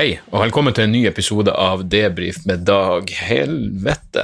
Hei, 0.00 0.14
og 0.32 0.46
velkommen 0.46 0.72
til 0.72 0.86
en 0.86 0.94
ny 0.94 1.00
episode 1.04 1.52
av 1.52 1.82
Debrif 1.92 2.38
med 2.48 2.62
Dag. 2.64 3.10
Helvete, 3.20 4.22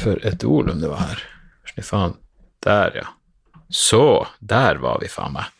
for 0.00 0.22
et 0.24 0.46
ord 0.48 0.70
om 0.72 0.78
det 0.80 0.88
var 0.88 1.02
her. 1.10 1.18
Fy 1.68 1.82
faen. 1.84 2.14
Der, 2.64 2.94
ja. 2.96 3.02
Så, 3.68 4.00
der 4.40 4.80
var 4.80 5.02
vi, 5.02 5.10
faen 5.12 5.34
meg. 5.34 5.50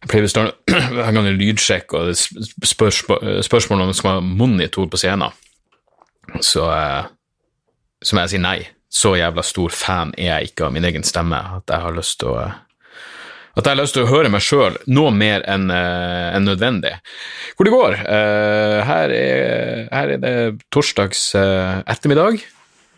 Jeg 0.00 0.10
pleier 0.10 0.26
å 0.26 0.32
stå 0.32 0.44
hver 0.96 1.14
gang 1.14 1.28
er 1.30 1.38
lydsjekk 1.38 1.94
og 1.94 2.10
det 2.10 2.16
er 2.16 2.72
spørsmål, 2.72 3.38
spørsmål 3.46 3.84
om 3.84 3.92
det 3.92 3.98
skal 4.00 4.16
være 4.16 4.26
monitor 4.42 4.90
på 4.90 4.98
scenen, 4.98 5.38
så, 6.42 6.66
eh, 6.74 7.06
så 8.02 8.18
må 8.18 8.26
jeg 8.26 8.34
si 8.34 8.42
nei. 8.42 8.56
Så 8.90 9.14
jævla 9.14 9.46
stor 9.46 9.78
fan 9.78 10.10
er 10.18 10.32
jeg 10.32 10.50
ikke 10.50 10.66
av 10.66 10.74
min 10.74 10.90
egen 10.90 11.06
stemme 11.06 11.38
at 11.60 11.70
jeg 11.70 11.86
har 11.86 11.94
lyst 11.94 12.18
til 12.24 12.34
å 12.34 12.48
at 13.56 13.66
jeg 13.66 13.72
har 13.72 13.80
lyst 13.80 13.96
til 13.96 14.06
å 14.06 14.10
høre 14.10 14.30
meg 14.30 14.44
sjøl 14.44 14.76
noe 14.90 15.10
mer 15.14 15.42
enn 15.50 15.70
uh, 15.72 16.36
en 16.36 16.46
nødvendig. 16.46 16.92
Hvor 17.56 17.66
det 17.66 17.74
går? 17.74 17.96
Uh, 18.04 18.76
her, 18.86 19.14
er, 19.14 19.88
her, 19.90 20.12
er, 20.14 20.20
det 20.22 20.34
torsdags 20.72 21.30
uh, 21.38 21.80
ettermiddag. 21.90 22.44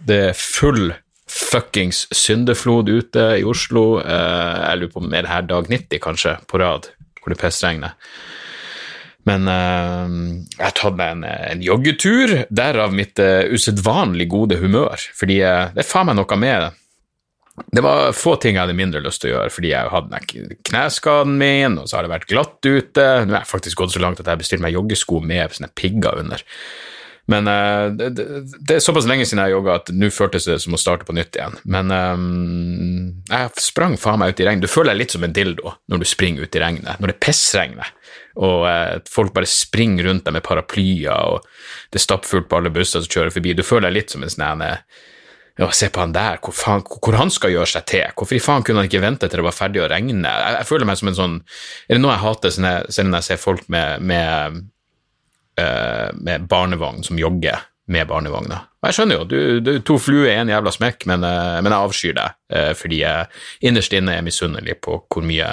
Det 0.02 0.18
er 0.28 0.36
full 0.36 0.92
fuckings 1.32 2.04
syndeflod 2.12 2.90
ute 2.92 3.30
i 3.38 3.46
Oslo. 3.48 4.02
jeg 4.02 4.80
lurer 4.80 4.90
på 4.92 5.00
om 5.00 5.08
det 5.08 5.22
er 5.22 5.30
her 5.30 5.46
dag 5.48 5.70
90, 5.70 6.02
kanskje, 6.04 6.34
på 6.44 6.60
rad, 6.60 6.90
hvor 7.22 7.32
det 7.32 7.38
pissregner. 7.40 7.94
Men 9.24 9.46
jeg 9.46 10.58
har 10.58 10.74
tatt 10.76 10.98
meg 10.98 11.14
en, 11.14 11.24
en 11.24 11.62
joggetur, 11.64 12.34
derav 12.52 12.92
mitt 12.92 13.22
uh, 13.22 13.48
usedvanlig 13.48 14.28
gode 14.28 14.58
humør. 14.60 15.00
Fordi 15.16 15.38
det 15.40 15.80
er 15.80 15.88
faen 15.88 16.10
meg 16.10 16.18
noe 16.20 16.40
med 16.42 16.81
det 17.52 17.82
var 17.84 18.14
få 18.16 18.36
ting 18.40 18.56
jeg 18.56 18.64
hadde 18.64 18.76
mindre 18.76 19.02
lyst 19.04 19.20
til 19.22 19.32
å 19.32 19.34
gjøre, 19.34 19.52
fordi 19.52 19.72
jeg 19.74 19.90
hadde 19.92 20.20
kneskaden 20.70 21.34
min, 21.40 21.76
og 21.82 21.88
så 21.88 21.98
har 21.98 22.06
det 22.06 22.14
vært 22.14 22.30
glatt 22.30 22.64
ute. 22.64 23.04
Nå 23.26 23.34
har 23.34 23.42
jeg 23.42 23.50
faktisk 23.50 23.82
gått 23.82 23.92
så 23.92 24.00
langt 24.00 24.22
at 24.22 24.30
jeg 24.30 24.40
bestilte 24.40 24.64
meg 24.64 24.76
joggesko 24.78 25.20
med 25.20 25.52
sånne 25.58 25.72
pigger 25.76 26.22
under. 26.22 26.46
Men 27.30 27.46
uh, 27.46 27.92
det, 27.94 28.08
det, 28.16 28.74
er 28.74 28.82
såpass 28.82 29.06
lenge 29.06 29.24
siden 29.28 29.44
jeg 29.44 29.54
jogga 29.54 29.76
at 29.78 29.92
nå 29.94 30.08
føltes 30.10 30.48
det 30.48 30.56
som 30.64 30.74
å 30.74 30.80
starte 30.80 31.06
på 31.06 31.14
nytt 31.14 31.36
igjen. 31.38 31.54
Men 31.70 31.92
um, 31.92 33.12
jeg 33.28 33.62
sprang 33.62 33.94
faen 34.00 34.18
meg 34.22 34.32
ut 34.32 34.42
i 34.42 34.48
regn. 34.48 34.64
Du 34.64 34.70
føler 34.70 34.92
deg 34.92 35.04
litt 35.04 35.14
som 35.14 35.28
en 35.28 35.36
dildo 35.36 35.76
når 35.92 36.02
du 36.02 36.08
springer 36.08 36.48
ut 36.48 36.58
i 36.58 36.64
regnet, 36.64 36.98
når 36.98 37.14
det 37.14 37.20
pissregner. 37.22 37.92
Og 38.42 38.66
uh, 38.66 38.98
folk 39.12 39.36
bare 39.36 39.50
springer 39.50 40.08
rundt 40.08 40.26
deg 40.26 40.34
med 40.40 40.46
paraplyer, 40.46 41.36
og 41.36 41.46
det 41.92 42.00
er 42.00 42.08
stappfullt 42.08 42.50
på 42.50 42.58
alle 42.58 42.74
busser 42.74 43.04
som 43.04 43.12
kjører 43.12 43.36
forbi. 43.36 43.54
Du 43.54 43.64
føler 43.66 43.90
deg 43.90 44.00
litt 44.00 44.16
som 44.16 44.24
en 44.24 44.32
sånn 44.32 44.74
ja, 45.58 45.68
se 45.70 45.88
på 45.92 46.00
han 46.00 46.14
der, 46.14 46.38
hvor, 46.40 46.54
faen, 46.56 46.82
hvor, 46.86 47.16
han 47.18 47.30
skal 47.32 47.52
gjøre 47.52 47.68
seg 47.74 47.84
til. 47.90 48.04
Hvorfor 48.16 48.36
i 48.36 48.42
faen 48.42 48.64
kunne 48.64 48.82
han 48.82 48.88
ikke 48.88 49.02
vente 49.04 49.28
til 49.28 49.42
det 49.42 49.46
var 49.46 49.56
ferdig 49.56 49.82
å 49.84 49.88
regne? 49.90 50.22
Jeg, 50.24 50.54
jeg 50.56 50.68
føler 50.68 50.88
meg 50.88 51.00
som 51.00 51.10
en 51.10 51.18
sånn 51.18 51.34
Er 51.42 51.98
det 51.98 52.02
noe 52.02 52.14
jeg 52.14 52.24
hater 52.24 52.54
sånn 52.54 53.10
når 53.10 53.18
jeg 53.18 53.28
ser 53.28 53.42
folk 53.42 53.66
med, 53.72 54.06
med, 54.08 54.62
uh, 55.60 56.08
med 56.16 56.48
barnevogn 56.48 57.04
som 57.04 57.20
jogger 57.20 57.66
med 57.92 58.08
barnevogna? 58.08 58.62
Jeg 58.82 58.96
skjønner 58.96 59.20
jo, 59.20 59.26
du, 59.28 59.38
du 59.62 59.72
to 59.86 59.98
fluer 60.00 60.30
i 60.32 60.38
én 60.40 60.50
jævla 60.50 60.72
smekk, 60.74 61.04
men, 61.10 61.26
uh, 61.26 61.60
men, 61.60 61.70
jeg 61.70 61.88
avskyr 61.90 62.16
deg 62.18 62.38
uh, 62.56 62.72
fordi 62.78 63.02
jeg 63.02 63.68
innerst 63.68 63.98
inne 63.98 64.16
er 64.16 64.24
misunnelig 64.26 64.78
på 64.82 65.02
hvor 65.04 65.26
mye, 65.26 65.52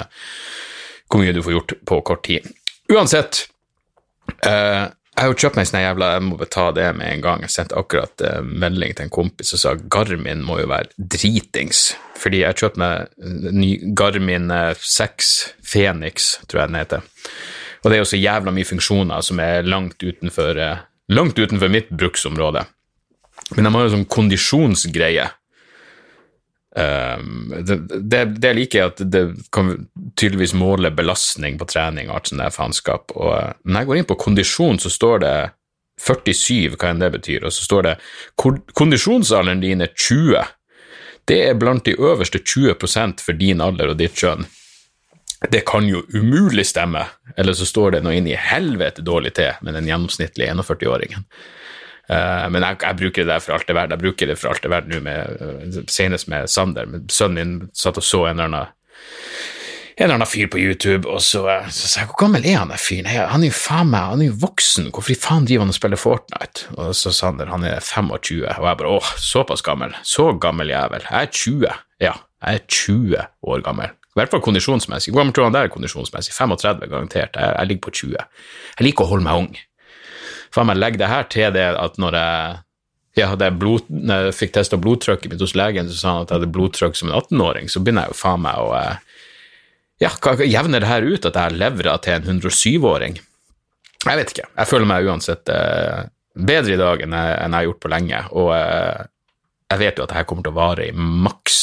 hvor 1.12 1.22
mye 1.22 1.36
du 1.36 1.44
får 1.44 1.58
gjort 1.58 1.76
på 1.92 2.00
kort 2.08 2.24
tid. 2.26 2.48
Uansett 2.90 3.44
uh, 4.48 4.88
jeg 5.20 5.26
har 5.26 5.34
jo 5.34 5.40
kjøpt 5.42 5.58
meg 5.58 5.66
sånn 5.68 5.82
jævla 5.82 6.06
Jeg 6.14 6.20
må 6.24 6.36
betale 6.40 6.72
ta 6.72 6.76
det 6.78 6.84
med 6.96 7.10
en 7.12 7.22
gang. 7.24 7.42
Jeg 7.44 7.52
sendte 7.52 7.76
akkurat 7.76 8.22
uh, 8.24 8.38
melding 8.40 8.94
til 8.96 9.04
en 9.04 9.12
kompis 9.12 9.52
og 9.52 9.60
sa 9.60 9.74
Garmin 9.76 10.40
må 10.46 10.56
jo 10.62 10.70
være 10.70 10.94
dritings. 10.96 11.90
Fordi 12.16 12.40
jeg 12.40 12.48
har 12.48 12.56
kjøpt 12.56 12.80
meg 12.80 13.10
ny 13.52 13.74
Garmin 13.96 14.48
6 14.80 15.32
Phoenix, 15.60 16.30
tror 16.48 16.62
jeg 16.62 16.72
den 16.72 16.80
heter. 16.80 17.04
Og 17.82 17.90
det 17.90 17.98
er 17.98 18.00
jo 18.00 18.08
så 18.08 18.20
jævla 18.20 18.54
mye 18.56 18.68
funksjoner 18.68 19.26
som 19.28 19.44
er 19.44 19.68
langt 19.68 20.00
utenfor, 20.00 20.56
uh, 20.56 20.80
langt 21.12 21.36
utenfor 21.36 21.68
mitt 21.72 21.92
bruksområde. 21.92 22.64
Men 23.58 23.68
de 23.68 23.74
har 23.76 23.86
jo 23.86 23.94
sånn 23.98 24.08
kondisjonsgreie 24.08 25.28
Um, 26.76 27.54
det, 27.66 27.76
det, 27.98 28.24
det 28.38 28.50
liker 28.54 28.78
jeg 28.78 28.90
at 28.92 29.00
det 29.10 29.22
kan 29.50 29.72
tydeligvis 30.14 30.54
måle 30.54 30.92
belastning 30.94 31.56
på 31.58 31.66
trening 31.66 32.06
og 32.10 32.20
alt 32.20 32.30
sånt 32.30 32.44
der 32.44 32.54
faenskap. 32.54 33.14
Og 33.16 33.32
uh, 33.34 33.56
når 33.64 33.82
jeg 33.82 33.90
går 33.90 34.00
inn 34.00 34.10
på 34.12 34.20
kondisjon, 34.26 34.78
så 34.82 34.92
står 34.92 35.24
det 35.24 35.34
47, 36.00 36.76
hva 36.78 36.92
enn 36.92 37.02
det 37.02 37.10
betyr, 37.18 37.44
og 37.44 37.52
så 37.52 37.66
står 37.66 37.86
det 37.88 37.96
kondisjonsalderen 38.78 39.60
din 39.60 39.84
er 39.84 39.92
20. 39.92 40.46
Det 41.28 41.42
er 41.50 41.58
blant 41.60 41.84
de 41.84 41.98
øverste 41.98 42.40
20% 42.40 43.20
for 43.24 43.36
din 43.36 43.60
alder 43.60 43.92
og 43.92 44.00
ditt 44.00 44.16
kjønn. 44.16 44.46
Det 45.50 45.62
kan 45.68 45.86
jo 45.88 46.02
umulig 46.12 46.66
stemme, 46.68 47.04
eller 47.36 47.56
så 47.56 47.68
står 47.68 47.96
det 47.96 48.02
noe 48.04 48.16
inn 48.16 48.28
i 48.28 48.36
helvete 48.36 49.04
dårlig 49.04 49.34
til 49.38 49.60
med 49.64 49.76
den 49.76 49.88
gjennomsnittlige 49.88 50.52
41-åringen. 50.56 51.24
Uh, 52.10 52.48
men 52.50 52.64
jeg, 52.66 52.80
jeg, 52.82 52.98
bruker 52.98 53.22
det 53.22 53.30
der 53.30 53.42
for 53.44 53.54
alt 53.54 53.68
det 53.68 53.74
er 53.74 53.78
verdt. 53.78 53.94
Jeg 53.94 54.02
bruker 54.02 54.30
det 54.30 54.38
for 54.40 54.50
alt 54.50 54.64
det 54.64 54.66
er 54.66 54.74
verdt 54.74 54.90
nå, 54.90 55.00
med, 55.06 55.42
uh, 55.46 55.80
senest 55.86 56.30
med 56.32 56.50
Sander. 56.50 56.88
Sønnen 57.12 57.38
min 57.38 57.70
satt 57.76 58.00
og 58.00 58.06
så 58.06 58.24
en 58.26 58.40
eller 58.40 58.48
annen 58.50 58.76
en 60.00 60.06
eller 60.06 60.16
annen 60.16 60.30
fyr 60.30 60.46
på 60.48 60.56
YouTube, 60.56 61.04
og 61.12 61.20
så, 61.20 61.42
uh, 61.44 61.68
så 61.68 61.90
sa 61.90 62.00
jeg 62.00 62.08
hvor 62.10 62.22
gammel 62.22 62.46
er 62.48 62.56
han 62.56 62.72
der 62.72 62.80
fyren? 62.80 63.10
Han 63.10 63.44
er 63.44 63.52
jo 63.52 63.58
faen 63.58 63.92
meg, 63.92 64.14
han 64.14 64.24
er 64.24 64.30
jo 64.30 64.38
voksen, 64.46 64.88
hvorfor 64.96 65.12
i 65.12 65.18
faen 65.20 65.46
driver 65.46 65.66
han 65.66 65.74
og 65.74 65.76
spiller 65.76 66.00
Fortnite? 66.00 66.70
Og 66.78 66.90
så 66.96 67.12
sa 67.12 67.28
Sander 67.28 67.52
han 67.52 67.68
er 67.68 67.78
25, 67.84 68.42
og 68.48 68.66
jeg 68.70 68.82
bare 68.82 68.96
åh, 68.96 69.14
såpass 69.20 69.62
gammel, 69.66 69.94
så 70.02 70.32
gammel 70.40 70.72
jeg 70.72 71.04
Jeg 71.04 71.14
er 71.20 71.32
20, 71.44 71.80
ja, 72.00 72.14
jeg 72.40 72.62
er 72.62 72.66
20 72.66 73.26
år 73.54 73.66
gammel. 73.66 73.94
I 74.10 74.18
hvert 74.18 74.32
fall 74.32 74.42
kondisjonsmessig. 74.42 75.12
Hvor 75.12 75.20
gammel 75.20 75.34
tror 75.36 75.46
han 75.46 75.54
er 75.60 75.68
kondisjonsmessig? 75.70 76.32
35, 76.34 76.88
garantert. 76.90 77.36
Jeg, 77.36 77.54
jeg 77.58 77.68
ligger 77.68 77.84
på 77.86 77.92
20. 78.00 78.16
Jeg 78.80 78.86
liker 78.88 79.06
å 79.06 79.12
holde 79.12 79.26
meg 79.28 79.44
ung 79.44 79.52
faen 80.54 80.70
meg 80.70 80.80
legge 80.80 81.00
det 81.00 81.10
her 81.10 81.28
til 81.30 81.54
det 81.54 81.66
at 81.78 81.98
når 82.02 82.16
jeg, 82.18 82.60
jeg, 83.20 83.28
hadde 83.32 83.50
blod, 83.60 83.88
når 83.90 84.28
jeg 84.28 84.38
fikk 84.38 84.54
testa 84.56 84.78
blodtrykket 84.80 85.32
mitt 85.32 85.44
hos 85.44 85.56
legen, 85.58 85.90
så 85.90 85.98
sa 85.98 86.14
han 86.14 86.26
at 86.26 86.32
jeg 86.32 86.40
hadde 86.40 86.54
blodtrykk 86.56 86.98
som 86.98 87.10
en 87.10 87.18
18-åring, 87.20 87.70
så 87.70 87.82
begynner 87.82 88.08
jeg 88.08 88.14
jo 88.14 88.20
faen 88.22 88.44
meg 88.46 88.62
å 88.62 88.72
eh, 88.78 89.10
ja, 90.00 90.12
jevner 90.48 90.80
det 90.80 90.88
her 90.88 91.04
ut 91.04 91.26
at 91.28 91.36
jeg 91.36 91.42
har 91.42 91.58
levra 91.60 91.98
til 92.00 92.16
en 92.16 92.40
107-åring? 92.40 93.20
Jeg 94.00 94.16
vet 94.16 94.32
ikke. 94.32 94.48
Jeg 94.56 94.68
føler 94.70 94.88
meg 94.88 95.08
uansett 95.12 95.50
eh, 95.52 96.08
bedre 96.40 96.76
i 96.76 96.80
dag 96.80 97.02
enn 97.04 97.16
jeg, 97.16 97.34
enn 97.36 97.52
jeg, 97.52 97.58
har 97.58 97.68
gjort 97.68 97.82
på 97.84 97.92
lenge, 97.92 98.20
og 98.32 98.52
eh, 98.56 99.08
jeg 99.70 99.82
vet 99.84 99.98
jo 99.98 100.06
at 100.06 100.12
det 100.12 100.18
her 100.18 100.28
kommer 100.30 100.46
til 100.46 100.54
å 100.54 100.58
vare 100.58 100.88
i 100.88 100.94
maks 100.96 101.60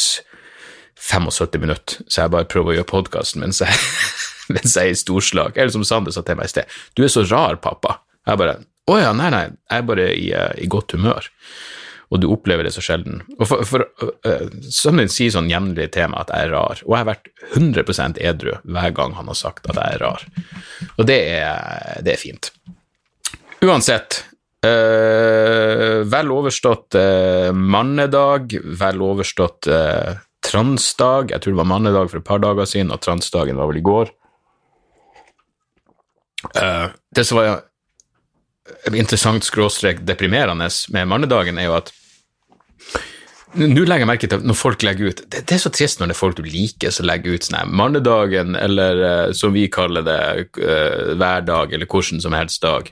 75 1.07 1.61
minutter, 1.61 2.05
så 2.07 2.23
jeg 2.23 2.33
bare 2.33 2.49
prøver 2.49 2.73
å 2.73 2.77
gjøre 2.79 2.89
podkasten 2.89 3.43
mens, 3.43 3.61
mens, 4.53 4.73
jeg 4.75 4.91
er 4.91 4.93
i 4.93 4.97
storslag. 4.97 5.57
Eller 5.57 5.73
som 5.73 5.85
Sander 5.87 6.13
sa 6.13 6.23
til 6.25 6.39
meg 6.39 6.49
i 6.49 6.53
sted, 6.53 6.77
du 6.97 7.03
er 7.05 7.11
så 7.11 7.25
rar, 7.27 7.59
pappa. 7.63 7.99
Jeg 8.27 8.41
bare 8.41 8.57
å 8.87 8.95
ja, 9.01 9.11
nei, 9.15 9.27
nei, 9.33 9.47
jeg 9.67 9.81
er 9.81 9.87
bare 9.87 10.05
i, 10.15 10.29
uh, 10.31 10.53
i, 10.55 10.67
godt 10.71 10.95
humør. 10.95 11.27
Og 12.07 12.21
du 12.23 12.29
opplever 12.31 12.63
det 12.63 12.71
så 12.71 12.83
sjelden. 12.83 13.19
Og 13.35 13.43
for, 13.49 13.65
for 13.67 13.83
uh, 13.83 14.45
Sønnen 14.71 15.03
din 15.03 15.11
sier 15.11 15.33
sånn 15.35 15.51
jevnlig 15.51 15.89
til 15.95 16.07
meg 16.13 16.23
at 16.23 16.31
jeg 16.31 16.47
er 16.47 16.53
rar, 16.55 16.83
og 16.85 16.95
jeg 16.95 17.01
har 17.01 17.09
vært 17.09 17.27
100% 17.49 18.21
edru 18.31 18.55
hver 18.63 18.95
gang 18.95 19.17
han 19.17 19.27
har 19.27 19.39
sagt 19.39 19.67
at 19.67 19.75
jeg 19.75 19.97
er 19.97 20.03
rar. 20.05 20.23
Og 20.95 21.09
det 21.09 21.19
er, 21.35 21.99
det 22.07 22.15
er 22.15 22.21
fint. 22.21 22.51
Uansett, 23.67 24.21
uh, 24.63 26.07
vel 26.07 26.31
overstått 26.37 26.95
mannedag, 27.57 28.55
vel 28.79 29.03
overstått 29.03 29.67
transdag. 30.47 31.33
Jeg 31.33 31.43
tror 31.43 31.57
det 31.57 31.59
var 31.65 31.73
mannedag 31.75 32.07
for 32.07 32.21
et 32.21 32.29
par 32.29 32.39
dager 32.39 32.69
siden, 32.69 32.95
og 32.95 33.03
transdagen 33.03 33.59
var 33.59 33.67
vel 33.67 33.83
i 33.83 33.87
går. 33.91 34.15
det 37.11 37.23
som 37.25 37.39
var 37.41 37.66
interessant 38.95 39.43
skråstrek 39.43 40.03
deprimerende 40.07 40.69
med 40.93 41.07
mannedagen, 41.11 41.57
er 41.57 41.69
jo 41.69 41.77
at 41.79 41.93
nå 43.57 43.85
legger 43.87 44.03
jeg 44.03 44.09
merke 44.09 44.27
til 44.27 44.41
at 44.41 44.45
når 44.45 44.57
folk 44.59 44.83
legger 44.85 45.09
ut 45.09 45.21
det, 45.23 45.41
det, 45.47 45.55
er 45.55 45.61
så 45.63 45.71
trist 45.73 46.01
når 46.01 46.11
det 46.11 46.15
er 46.17 46.19
folk 46.19 46.37
du 46.37 46.43
liker 46.45 46.91
som 46.93 47.07
legger 47.07 47.37
ut 47.37 47.47
sånn 47.47 47.71
mannedagen, 47.73 48.57
eller 48.59 49.01
uh, 49.01 49.29
som 49.33 49.55
vi 49.55 49.65
kaller 49.71 50.05
det, 50.05 50.19
uh, 50.59 51.13
hver 51.17 51.45
dag, 51.47 51.73
eller 51.73 51.89
hvordan 51.89 52.21
som 52.23 52.35
helst 52.37 52.61
dag. 52.65 52.91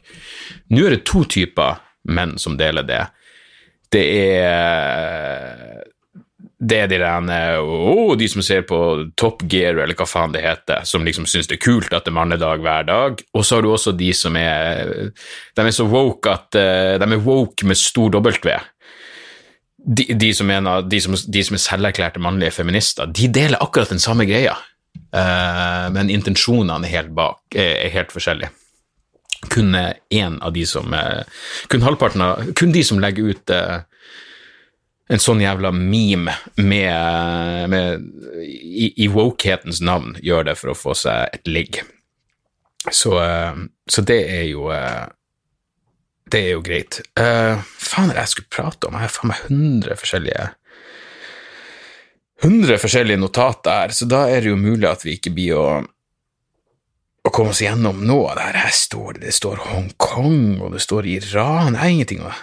Nå 0.73 0.87
er 0.87 0.95
det 0.95 1.03
to 1.09 1.25
typer 1.27 1.81
menn 2.09 2.37
som 2.41 2.57
deler 2.57 2.87
det. 2.87 3.03
Det 3.93 4.05
er 4.39 5.83
det 6.57 6.77
er 6.79 6.87
de 6.87 6.97
der, 7.01 7.59
oh, 7.59 8.13
de 8.15 8.27
som 8.31 8.43
ser 8.45 8.61
på 8.67 8.77
Top 9.19 9.43
Gear, 9.51 9.75
eller 9.75 9.95
hva 9.97 10.05
faen 10.07 10.31
det 10.31 10.45
heter, 10.45 10.85
som 10.87 11.03
liksom 11.03 11.27
syns 11.27 11.49
det 11.51 11.57
er 11.57 11.65
kult 11.65 11.91
at 11.91 12.05
det 12.05 12.13
er 12.13 12.15
mannedag 12.15 12.63
hver 12.63 12.85
dag. 12.87 13.23
Og 13.35 13.43
så 13.43 13.57
har 13.57 13.65
du 13.65 13.73
også 13.73 13.91
de 13.95 14.13
som 14.15 14.37
er 14.39 15.11
De 15.55 15.65
er 15.65 15.75
så 15.75 15.87
woke 15.89 16.31
at 16.31 16.55
uh, 16.55 16.95
De 17.01 17.09
er 17.11 17.25
woke 17.25 17.67
med 17.67 17.79
stor 17.79 18.13
W. 18.15 18.55
De, 19.85 20.05
de, 20.15 20.29
som, 20.33 20.47
mener, 20.47 20.85
de, 20.87 21.01
som, 21.03 21.13
de 21.13 21.43
som 21.43 21.57
er 21.57 21.61
selverklærte 21.61 22.23
mannlige 22.23 22.55
feminister, 22.55 23.05
de 23.05 23.27
deler 23.29 23.61
akkurat 23.61 23.91
den 23.91 24.01
samme 24.01 24.25
greia, 24.25 24.55
uh, 25.13 25.91
men 25.93 26.09
intensjonene 26.09 26.87
er 26.87 26.95
helt, 27.01 27.11
bak, 27.17 27.43
er, 27.51 27.91
helt 27.93 28.15
forskjellige. 28.15 28.53
Kun 29.51 29.75
én 29.75 30.39
av 30.41 30.55
de 30.55 30.63
som 30.65 30.87
uh, 30.95 31.21
Kun 31.69 31.83
halvparten 31.85 32.23
av 32.23 32.47
Kun 32.57 32.71
de 32.73 32.81
som 32.87 32.97
legger 33.03 33.35
ut 33.35 33.51
en 35.05 35.21
sånn 35.21 35.43
jævla 35.43 35.69
meme 35.75 36.33
med, 36.57 37.69
med 37.69 38.07
i, 38.41 38.89
i 39.05 39.09
wokehetens 39.11 39.81
navn 39.85 40.15
gjør 40.25 40.49
det 40.49 40.55
for 40.57 40.73
å 40.73 40.77
få 40.77 40.95
seg 40.97 41.35
et 41.35 41.49
ligg. 41.49 41.81
Så, 42.91 43.13
eh, 43.21 43.61
så 43.89 44.05
det 44.05 44.21
er 44.33 44.47
jo 44.49 44.71
eh, 44.73 45.05
det 46.31 46.41
er 46.41 46.55
jo 46.55 46.61
greit. 46.65 46.99
Uh, 47.19 47.61
faen 47.61 48.09
er 48.09 48.17
det 48.17 48.23
jeg 48.23 48.31
skulle 48.33 48.53
prate 48.55 48.87
om? 48.87 48.95
Jeg 48.97 49.05
har 49.05 49.13
faen 49.13 49.29
meg 49.29 49.43
100 49.45 49.99
forskjellige 50.01 50.45
100 52.43 52.79
forskjellige 52.81 53.21
notater 53.21 53.77
her, 53.77 53.93
så 53.95 54.07
da 54.09 54.25
er 54.29 54.41
det 54.43 54.49
jo 54.51 54.57
mulig 54.59 54.89
at 54.89 55.05
vi 55.05 55.15
ikke 55.15 55.31
blir 55.37 55.59
å, 55.59 55.67
å 57.25 57.31
komme 57.33 57.53
oss 57.53 57.61
gjennom 57.63 58.01
noe 58.05 58.33
av 58.33 58.39
det 58.39 58.47
her. 58.49 58.59
Her 58.65 58.75
står 58.75 59.15
det, 59.15 59.21
det 59.29 59.35
står 59.37 59.61
Hongkong, 59.69 60.59
og 60.65 60.75
det 60.75 60.81
står 60.83 61.07
Iran. 61.13 61.77
Det 61.77 61.85
er 61.85 61.93
ingenting 61.93 62.25
å, 62.25 62.33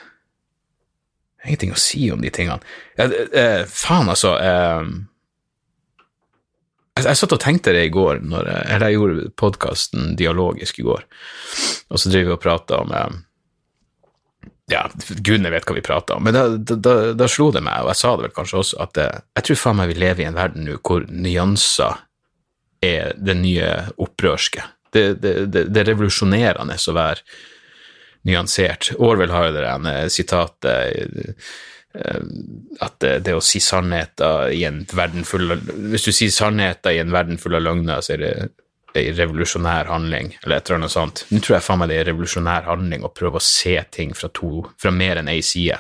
ingenting 1.47 1.73
å 1.75 1.81
si 1.81 2.07
om 2.15 2.23
de 2.23 2.31
tingene. 2.35 2.63
Jeg, 2.99 3.27
uh, 3.35 3.65
faen, 3.69 4.11
altså. 4.13 4.37
Uh, 4.39 5.09
jeg, 6.93 7.07
jeg, 7.07 7.19
satt 7.19 7.35
og 7.35 7.43
tenkte 7.43 7.75
det 7.75 7.87
i 7.89 7.93
går, 7.93 8.23
når, 8.29 8.49
eller 8.69 8.91
jeg 8.91 8.99
gjorde 8.99 9.29
podkasten 9.41 10.17
dialogisk 10.19 10.81
i 10.81 10.87
går, 10.87 11.05
og 11.89 12.01
så 12.01 12.13
driver 12.13 12.33
vi 12.33 12.37
og 12.37 12.43
prater 12.43 12.83
om 12.83 12.93
eh, 12.97 13.15
ja, 14.73 14.83
gudene 15.09 15.53
vet 15.53 15.67
hva 15.69 15.77
vi 15.77 15.85
prater 15.85 16.19
om, 16.19 16.27
men 16.29 16.37
da, 16.37 16.45
da, 16.77 16.97
da, 17.17 17.29
slo 17.31 17.51
det 17.55 17.65
meg, 17.65 17.85
og 17.85 17.93
jeg 17.93 18.01
sa 18.03 18.13
det 18.17 18.27
vel 18.27 18.37
kanskje 18.37 18.61
også, 18.61 18.81
at 18.85 19.01
eh, 19.01 19.23
jeg 19.41 19.49
tror 19.49 19.63
faen 19.63 19.81
meg 19.81 19.93
vi 19.93 19.99
lever 20.03 20.25
i 20.25 20.29
en 20.29 20.39
verden 20.39 20.69
nå 20.69 20.79
hvor 20.85 21.09
nyanser 21.09 22.05
er 22.83 23.17
det 23.17 23.39
nye 23.39 23.73
opprørske. 24.03 24.65
Det, 24.93 25.07
det, 25.23 25.33
det, 25.55 25.69
det 25.73 25.81
er 25.81 25.93
revolusjonerende 25.95 26.77
å 26.77 26.95
være 26.97 27.23
nyansert. 28.29 28.93
Orwell 28.99 29.35
har 29.35 29.49
jo 29.49 29.55
det 29.57 29.67
der 29.67 30.09
sitatet 30.13 31.37
Eh, 31.95 32.21
at 32.81 32.95
det, 33.05 33.19
det, 33.27 33.37
å 33.37 33.45
si 33.45 33.61
sannheter 33.61 34.53
i 34.57 34.63
en 34.65 34.81
verden 34.97 35.27
full 35.29 35.53
av 35.53 35.61
Hvis 35.93 36.07
du 36.07 36.13
sier 36.15 36.33
sannheter 36.33 36.95
i 36.97 37.03
en 37.03 37.13
verden 37.13 37.41
full 37.41 37.59
av 37.59 37.67
løgner, 37.67 38.01
så 38.01 38.15
er 38.17 38.23
det 38.23 38.33
en 38.97 39.19
revolusjonær 39.19 39.89
handling, 39.89 40.35
eller 40.43 40.59
et 40.59 40.67
eller 40.69 40.83
annet 40.83 40.95
sånt. 40.95 41.23
Nå 41.33 41.41
tror 41.41 41.57
jeg 41.57 41.65
faen 41.65 41.81
meg 41.81 41.93
det 41.93 41.99
er 41.99 42.03
en 42.07 42.11
revolusjonær 42.13 42.67
handling 42.69 43.05
å 43.05 43.13
prøve 43.13 43.41
å 43.41 43.45
se 43.45 43.79
ting 43.93 44.13
fra, 44.17 44.29
to, 44.37 44.67
fra 44.81 44.93
mer 44.93 45.21
enn 45.21 45.31
én 45.33 45.45
side. 45.45 45.79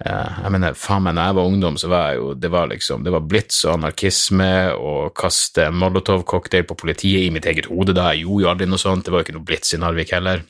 Jeg 0.00 0.52
mener, 0.54 0.78
faen 0.78 1.02
meg, 1.04 1.16
når 1.18 1.26
jeg 1.28 1.36
var 1.36 1.48
ungdom, 1.50 1.74
så 1.76 1.90
var 1.92 2.04
jeg 2.08 2.20
jo 2.22 2.28
Det 2.40 2.48
var 2.54 2.70
liksom, 2.70 3.02
det 3.04 3.12
var 3.12 3.26
blitz 3.28 3.58
og 3.66 3.74
anarkisme 3.74 4.52
og 4.78 5.10
kaste 5.18 5.66
molotov-cocktail 5.76 6.64
på 6.70 6.78
politiet 6.78 7.26
i 7.26 7.34
mitt 7.34 7.50
eget 7.50 7.68
hode 7.68 7.92
da. 7.98 8.14
Jeg 8.14 8.24
gjorde 8.24 8.46
jo 8.46 8.52
aldri 8.54 8.70
noe 8.70 8.80
sånt, 8.80 9.04
det 9.04 9.12
var 9.12 9.22
jo 9.22 9.28
ikke 9.28 9.36
noe 9.36 9.50
blitz 9.50 9.74
i 9.74 9.82
Narvik 9.82 10.14
heller. 10.16 10.46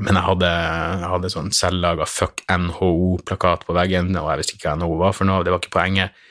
Men 0.00 0.16
jeg 0.16 0.24
hadde, 0.24 0.50
jeg 0.50 1.10
hadde 1.12 1.30
sånn 1.32 1.50
selvlaga 1.52 2.06
fuck 2.08 2.40
NHO-plakat 2.48 3.66
på 3.68 3.76
veggen, 3.76 4.14
og 4.16 4.30
jeg 4.30 4.40
visste 4.40 4.56
ikke 4.56 4.70
hva 4.70 4.78
NHO 4.80 4.96
var 5.02 5.12
for 5.16 5.28
noe, 5.28 5.44
det 5.44 5.52
var 5.52 5.60
ikke 5.60 5.74
poenget. 5.76 6.22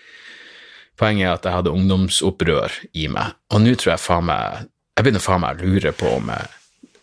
Poenget 1.00 1.27
er 1.27 1.35
at 1.35 1.45
jeg 1.47 1.57
hadde 1.59 1.73
ungdomsopprør 1.73 2.79
i 2.97 3.07
meg, 3.13 3.38
og 3.53 3.61
nå 3.61 3.75
tror 3.77 3.95
jeg 3.95 4.03
faen 4.03 4.29
meg 4.29 4.69
Jeg 4.94 5.05
begynner 5.05 5.23
faen 5.25 5.41
meg 5.41 5.57
å 5.57 5.65
lure 5.65 5.94
på 5.97 6.09
om 6.19 6.27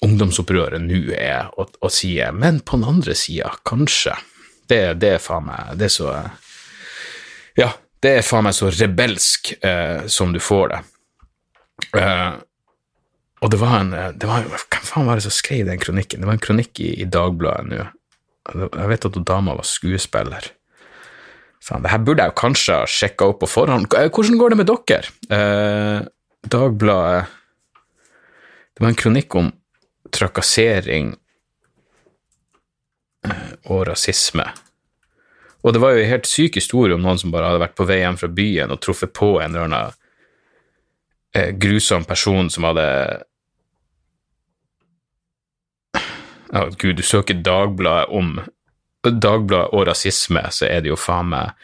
ungdomsopprøret 0.06 0.82
nå 0.82 1.00
er 1.16 1.48
å, 1.58 1.66
å 1.66 1.90
si 1.92 2.12
Men 2.32 2.60
på 2.60 2.78
den 2.78 2.88
andre 2.88 3.16
sida, 3.18 3.50
kanskje. 3.66 4.14
Det, 4.70 4.94
det, 5.02 5.16
er 5.16 5.22
faen 5.22 5.48
meg 5.48 5.72
Det 5.78 5.88
er 5.88 5.94
så 5.94 6.12
Ja, 7.58 7.72
det 8.00 8.14
er 8.18 8.26
faen 8.26 8.46
meg 8.46 8.54
så 8.56 8.70
rebelsk 8.70 9.52
eh, 9.66 10.06
som 10.06 10.32
du 10.32 10.38
får 10.40 10.70
det. 10.72 10.78
Eh, 11.98 12.30
og 13.40 13.50
det 13.52 13.60
var 13.60 13.78
en 13.80 13.92
det 13.92 14.28
var, 14.28 14.44
Hvem 14.44 14.84
faen 14.84 15.08
var 15.08 15.16
det 15.16 15.24
som 15.24 15.34
skrev 15.34 15.66
den 15.68 15.80
kronikken? 15.80 16.20
Det 16.20 16.28
var 16.28 16.36
en 16.36 16.44
kronikk 16.44 16.80
i, 16.82 16.92
i 17.00 17.08
Dagbladet 17.08 17.70
nå. 17.70 17.84
Jeg 18.50 18.88
vet 18.90 19.06
at 19.06 19.18
dama 19.28 19.54
var 19.56 19.68
skuespiller. 19.68 20.50
Faen, 21.64 21.84
det 21.84 21.92
her 21.92 22.02
burde 22.04 22.24
jeg 22.24 22.32
jo 22.32 22.40
kanskje 22.40 22.78
ha 22.80 22.88
sjekka 22.88 23.28
opp 23.30 23.42
på 23.42 23.50
forhånd. 23.50 23.88
Hvordan 23.92 24.38
går 24.40 24.52
det 24.52 24.58
med 24.60 24.70
dere? 24.70 25.14
Eh, 25.36 26.08
Dagbladet 26.50 27.26
Det 28.74 28.84
var 28.84 28.88
en 28.88 29.02
kronikk 29.02 29.34
om 29.36 29.50
trakassering 30.10 31.12
eh, 33.28 33.48
og 33.68 33.86
rasisme. 33.90 34.46
Og 35.60 35.74
det 35.76 35.82
var 35.82 35.92
jo 35.92 36.04
en 36.04 36.12
helt 36.14 36.28
syk 36.28 36.56
historie 36.56 36.96
om 36.96 37.02
noen 37.04 37.20
som 37.20 37.32
bare 37.32 37.50
hadde 37.50 37.60
vært 37.60 37.76
på 37.76 37.84
vei 37.88 38.00
hjem 38.00 38.16
fra 38.20 38.30
byen 38.32 38.72
og 38.72 38.80
truffet 38.80 39.12
på 39.16 39.34
en 39.42 39.52
eller 39.52 39.68
annen 39.68 39.98
eh, 41.36 41.50
grusom 41.60 42.08
person 42.08 42.48
som 42.52 42.64
hadde 42.70 42.86
ja, 46.52 46.66
Gud, 46.78 46.96
du 46.98 47.02
søker 47.06 47.38
Dagbladet 47.44 48.10
om 48.10 48.38
Dagbladet 49.04 49.70
og 49.72 49.86
rasisme, 49.88 50.42
så 50.52 50.68
er 50.68 50.84
det 50.84 50.92
jo 50.92 50.98
faen 51.00 51.30
meg 51.32 51.54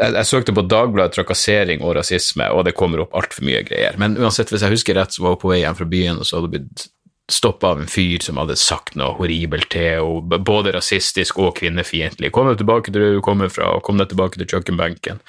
jeg, 0.00 0.14
jeg, 0.16 0.26
søkte 0.26 0.54
på 0.56 0.64
Dagbladet 0.66 1.14
trakassering 1.18 1.84
og 1.84 1.94
rasisme, 1.98 2.48
og 2.50 2.64
det 2.66 2.74
kommer 2.78 3.04
opp 3.04 3.14
altfor 3.18 3.44
mye 3.46 3.60
greier. 3.66 3.98
Men 4.00 4.16
uansett, 4.18 4.50
hvis 4.50 4.64
jeg 4.64 4.72
husker 4.72 4.96
rett, 4.98 5.12
så 5.14 5.22
var 5.22 5.36
hun 5.36 5.42
på 5.42 5.52
vei 5.52 5.60
hjem 5.60 5.78
fra 5.78 5.86
byen, 5.92 6.18
og 6.18 6.26
så 6.26 6.38
hadde 6.38 6.48
hun 6.48 6.54
blitt 6.56 6.86
stoppa 7.32 7.72
av 7.72 7.82
en 7.82 7.90
fyr 7.90 8.24
som 8.24 8.40
hadde 8.40 8.56
sagt 8.58 8.96
noe 8.98 9.14
horribelt 9.20 9.70
til 9.72 10.00
henne, 10.00 10.40
både 10.42 10.74
rasistisk 10.74 11.38
og 11.40 11.54
kvinnefiendtlig. 11.60 12.32
Kom 12.34 12.48
deg 12.50 12.58
tilbake 12.60 12.90
til 12.90 13.04
der 13.04 13.16
du 13.18 13.22
kommer 13.24 13.52
fra, 13.52 13.74
og 13.76 13.84
kom 13.86 14.00
deg 14.00 14.10
tilbake 14.10 14.40
til 14.40 14.50
kjøkkenbenken. 14.50 15.22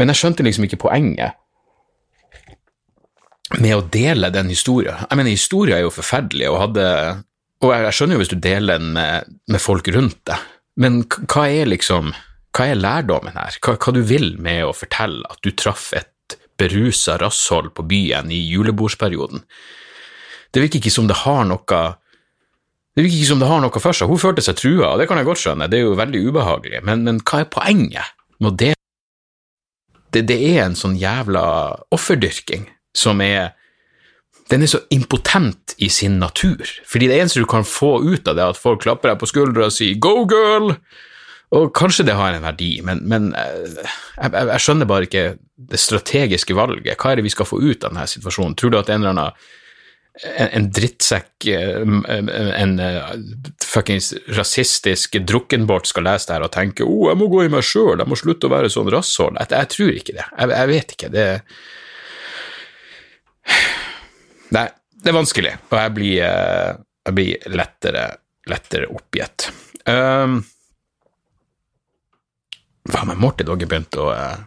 Men 0.00 0.10
jeg 0.10 0.20
skjønte 0.20 0.46
liksom 0.46 0.66
ikke 0.66 0.82
poenget 0.88 1.38
med 3.60 3.76
å 3.76 3.84
dele 3.94 4.32
den 4.34 4.50
historien. 4.50 5.04
Jeg 5.04 5.20
mener, 5.20 5.30
historien 5.30 5.78
er 5.78 5.84
jo 5.84 5.94
forferdelig, 5.94 6.48
og 6.50 6.60
hadde 6.64 6.86
og 7.64 7.72
jeg, 7.72 7.84
jeg, 7.86 7.96
skjønner 7.96 8.16
jo 8.16 8.22
hvis 8.22 8.32
du 8.32 8.38
deler 8.42 8.80
den 8.80 8.94
med, 8.96 9.34
med, 9.50 9.62
folk 9.62 9.88
rundt 9.94 10.20
deg, 10.28 10.48
men 10.80 11.02
hva 11.08 11.46
er 11.48 11.70
liksom 11.70 12.12
hva 12.54 12.68
er 12.70 12.78
lærdommen 12.78 13.34
her? 13.34 13.56
Hva, 13.64 13.74
hva 13.80 13.94
du 13.94 14.02
vil 14.06 14.34
med 14.42 14.62
å 14.68 14.74
fortelle 14.76 15.26
at 15.26 15.40
du 15.42 15.50
traff 15.58 15.88
et 15.96 16.36
berusa 16.60 17.16
rasshold 17.18 17.72
på 17.74 17.86
byen 17.90 18.30
i 18.30 18.38
julebordsperioden? 18.52 19.42
Det 20.54 20.62
virker 20.62 20.78
ikke 20.78 20.94
som 20.94 21.08
det 21.10 21.18
har 21.24 21.42
noe 21.48 21.82
det 22.94 23.02
virker 23.02 23.18
ikke 23.18 23.32
som 23.32 23.40
det 23.42 23.50
har 23.50 23.58
noe 23.58 23.82
for 23.82 23.96
seg. 23.96 24.06
Hun 24.06 24.20
følte 24.22 24.44
seg 24.46 24.54
trua, 24.60 24.92
og 24.92 25.00
det 25.00 25.08
kan 25.10 25.18
jeg 25.18 25.26
godt 25.26 25.42
skjønne, 25.42 25.66
det 25.66 25.80
er 25.80 25.88
jo 25.88 25.98
veldig 25.98 26.20
ubehagelig, 26.28 26.84
men, 26.86 27.02
men 27.02 27.18
hva 27.26 27.42
er 27.42 27.50
poenget 27.50 28.14
med 28.38 28.52
å 28.52 28.54
det, 28.60 28.72
det 30.14 30.38
er 30.38 30.60
en 30.62 30.76
sånn 30.78 30.94
jævla 30.94 31.42
offerdyrking 31.94 32.68
som 32.94 33.18
er 33.24 33.56
den 34.52 34.64
er 34.64 34.70
så 34.70 34.82
impotent 34.92 35.74
i 35.78 35.88
sin 35.88 36.18
natur. 36.20 36.68
Fordi 36.88 37.08
det 37.08 37.18
eneste 37.18 37.40
du 37.40 37.48
kan 37.48 37.64
få 37.64 37.96
ut 38.04 38.28
av 38.28 38.36
det, 38.36 38.44
er 38.44 38.52
at 38.52 38.60
folk 38.60 38.82
klapper 38.84 39.12
deg 39.12 39.20
på 39.22 39.30
skuldra 39.30 39.70
og 39.70 39.74
sier 39.74 39.96
'go, 39.96 40.26
girl', 40.28 40.76
og 41.54 41.72
kanskje 41.76 42.06
det 42.08 42.16
har 42.18 42.34
en 42.34 42.42
verdi, 42.42 42.80
men, 42.82 43.02
men 43.08 43.34
eh, 43.38 43.82
jeg, 44.18 44.30
jeg, 44.32 44.46
jeg, 44.48 44.60
skjønner 44.60 44.88
bare 44.90 45.06
ikke 45.06 45.26
det 45.70 45.80
strategiske 45.80 46.56
valget. 46.56 46.96
Hva 46.98 47.12
er 47.12 47.20
det 47.20 47.28
vi 47.28 47.34
skal 47.34 47.46
få 47.46 47.60
ut 47.62 47.84
av 47.84 47.92
denne 47.92 48.08
situasjonen? 48.10 48.56
Tror 48.58 48.72
du 48.72 48.78
at 48.80 48.90
en 48.90 49.04
eller 49.04 49.14
annen 49.14 49.44
en, 50.38 50.48
en 50.48 50.66
drittsekk, 50.70 51.46
en, 51.50 52.28
en 52.30 52.74
fuckings 53.62 54.12
rasistisk 54.36 55.18
drukkenbort 55.26 55.88
skal 55.90 56.06
lese 56.06 56.28
det 56.28 56.36
her 56.36 56.46
og 56.46 56.52
tenke 56.54 56.86
'Å, 56.86 56.90
oh, 56.90 57.08
jeg 57.10 57.18
må 57.18 57.30
gå 57.32 57.44
i 57.44 57.50
meg 57.50 57.66
sjøl, 57.66 57.98
jeg 57.98 58.10
må 58.10 58.18
slutte 58.18 58.46
å 58.46 58.54
være 58.54 58.70
sånn 58.70 58.92
rasshold'? 58.94 59.40
Jeg, 59.40 59.50
jeg, 59.50 59.70
tror 59.74 59.94
ikke 59.98 60.18
det. 60.18 60.26
Jeg, 60.38 60.52
jeg 60.54 60.70
vet 60.70 60.94
ikke. 60.96 61.10
det 61.14 61.28
Nei, 64.54 64.68
det 65.02 65.10
er 65.10 65.16
vanskelig, 65.16 65.52
og 65.70 65.78
jeg 65.80 65.92
blir, 65.96 66.16
eh, 66.22 66.74
jeg 67.08 67.16
blir 67.16 67.46
lettere, 67.52 68.04
lettere 68.50 68.90
oppgitt. 68.92 69.48
Um, 69.88 70.38
hva 72.88 73.02
med 73.08 73.20
Morty 73.20 73.44
Dog 73.44 73.62
er 73.64 73.68
begynt 73.68 73.96
å 74.00 74.06
eh, 74.14 74.38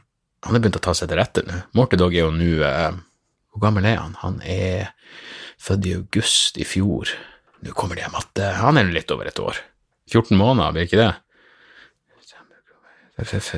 Han 0.47 0.55
er 0.55 0.61
begynt 0.63 0.79
å 0.79 0.81
ta 0.81 0.93
seg 0.97 1.09
til 1.11 1.19
rette 1.19 1.43
nå. 1.45 1.59
Morty 1.77 1.97
Dog 1.99 2.15
er 2.15 2.23
jo 2.23 2.31
nå 2.33 2.47
uh, 2.65 2.95
Hvor 3.51 3.61
gammel 3.67 3.85
er 3.89 3.99
han? 3.99 4.15
Han 4.23 4.39
er 4.41 4.91
født 5.61 5.85
i 5.89 5.93
august 5.97 6.57
i 6.61 6.65
fjor. 6.65 7.11
Nå 7.65 7.73
kommer 7.77 7.97
det 7.97 8.07
at 8.07 8.41
Han 8.61 8.77
er 8.77 8.89
litt 8.93 9.11
over 9.13 9.29
et 9.29 9.41
år. 9.41 9.59
14 10.09 10.37
måneder, 10.37 10.73
blir 10.73 10.87
ikke 10.87 11.01
det? 11.01 11.11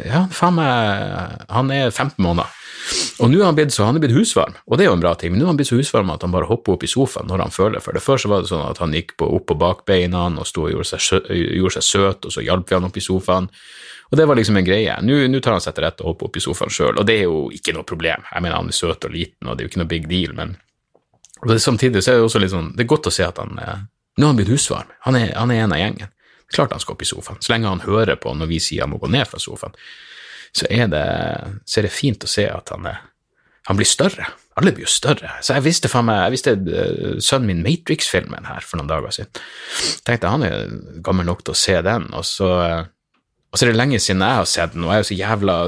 Ja, 0.05 0.23
faen 0.31 0.55
meg 0.55 1.45
Han 1.51 1.71
er 1.75 1.89
15 1.91 2.15
måneder. 2.23 2.55
Og 3.19 3.27
nå 3.29 3.41
er 3.41 3.49
han 3.49 3.57
blitt 3.57 3.73
så 3.75 3.85
han 3.85 3.99
er 3.99 4.01
blitt 4.01 4.15
husvarm, 4.15 4.55
og 4.65 4.79
det 4.79 4.85
er 4.85 4.87
jo 4.89 4.95
en 4.95 5.03
bra 5.03 5.11
ting, 5.19 5.33
men 5.33 5.41
nå 5.41 5.45
er 5.45 5.51
han 5.51 5.57
blitt 5.59 5.69
så 5.69 5.77
husvarm 5.77 6.09
at 6.13 6.23
han 6.25 6.31
bare 6.33 6.47
hopper 6.49 6.73
opp 6.73 6.85
i 6.87 6.89
sofaen 6.89 7.27
når 7.29 7.43
han 7.43 7.53
føler 7.53 7.83
for 7.83 7.93
det. 7.93 8.01
Før 8.01 8.21
så 8.21 8.31
var 8.31 8.41
det 8.41 8.49
sånn 8.49 8.63
at 8.65 8.79
han 8.81 8.95
gikk 8.95 9.13
på, 9.19 9.27
opp 9.35 9.45
på 9.51 9.57
bakbeina 9.59 10.23
og 10.31 10.47
sto 10.47 10.63
og 10.65 10.71
gjorde 10.73 10.95
seg, 10.95 11.27
gjorde 11.59 11.75
seg, 11.75 11.85
søt, 11.85 12.25
og 12.25 12.33
så 12.33 12.45
hjalp 12.45 12.71
vi 12.71 12.77
han 12.77 12.87
opp 12.87 12.97
i 12.97 13.03
sofaen. 13.03 13.51
Og 14.09 14.17
det 14.17 14.25
var 14.25 14.39
liksom 14.39 14.57
en 14.57 14.65
greie. 14.65 14.95
Nå, 15.05 15.19
nå 15.29 15.43
tar 15.43 15.57
han 15.57 15.61
seg 15.61 15.75
til 15.77 15.85
rette 15.85 16.01
og 16.05 16.13
hopper 16.13 16.29
opp 16.29 16.39
i 16.39 16.43
sofaen 16.47 16.73
sjøl, 16.73 16.95
og 16.95 17.05
det 17.05 17.19
er 17.19 17.27
jo 17.27 17.43
ikke 17.53 17.75
noe 17.75 17.85
problem. 17.85 18.25
Jeg 18.31 18.45
mener, 18.45 18.57
han 18.57 18.71
er 18.71 18.79
søt 18.79 19.05
og 19.05 19.13
liten, 19.13 19.43
og 19.45 19.53
det 19.53 19.61
er 19.61 19.67
jo 19.67 19.73
ikke 19.73 19.83
noe 19.83 19.91
big 19.91 20.09
deal, 20.09 20.33
men 20.39 20.55
og 21.39 21.51
det, 21.51 21.61
samtidig 21.63 22.01
så 22.03 22.11
er 22.11 22.17
det 22.19 22.27
også 22.27 22.39
litt 22.43 22.51
sånn, 22.51 22.73
det 22.75 22.83
er 22.83 22.89
godt 22.91 23.07
å 23.07 23.13
se 23.15 23.23
at 23.23 23.37
han 23.39 23.59
eh, 23.63 23.83
Nå 24.19 24.27
har 24.27 24.33
han 24.33 24.39
blitt 24.41 24.49
husvarm. 24.51 24.89
Han 25.05 25.15
er, 25.15 25.29
han 25.31 25.51
er 25.53 25.61
en 25.63 25.71
av 25.71 25.79
gjengen. 25.79 26.09
Klart 26.55 26.73
han 26.73 26.81
skal 26.81 26.95
opp 26.95 27.03
i 27.05 27.09
sofaen. 27.09 27.41
Så 27.43 27.53
lenge 27.53 27.69
han 27.69 27.85
hører 27.85 28.17
på 28.21 28.33
når 28.33 28.49
vi 28.49 28.61
sier 28.63 28.85
han 28.85 28.93
må 28.93 29.01
gå 29.01 29.09
ned 29.11 29.27
fra 29.29 29.41
sofaen, 29.41 29.75
så 30.55 30.65
er 30.73 30.87
det, 30.89 31.05
så 31.69 31.79
er 31.79 31.85
det 31.85 31.93
fint 31.93 32.25
å 32.25 32.29
se 32.29 32.47
at 32.49 32.71
han 32.73 32.87
han 33.69 33.77
blir 33.77 33.85
større. 33.85 34.25
Alle 34.57 34.71
blir 34.73 34.87
jo 34.87 34.89
større. 34.89 35.29
Så 35.45 35.53
jeg 35.53 35.61
visste 35.67 35.91
faen 35.91 36.07
meg, 36.07 36.23
jeg 36.23 36.33
visste 36.33 36.55
uh, 36.57 37.19
sønnen 37.21 37.51
min 37.51 37.61
Matrix-filmen 37.61 38.47
her 38.49 38.65
for 38.65 38.79
noen 38.79 38.89
dager 38.89 39.13
siden. 39.13 39.43
Tenkte 40.07 40.31
han 40.31 40.45
er 40.47 40.71
gammel 41.05 41.27
nok 41.27 41.43
til 41.45 41.53
å 41.53 41.59
se 41.59 41.75
den, 41.85 42.07
og 42.17 42.25
så, 42.25 42.49
og 42.49 43.53
så 43.53 43.67
er 43.67 43.71
det 43.71 43.77
lenge 43.77 43.99
siden 44.01 44.25
jeg 44.25 44.39
har 44.39 44.49
sett 44.49 44.73
den, 44.73 44.87
og 44.87 44.91
jeg 44.91 44.97
er 44.97 45.05
jo 45.05 45.09
så 45.11 45.19
jævla 45.19 45.59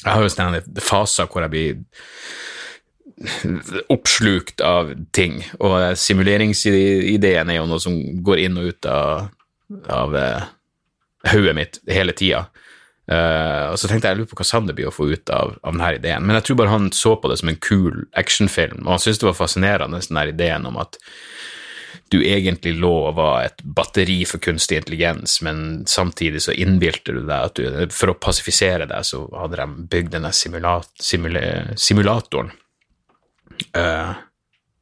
Jeg 0.00 0.12
har 0.14 0.22
jo 0.22 0.30
sånne 0.32 0.62
faser 0.80 1.26
hvor 1.28 1.44
jeg 1.44 1.52
blir 1.52 1.74
oppslukt 3.92 4.62
av 4.64 4.94
ting. 5.12 5.42
Og 5.58 5.98
simuleringsideen 5.98 7.50
er 7.50 7.58
jo 7.58 7.66
noe 7.68 7.82
som 7.82 7.98
går 8.24 8.46
inn 8.46 8.56
og 8.56 8.70
ut 8.70 8.88
av, 8.88 9.26
av 9.88 10.16
uh, 10.16 10.48
hodet 11.32 11.54
mitt 11.56 11.80
hele 11.90 12.14
tida. 12.16 12.46
Uh, 13.10 13.72
og 13.72 13.78
så 13.80 13.90
tenkte 13.90 14.06
jeg 14.06 14.14
jeg 14.14 14.20
lurer 14.20 14.30
på 14.30 14.38
hva 14.38 14.46
Sander 14.46 14.76
blir 14.76 14.90
å 14.90 14.94
få 14.94 15.08
ut 15.10 15.32
av, 15.34 15.56
av, 15.62 15.74
denne 15.74 15.92
ideen. 15.98 16.26
Men 16.26 16.38
jeg 16.38 16.48
tror 16.48 16.60
bare 16.62 16.74
han 16.74 16.90
så 16.94 17.16
på 17.18 17.30
det 17.30 17.40
som 17.40 17.50
en 17.50 17.60
kul 17.62 18.04
actionfilm, 18.18 18.84
og 18.84 18.94
han 18.94 19.02
syntes 19.02 19.22
det 19.22 19.30
var 19.30 19.38
fascinerende 19.40 20.02
den 20.06 20.20
der 20.20 20.34
ideen 20.34 20.68
om 20.70 20.78
at 20.80 21.00
du 22.10 22.18
egentlig 22.26 22.72
lå 22.82 22.92
og 23.08 23.16
var 23.18 23.44
et 23.46 23.62
batteri 23.62 24.20
for 24.26 24.42
kunstig 24.42 24.80
intelligens, 24.80 25.36
men 25.46 25.84
samtidig 25.90 26.42
så 26.42 26.54
innbilte 26.54 27.14
du 27.14 27.20
deg 27.22 27.36
at 27.36 27.58
du 27.58 27.92
For 27.94 28.10
å 28.10 28.18
pasifisere 28.18 28.88
deg, 28.90 29.06
så 29.06 29.22
hadde 29.38 29.60
de 29.60 29.86
bygd 29.90 30.16
denne 30.16 30.32
simulat, 30.34 30.90
simula, 31.02 31.44
simulatoren 31.78 32.50
Uh, 33.76 34.14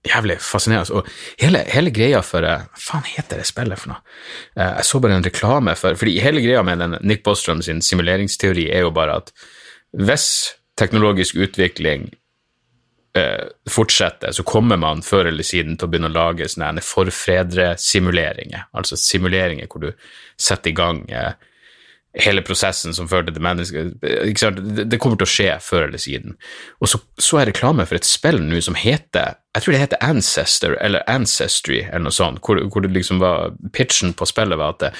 jævlig 0.08 0.38
fascinerende. 0.42 1.00
Og 1.00 1.08
hele, 1.40 1.64
hele, 1.72 1.92
greia 1.94 2.22
for 2.24 2.44
uh, 2.44 2.66
Hva 2.74 2.84
faen 2.84 3.08
heter 3.08 3.40
det 3.40 3.48
spillet 3.48 3.80
for 3.80 3.94
noe? 3.94 4.00
Uh, 4.58 4.78
jeg 4.78 4.86
så 4.90 5.02
bare 5.04 5.18
en 5.18 5.26
reklame 5.26 5.74
for 5.78 5.98
fordi 5.98 6.18
hele 6.24 6.44
greia 6.44 6.62
med 6.66 6.82
den 6.84 6.96
Nick 7.08 7.24
Bostrom 7.26 7.62
sin 7.64 7.82
simuleringsteori 7.84 8.68
er 8.74 8.86
jo 8.86 8.94
bare 8.94 9.20
at 9.22 9.34
hvis 9.98 10.30
teknologisk 10.78 11.38
utvikling 11.40 12.10
fortsetter, 13.66 14.30
så 14.30 14.44
kommer 14.46 14.76
man 14.78 15.00
før 15.02 15.26
eller 15.26 15.42
siden 15.42 15.74
til 15.74 15.88
å 15.88 15.90
begynne 15.90 16.10
å 16.10 16.14
lage 16.14 16.46
sånne 16.46 16.84
forfredre-simuleringer. 16.84 18.68
Altså 18.78 18.94
simuleringer 19.00 19.66
hvor 19.72 19.82
du 19.82 19.88
setter 20.38 20.70
i 20.70 20.76
gang 20.76 21.00
hele 22.16 22.42
prosessen 22.44 22.94
som 22.96 23.08
førte 23.10 23.34
til 23.34 23.44
mennesket 23.44 23.98
Det 24.00 25.00
kommer 25.00 25.18
til 25.18 25.26
å 25.26 25.30
skje 25.30 25.50
før 25.62 25.88
eller 25.88 26.02
siden. 26.02 26.36
Og 26.80 26.90
så, 26.90 27.00
så 27.20 27.40
er 27.40 27.50
reklame 27.50 27.86
for 27.88 27.98
et 27.98 28.08
spill 28.08 28.40
nå 28.44 28.60
som 28.64 28.78
heter 28.78 29.38
Jeg 29.58 29.64
tror 29.64 29.74
det 29.74 29.80
heter 29.80 30.04
Ancestor 30.06 30.76
eller 30.78 31.02
Ancestry 31.10 31.80
eller 31.80 32.04
noe 32.06 32.14
sånt, 32.14 32.38
hvor, 32.46 32.60
hvor 32.70 32.84
det 32.84 32.92
liksom 32.94 33.18
var 33.18 33.56
pitchen 33.74 34.12
på 34.14 34.28
spillet 34.30 34.54
var 34.60 34.76
at 34.76 34.84
det, 34.84 34.90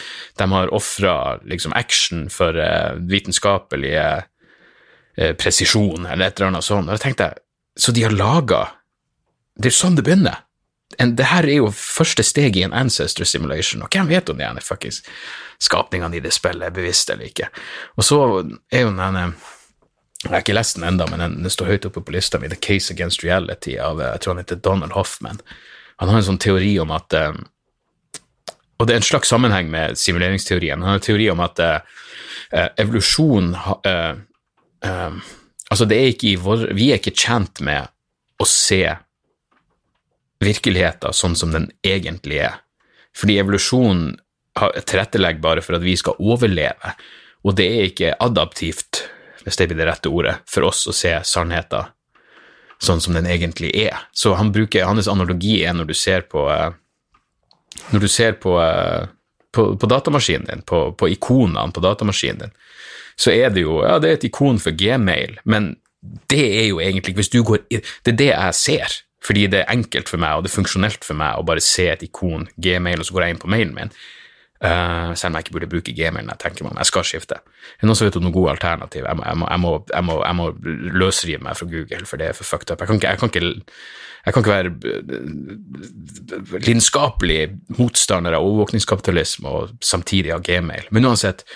de 0.41 0.49
har 0.51 0.73
ofra 0.75 1.13
liksom 1.47 1.77
action 1.79 2.25
for 2.33 2.59
uh, 2.59 2.99
vitenskapelig 3.07 3.93
uh, 3.95 4.25
presisjon 5.39 6.09
eller 6.09 6.27
et 6.27 6.41
eller 6.41 6.51
annet 6.51 6.67
sånt. 6.67 6.91
Og 6.91 6.99
da 6.99 6.99
tenkte 7.05 7.31
jeg 7.31 7.45
Så 7.79 7.95
de 7.95 8.03
har 8.03 8.11
laga 8.11 8.65
Det 9.55 9.71
er 9.71 9.77
sånn 9.79 9.95
det 9.95 10.03
begynner 10.03 10.43
en, 10.99 11.15
det 11.15 11.29
her 11.31 11.47
er 11.47 11.61
jo 11.61 11.69
første 11.71 12.25
steg 12.27 12.57
i 12.57 12.65
en 12.65 12.75
ancestor 12.75 13.29
simulation, 13.29 13.83
og 13.85 13.93
hvem 13.93 14.09
vet 14.09 14.31
om 14.33 14.39
de 14.41 14.47
ene 14.47 14.63
fuckings 14.65 15.03
skapningene 15.63 16.17
i 16.17 16.23
det 16.25 16.33
spillet 16.33 16.65
er 16.65 16.75
bevisst 16.75 17.11
eller 17.13 17.29
ikke. 17.29 17.51
Og 18.01 18.07
så 18.09 18.19
er 18.73 18.87
jo 18.87 18.95
den 18.97 19.35
Jeg 20.25 20.33
har 20.33 20.43
ikke 20.43 20.57
lest 20.57 20.75
den 20.77 20.87
ennå, 20.89 21.07
men 21.13 21.23
den, 21.23 21.37
den, 21.45 21.53
står 21.53 21.71
høyt 21.73 21.87
oppe 21.87 22.03
på 22.03 22.15
lista 22.15 22.41
mi, 22.43 22.51
The 22.51 22.59
Case 22.59 22.91
Against 22.95 23.23
Reality 23.23 23.77
av 23.79 24.01
jeg 24.03 24.23
tror 24.23 24.35
han 24.35 24.43
heter 24.43 24.59
Donald 24.65 24.97
Hoffman. 24.97 25.39
Han 26.03 26.11
har 26.11 26.19
en 26.19 26.27
sånn 26.33 26.41
teori 26.43 26.73
om 26.83 26.91
at 26.95 27.15
Og 27.15 28.87
det 28.87 28.95
er 28.95 29.01
en 29.01 29.07
slags 29.07 29.31
sammenheng 29.31 29.71
med 29.71 29.99
simuleringsteorien. 29.99 30.83
Han 30.83 30.91
har 30.91 30.99
en 30.99 31.07
teori 31.07 31.29
om 31.31 31.41
at 31.43 31.59
uh, 31.59 31.79
evolusjon 32.79 33.55
uh, 33.55 34.15
uh, 34.87 35.35
Altså, 35.71 35.85
det 35.85 35.99
er 35.99 36.13
ikke 36.13 36.31
i 36.31 36.39
vår 36.41 36.69
Vi 36.79 36.91
er 36.93 37.01
ikke 37.01 37.17
tjent 37.17 37.61
med 37.65 37.91
å 38.39 38.47
se 38.47 38.83
virkeligheten 40.39 41.15
sånn 41.15 41.35
som 41.37 41.53
den 41.53 41.67
egentlig 41.85 42.39
er. 42.47 42.61
Fordi 43.19 43.39
evolusjonen 43.43 44.13
tilrettelegger 44.59 45.43
bare 45.43 45.63
for 45.63 45.79
at 45.79 45.85
vi 45.85 45.97
skal 45.99 46.19
overleve, 46.23 46.93
og 47.47 47.57
det 47.59 47.67
er 47.67 47.89
ikke 47.89 48.15
adaptivt, 48.23 49.03
hvis 49.45 49.59
det 49.59 49.69
blir 49.71 49.79
det 49.81 49.89
rette 49.89 50.11
ordet, 50.11 50.39
for 50.49 50.69
oss 50.69 50.87
å 50.91 50.95
se 50.97 51.15
sannheten 51.25 51.91
sånn 52.83 53.01
som 53.03 53.17
den 53.17 53.27
egentlig 53.27 53.73
er. 53.75 53.97
Så 54.15 54.37
han 54.39 54.53
bruker, 54.55 54.87
hans 54.87 55.11
analogi 55.11 55.61
er 55.67 55.75
når 55.75 55.91
du 55.91 55.97
ser 55.99 56.27
på 56.31 56.47
eh, 56.53 56.71
Når 57.91 58.01
du 58.01 58.09
ser 58.09 58.33
på, 58.43 58.57
eh, 58.63 59.09
på, 59.53 59.65
på 59.79 59.87
datamaskinen 59.87 60.47
din, 60.47 60.63
på, 60.63 60.93
på 60.93 61.09
ikonene 61.09 61.73
på 61.73 61.83
datamaskinen 61.83 62.39
din, 62.39 62.55
så 63.19 63.31
er 63.35 63.51
det 63.51 63.67
jo 63.67 63.83
Ja, 63.83 63.99
det 63.99 64.09
er 64.09 64.19
et 64.19 64.29
ikon 64.31 64.59
for 64.63 64.71
gmail, 64.71 65.39
men 65.45 65.77
det 66.31 66.45
er 66.61 66.67
jo 66.69 66.81
egentlig 66.81 67.17
Hvis 67.19 67.31
du 67.33 67.43
går 67.43 67.65
Det 67.69 68.13
er 68.13 68.19
det 68.19 68.31
jeg 68.31 68.55
ser 68.55 68.99
fordi 69.25 69.49
det 69.51 69.65
er 69.65 69.73
enkelt 69.75 70.09
for 70.09 70.21
meg, 70.23 70.39
og 70.39 70.45
det 70.45 70.53
er 70.53 70.57
funksjonelt 70.61 71.05
for 71.05 71.19
meg 71.19 71.37
å 71.37 71.45
bare 71.47 71.63
se 71.65 71.89
et 71.91 72.05
ikon, 72.07 72.47
Gmail, 72.55 73.01
og 73.03 73.09
så 73.09 73.17
går 73.17 73.25
jeg 73.25 73.35
inn 73.35 73.41
på 73.43 73.51
mailen 73.51 73.75
min. 73.75 73.91
Uh, 74.59 75.15
selv 75.15 75.31
om 75.31 75.37
jeg 75.39 75.47
ikke 75.47 75.55
burde 75.55 75.71
bruke 75.71 75.93
gmailen. 75.95 76.31
jeg 76.33 76.41
tenker 76.43 76.65
meg 76.67 76.73
om 76.73 76.81
jeg 76.83 76.91
skal 76.91 77.05
skifte. 77.07 77.37
Er 77.79 77.87
noen 77.87 77.99
som 77.99 78.09
vet 78.09 78.17
om 78.19 78.25
noen 78.27 78.35
gode 78.35 78.57
alternativ. 78.57 79.05
Jeg 79.07 79.19
må, 79.21 79.23
jeg, 79.23 79.39
må, 79.39 79.47
jeg, 79.47 79.61
må, 79.63 80.17
jeg, 80.25 80.35
må, 80.35 80.49
jeg 80.51 80.95
løsrive 80.99 81.45
meg 81.47 81.59
fra 81.61 81.69
Google, 81.71 82.07
for 82.11 82.19
det 82.19 82.27
er 82.27 82.35
for 82.35 82.49
fucked 82.49 82.73
up. 82.75 82.83
Jeg 82.83 82.91
kan 82.91 82.99
ikke, 82.99 83.15
kan 83.21 83.31
ikke, 83.31 83.53
kan 84.33 84.43
ikke 84.43 84.57
være 84.57 84.73
eh, 84.91 86.59
lidenskapelig 86.67 87.39
motstander 87.79 88.35
av 88.35 88.49
overvåkningskapitalisme 88.49 89.55
og 89.61 89.79
samtidig 89.79 90.35
ha 90.35 90.43
Gmail. 90.43 90.91
Men 90.91 91.07
uansett, 91.07 91.47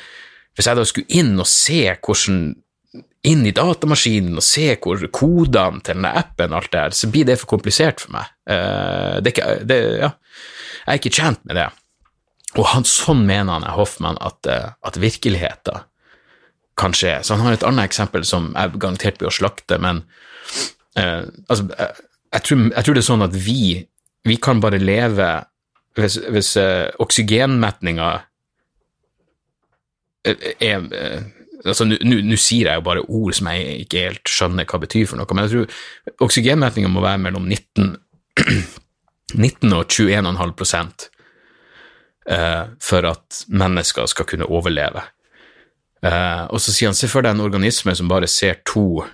hvis 0.54 0.70
jeg 0.70 0.78
da 0.78 0.86
skulle 0.86 1.18
inn 1.18 1.34
og 1.42 1.50
se 1.50 1.82
hvordan 1.98 2.52
inn 3.26 3.44
i 3.46 3.54
datamaskinen 3.54 4.38
og 4.38 4.46
se 4.46 4.72
hvor 4.82 5.02
kodene 5.14 5.82
til 5.82 5.96
denne 5.96 6.14
appen 6.22 6.54
alt 6.54 6.70
det 6.72 6.86
her, 6.86 6.96
så 6.96 7.10
blir 7.10 7.26
det 7.26 7.38
for 7.40 7.50
komplisert 7.54 8.02
for 8.02 8.14
meg. 8.14 8.30
Uh, 8.46 9.18
det 9.22 9.34
ikke, 9.34 9.52
det, 9.66 9.78
ja. 10.02 10.10
Jeg 10.82 10.90
er 10.90 10.98
ikke 10.98 11.14
tjent 11.14 11.44
med 11.46 11.58
det. 11.58 11.68
Og 12.58 12.66
han, 12.74 12.84
sånn 12.88 13.24
mener 13.28 13.56
han 13.56 13.68
Hoffmann 13.76 14.20
at, 14.20 14.44
uh, 14.50 14.74
at 14.84 14.98
virkeligheten 15.00 15.86
kan 16.78 16.94
skje. 16.96 17.18
Så 17.22 17.36
han 17.36 17.46
har 17.46 17.56
et 17.56 17.66
annet 17.68 17.88
eksempel 17.88 18.24
som 18.28 18.50
jeg 18.56 18.76
garantert 18.80 19.20
blir 19.20 19.28
å 19.28 19.34
slakte, 19.34 19.76
men 19.82 20.00
eh, 20.96 21.28
altså, 21.52 21.66
jeg, 21.68 22.04
jeg, 22.32 22.44
tror, 22.46 22.62
jeg, 22.62 22.84
tror, 22.86 22.96
det 22.96 23.02
er 23.02 23.06
sånn 23.06 23.26
at 23.26 23.36
vi, 23.36 23.64
vi 24.24 24.36
kan 24.40 24.62
bare 24.64 24.80
leve 24.80 25.28
hvis, 26.00 26.16
hvis 26.32 26.54
oksygenmetninga 27.04 28.08
er 30.24 30.88
altså 31.62 31.84
Nå 31.86 32.38
sier 32.40 32.70
jeg 32.70 32.80
jo 32.80 32.84
bare 32.86 33.04
ord 33.04 33.36
som 33.36 33.50
jeg 33.52 33.84
ikke 33.84 34.04
helt 34.06 34.30
skjønner 34.32 34.66
hva 34.66 34.80
betyr 34.82 35.10
for 35.10 35.20
noe, 35.20 35.28
men 35.36 35.44
jeg 35.44 35.52
tror 35.52 36.24
oksygenmetninga 36.26 36.90
må 36.90 37.04
være 37.04 37.20
mellom 37.26 37.44
19, 37.46 37.92
19 39.36 39.74
og 39.78 39.84
21,5 39.92 41.11
uh, 42.30 42.64
for 42.82 43.08
at 43.08 43.42
mennesker 43.48 44.06
skal 44.10 44.28
kunne 44.28 44.48
overleve. 44.50 45.02
Eh, 46.02 46.44
og 46.50 46.58
så 46.58 46.72
sier 46.74 46.90
han 46.90 46.96
se 46.98 47.06
for 47.06 47.22
deg 47.22 47.36
en 47.36 47.44
organisme 47.44 47.92
som 47.94 48.08
bare 48.10 48.26
ser 48.26 48.56
to 48.66 49.04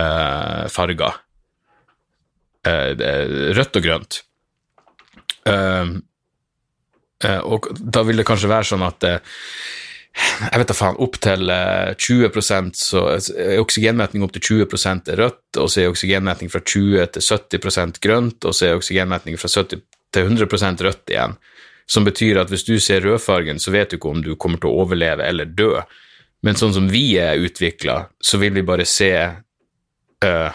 eh, 0.00 0.62
farger, 0.72 1.18
uh, 2.64 2.92
rødt 3.52 3.76
og 3.76 3.84
grønt. 3.84 4.22
og 7.52 7.66
da 7.76 8.02
vil 8.06 8.16
det 8.16 8.24
kanskje 8.26 8.48
være 8.48 8.66
sånn 8.70 8.84
at 8.86 9.04
jeg 10.12 10.60
vet 10.60 10.68
da 10.68 10.76
faen, 10.76 10.98
opp 11.00 11.16
til 11.24 11.48
20 11.48 12.26
eh, 12.28 12.66
så 12.76 13.04
er 13.16 13.62
oksygenmetning 13.62 14.24
opp 14.24 14.34
til 14.36 14.44
20 14.66 15.08
er 15.08 15.22
rødt, 15.22 15.56
og 15.56 15.70
så 15.72 15.82
er 15.82 15.92
oksygenmetning 15.92 16.52
fra 16.52 16.60
20 16.60 17.06
til 17.14 17.24
70 17.24 18.00
grønt, 18.04 18.44
og 18.44 18.54
så 18.54 18.68
er 18.68 18.80
oksygenmetning 18.80 19.40
fra 19.40 19.48
70 19.48 19.80
til 20.12 20.28
100% 20.28 20.84
rødt 20.84 21.14
igjen. 21.14 21.38
Som 21.86 22.06
betyr 22.06 22.40
at 22.40 22.52
hvis 22.52 22.64
du 22.66 22.76
ser 22.80 23.04
rødfargen, 23.04 23.60
så 23.60 23.72
vet 23.74 23.90
du 23.90 23.98
ikke 23.98 24.12
om 24.12 24.22
du 24.24 24.34
kommer 24.36 24.60
til 24.62 24.70
å 24.70 24.84
overleve 24.84 25.26
eller 25.26 25.50
dø. 25.50 25.80
Men 26.42 26.58
sånn 26.58 26.74
som 26.74 26.88
vi 26.90 27.16
er 27.20 27.40
utvikla, 27.42 28.06
så 28.22 28.40
vil 28.42 28.54
vi 28.56 28.66
bare 28.66 28.86
se 28.88 29.12
uh, 30.24 30.50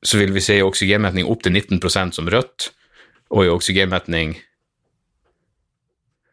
Så 0.00 0.16
vil 0.16 0.30
vi 0.32 0.40
se 0.40 0.54
i 0.56 0.64
oksygenmetning 0.64 1.26
opp 1.28 1.42
til 1.44 1.52
19% 1.52 2.16
som 2.16 2.28
rødt, 2.32 2.70
og 3.30 3.44
i 3.44 3.50
oksygenmetning 3.52 4.38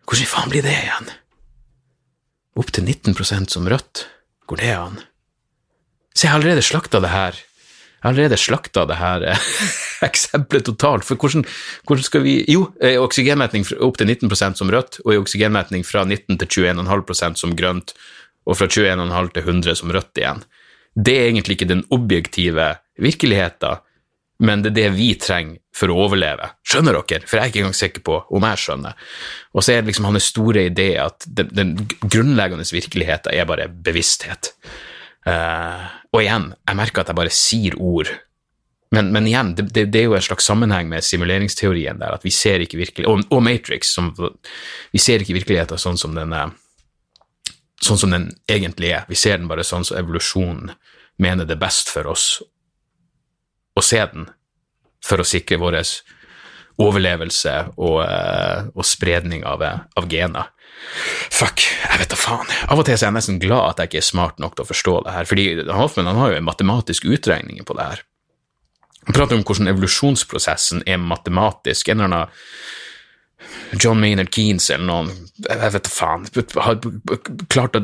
Hvordan 0.08 0.30
faen 0.32 0.54
blir 0.54 0.64
det 0.64 0.72
igjen? 0.72 1.10
Opp 2.58 2.72
til 2.72 2.88
19% 2.88 3.52
som 3.52 3.68
rødt. 3.68 4.06
Går 4.48 4.62
det 4.62 4.70
an? 4.72 5.02
Se, 6.16 6.24
jeg 6.26 6.32
har 6.32 6.40
allerede 6.40 6.64
slakta 6.64 7.02
det 7.04 7.12
her. 7.12 7.36
Jeg 7.98 8.06
har 8.06 8.14
allerede 8.14 8.38
slakta 8.38 8.84
det 8.86 9.00
her 9.00 9.24
eh, 9.32 9.48
eksempelet 10.08 10.68
totalt. 10.70 11.06
For 11.08 11.18
hvordan, 11.18 11.48
hvordan, 11.90 12.06
skal 12.06 12.22
vi 12.26 12.36
Jo, 12.52 12.68
eh, 12.82 13.00
oksygenmetning 13.02 13.66
opp 13.82 13.98
til 13.98 14.12
19% 14.14 14.62
som 14.62 14.70
rødt, 14.74 15.00
og 15.06 15.24
oksygenmetning 15.24 15.86
fra 15.88 16.06
19 16.06 16.38
til 16.44 16.70
21,5% 16.70 17.42
som 17.42 17.56
grønt, 17.58 17.96
og 18.46 18.60
fra 18.60 18.70
21,5 18.70 19.34
til 19.34 19.44
100 19.44 19.80
som 19.82 19.92
rødt 19.92 20.22
igjen. 20.22 20.46
Det 20.94 21.16
er 21.18 21.28
egentlig 21.32 21.58
ikke 21.58 21.70
den 21.74 21.84
objektive 21.94 22.76
virkeligheten, 23.02 23.82
men 24.40 24.62
det 24.62 24.72
er 24.72 24.78
det 24.78 24.90
vi 24.94 25.10
trenger 25.18 25.58
for 25.74 25.90
å 25.90 25.98
overleve. 26.06 26.52
Skjønner 26.66 27.00
dere? 27.00 27.26
For 27.26 27.38
jeg 27.38 27.44
er 27.44 27.52
ikke 27.52 27.62
engang 27.64 27.78
sikker 27.78 28.04
på 28.06 28.20
om 28.38 28.46
jeg 28.46 28.62
skjønner. 28.62 29.08
Og 29.58 29.66
så 29.66 29.74
er 29.74 29.82
det 29.82 29.92
liksom 29.92 30.10
hans 30.10 30.30
store 30.30 30.68
idé 30.70 30.92
at 31.02 31.26
den, 31.26 31.50
den 31.58 31.74
grunnleggende 32.06 32.66
virkeligheten 32.70 33.34
er 33.34 33.50
bare 33.50 33.66
bevissthet. 33.70 34.54
Uh, 35.28 35.84
og 36.16 36.24
igjen, 36.24 36.52
jeg 36.68 36.80
merker 36.80 37.04
at 37.04 37.12
jeg 37.12 37.20
bare 37.20 37.34
sier 37.36 37.76
ord. 37.84 38.12
Men, 38.96 39.10
men 39.12 39.28
igjen, 39.28 39.52
det, 39.58 39.68
det, 39.76 39.90
det, 39.92 40.00
er 40.00 40.08
jo 40.08 40.16
en 40.16 40.24
slags 40.24 40.48
sammenheng 40.48 40.88
med 40.88 41.04
simuleringsteorien 41.04 42.00
der, 42.00 42.16
at 42.16 42.24
vi 42.24 42.32
ser 42.32 42.64
ikke 42.64 42.80
virkelig, 42.80 43.08
og, 43.10 43.26
og 43.36 43.44
Matrix, 43.44 43.92
som, 43.98 44.14
vi 44.16 45.02
ser 45.04 45.24
ikke 45.24 45.36
virkeligheten 45.36 45.82
sånn 45.82 46.00
som 46.00 46.16
den 46.16 46.32
er 46.36 46.56
sånn 47.84 48.00
som 48.02 48.14
den 48.14 48.30
egentlig 48.50 48.92
er. 48.96 49.06
Vi 49.10 49.18
ser 49.20 49.38
den 49.38 49.50
bare 49.50 49.66
sånn 49.68 49.86
som 49.86 50.00
evolusjonen 50.00 50.72
mener 51.22 51.46
det 51.46 51.58
er 51.58 51.66
best 51.66 51.92
for 51.94 52.10
oss 52.10 52.28
å 53.78 53.84
se 53.86 54.00
den 54.14 54.28
for 55.06 55.22
å 55.22 55.28
sikre 55.28 55.60
vår 55.62 55.78
overlevelse 56.82 57.54
og, 57.78 58.00
uh, 58.06 58.70
og 58.74 58.86
spredning 58.86 59.46
av, 59.48 59.64
av, 59.64 60.10
gener. 60.10 60.52
Fuck, 61.34 61.64
jeg 61.66 62.02
vet 62.02 62.12
da 62.14 62.20
faen. 62.20 62.50
Av 62.68 62.80
og 62.80 62.88
til 62.88 62.96
er 62.96 63.04
jeg 63.06 63.16
nesten 63.16 63.42
glad 63.42 63.74
at 63.74 63.82
jeg 63.82 63.92
ikke 63.92 64.02
er 64.02 64.10
smart 64.10 64.42
nok 64.42 64.58
til 64.58 64.66
å 64.66 64.70
forstå 64.72 64.96
det 65.06 65.16
her, 65.16 65.30
fordi 65.30 65.48
Hoffman 65.70 66.10
han 66.10 66.22
har 66.22 66.34
jo 66.34 66.40
en 66.42 66.48
matematisk 66.48 67.08
utregning 67.10 67.62
på 67.68 67.78
det 67.78 67.90
her. 67.92 68.04
Han 69.08 69.16
prater 69.16 69.38
om 69.38 69.46
hvordan 69.48 69.72
evolusjonsprosessen 69.72 70.84
er 70.90 71.00
matematisk. 71.00 71.88
En 71.88 72.02
eller 72.02 72.10
annen 72.12 72.36
John 73.80 74.00
Maynard 74.00 74.32
Keanes 74.34 74.70
eller 74.72 74.88
noen, 74.88 75.10
jeg 75.44 75.72
vet 75.74 75.86
da 75.86 75.92
faen, 75.92 76.26
har 76.64 76.80
klart 77.52 77.78
å, 77.78 77.84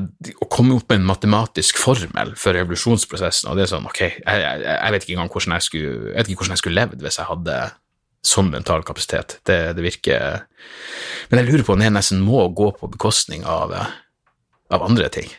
komme 0.51 0.77
opp 0.77 0.89
med 0.89 1.01
en 1.01 1.07
matematisk 1.11 1.79
formel 1.79 2.33
for 2.39 2.57
evolusjonsprosessen, 2.57 3.51
og 3.51 3.59
det 3.59 3.65
er 3.65 3.71
sånn, 3.75 3.87
ok, 3.89 4.01
jeg, 4.01 4.43
jeg, 4.43 4.63
jeg 4.63 4.95
vet 4.95 5.05
ikke 5.05 5.15
engang 5.17 5.31
hvordan 5.35 5.55
jeg 5.57 5.67
skulle, 5.67 6.13
jeg 6.15 6.61
skulle 6.63 6.79
levd 6.79 7.03
hvis 7.03 7.19
jeg 7.19 7.29
hadde 7.29 7.57
sånn 8.23 8.51
mental 8.53 8.83
kapasitet. 8.87 9.39
Det, 9.47 9.73
det, 9.77 9.83
virker 9.83 10.45
Men 11.29 11.41
jeg 11.41 11.49
lurer 11.49 11.65
på 11.67 11.75
om 11.75 11.83
det 11.83 11.91
nesten 11.93 12.23
må 12.23 12.47
gå 12.55 12.71
på 12.77 12.89
bekostning 12.93 13.43
av, 13.45 13.73
av 14.71 14.85
andre 14.85 15.09
ting, 15.11 15.29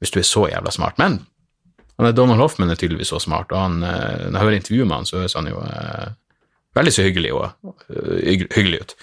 hvis 0.00 0.14
du 0.14 0.20
er 0.22 0.28
så 0.28 0.46
jævla 0.48 0.72
smart. 0.74 1.00
Men 1.00 1.20
Donald 2.16 2.40
Hoffman 2.40 2.72
er 2.72 2.80
tydeligvis 2.80 3.12
så 3.12 3.20
smart, 3.20 3.52
og 3.52 3.60
han, 3.60 3.82
eh, 3.84 4.26
når 4.30 4.38
jeg 4.38 4.44
hører 4.44 4.58
intervjuet 4.58 4.88
med 4.88 4.96
han, 4.96 5.08
så 5.08 5.20
høres 5.20 5.36
han 5.36 5.50
jo 5.50 5.60
eh, 5.66 6.06
veldig 6.76 6.92
så 6.94 7.04
hyggelig, 7.06 7.32
og, 7.34 7.74
uh, 7.90 8.18
hyggelig 8.54 8.80
ut. 8.80 8.94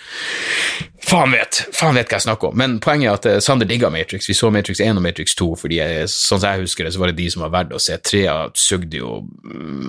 Faen 1.07 1.31
vet, 1.31 1.61
faen 1.75 1.95
vet 1.95 2.09
hva 2.09 2.19
jeg 2.19 2.25
snakker 2.27 2.51
om. 2.51 2.57
Men 2.59 2.77
poenget 2.83 3.09
er 3.09 3.17
at 3.19 3.27
uh, 3.29 3.39
Sander 3.43 3.69
digga 3.69 3.89
Matrix. 3.93 4.29
Vi 4.29 4.35
så 4.37 4.51
Matrix 4.53 4.81
1 4.83 4.99
og 4.99 5.03
Matrix 5.03 5.35
2, 5.39 5.49
fordi 5.63 5.79
jeg, 5.81 6.07
sånn 6.11 6.41
som 6.41 6.47
jeg 6.49 6.65
husker 6.65 6.87
det, 6.87 6.93
så 6.95 7.03
var 7.03 7.11
det 7.11 7.19
de 7.19 7.27
som 7.33 7.43
var 7.45 7.53
verdt 7.55 7.75
å 7.75 7.81
se. 7.83 7.97
Trea 8.03 8.37
sugde 8.57 9.01
jo 9.01 9.19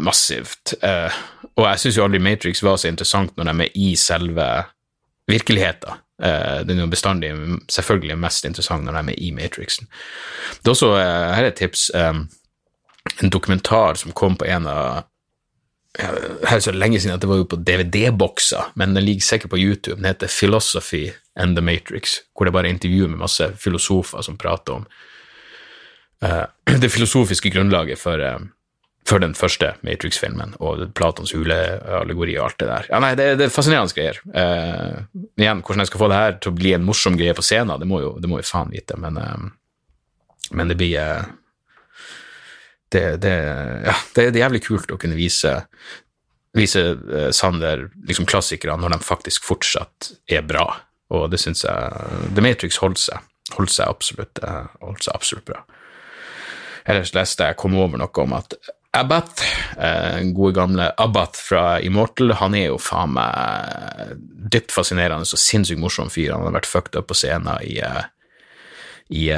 massivt. 0.08 0.74
Uh, 0.82 1.14
og 1.54 1.66
jeg 1.66 1.84
syns 1.84 2.00
jo 2.00 2.06
aldri 2.06 2.22
Matrix 2.22 2.62
var 2.66 2.78
så 2.80 2.90
interessant 2.90 3.34
når 3.38 3.50
de 3.50 3.66
er 3.66 3.78
i 3.78 3.94
selve 3.98 4.50
virkeligheten. 5.28 6.04
Den 6.18 6.80
er 6.80 6.82
jo 6.82 6.90
bestandig 6.90 7.28
selvfølgelig 7.70 8.16
mest 8.18 8.46
interessant 8.48 8.82
når 8.86 8.96
de 8.96 9.12
er 9.12 9.18
i 9.22 9.28
Matrixen. 9.34 9.86
Det 10.56 10.70
er 10.70 10.72
også, 10.72 10.88
her 10.96 11.44
er 11.44 11.50
et 11.50 11.58
tips, 11.60 11.84
en 11.94 13.30
dokumentar 13.30 14.00
som 14.00 14.14
kom 14.16 14.34
på 14.38 14.48
en 14.48 14.66
av 14.70 15.04
her 15.98 16.56
er 16.56 16.62
så 16.62 16.72
lenge 16.74 17.00
siden 17.00 17.16
at 17.16 17.22
det 17.22 17.30
var 17.30 17.40
jo 17.40 17.48
på 17.50 17.58
DVD-bokser, 17.58 18.72
men 18.78 18.94
den 18.94 19.04
ligger 19.04 19.26
sikkert 19.26 19.50
på 19.50 19.58
YouTube. 19.58 19.96
Den 19.98 20.06
heter 20.06 20.30
Philosophy 20.30 21.10
and 21.36 21.56
the 21.56 21.64
Matrix, 21.64 22.20
hvor 22.36 22.46
det 22.46 22.54
bare 22.54 22.68
er 22.70 22.76
intervju 22.76 23.08
med 23.08 23.18
masse 23.18 23.48
filosofer 23.58 24.22
som 24.22 24.38
prater 24.38 24.78
om 24.78 24.86
uh, 26.24 26.46
det 26.82 26.92
filosofiske 26.94 27.50
grunnlaget 27.50 27.98
for, 27.98 28.22
uh, 28.22 28.38
for 29.06 29.18
den 29.18 29.34
første 29.34 29.72
Matrix-filmen 29.82 30.54
og 30.60 30.84
Platons 30.94 31.34
huleallegori 31.34 32.38
og 32.38 32.46
alt 32.46 32.60
det 32.62 32.70
der. 32.70 32.90
Ja, 32.92 33.02
nei, 33.02 33.12
det, 33.18 33.32
det 33.40 33.48
er 33.48 33.54
fascinerende 33.54 33.98
greier. 33.98 34.22
Uh, 34.30 35.02
igjen, 35.40 35.64
hvordan 35.64 35.82
jeg 35.82 35.90
skal 35.90 36.04
få 36.04 36.12
det 36.12 36.22
her 36.22 36.38
til 36.38 36.54
å 36.54 36.58
bli 36.60 36.76
en 36.78 36.86
morsom 36.86 37.18
greie 37.18 37.34
på 37.34 37.46
scenen, 37.46 37.74
det 37.82 37.90
må 37.90 38.04
jo, 38.04 38.14
det 38.22 38.30
må 38.30 38.38
jo 38.38 38.46
faen 38.46 38.70
vite, 38.70 38.98
men, 39.02 39.18
men 40.54 40.70
det 40.70 40.78
blir 40.78 40.94
det, 42.88 43.16
det, 43.22 43.34
ja, 43.84 43.94
det, 44.14 44.26
er 44.28 44.42
jævlig 44.44 44.62
kult 44.64 44.92
å 44.92 44.98
kunne 45.00 45.18
vise, 45.18 45.54
vise 46.56 46.84
uh, 46.96 47.28
Sander 47.34 47.88
liksom 48.08 48.28
klassikerne 48.28 48.80
når 48.82 48.96
de 48.96 49.06
faktisk 49.06 49.48
fortsatt 49.48 50.12
er 50.30 50.46
bra, 50.48 50.66
og 51.12 51.28
det 51.32 51.40
syns 51.42 51.64
jeg 51.66 52.32
The 52.36 52.44
Matrix 52.44 52.80
holdt 52.82 53.02
seg, 53.02 53.28
holdt 53.56 53.74
seg, 53.74 53.90
absolutt, 53.90 54.40
uh, 54.44 54.66
holdt 54.84 55.04
seg 55.04 55.18
absolutt 55.18 55.48
bra. 55.50 55.62
Ellers 56.88 57.12
leste 57.12 57.44
jeg 57.44 57.58
kom 57.60 57.76
over 57.76 58.00
noe 58.00 58.24
om 58.24 58.36
at 58.38 58.56
Abbath, 58.96 59.44
uh, 59.76 60.22
gode 60.32 60.54
gamle 60.56 60.88
Abbath 60.96 61.42
fra 61.50 61.64
Immortal, 61.84 62.32
han 62.40 62.56
er 62.56 62.70
jo 62.70 62.78
faen 62.80 63.12
meg 63.18 64.14
dypt 64.48 64.72
fascinerende 64.72 65.28
og 65.28 65.42
sinnssykt 65.42 65.80
morsom 65.82 66.08
fyr. 66.12 66.32
Han 66.32 66.48
har 66.48 66.56
vært 66.56 66.70
fucked 66.70 66.96
up 66.96 67.10
på 67.10 67.18
scenen 67.20 67.60
i, 67.68 67.76
i 69.12 69.28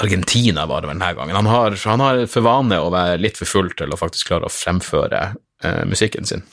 Argentina 0.00 0.66
var 0.66 0.82
det 0.82 0.88
vel 0.88 0.98
denne 0.98 1.12
gangen. 1.18 1.36
Han 1.36 1.50
har, 1.50 1.76
han 1.84 2.00
har, 2.00 2.24
for 2.30 2.46
vane 2.46 2.78
å 2.80 2.90
være 2.92 3.20
litt 3.20 3.38
for 3.40 3.48
full 3.48 3.70
til 3.76 3.92
å 3.92 3.98
faktisk 4.00 4.30
klare 4.30 4.48
å 4.48 4.52
fremføre 4.52 5.22
uh, 5.34 5.82
musikken 5.88 6.28
sin. 6.28 6.44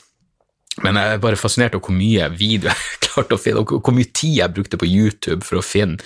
Men 0.84 0.96
jeg 1.00 1.16
er 1.16 1.22
bare 1.22 1.40
fascinert 1.40 1.74
over 1.76 1.90
hvor 1.90 1.96
mye 1.98 2.28
video 2.34 2.70
jeg 2.72 3.00
klarte 3.08 3.36
å 3.36 3.40
finne, 3.40 3.64
og 3.64 3.80
hvor 3.80 3.96
mye 3.96 4.12
tid 4.12 4.36
jeg 4.42 4.56
brukte 4.56 4.80
på 4.80 4.88
YouTube 4.88 5.42
for 5.46 5.60
å 5.60 5.64
finne 5.64 6.02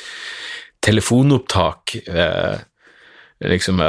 telefonopptak 0.85 1.97
uh, 2.13 2.61
liksom, 3.51 3.81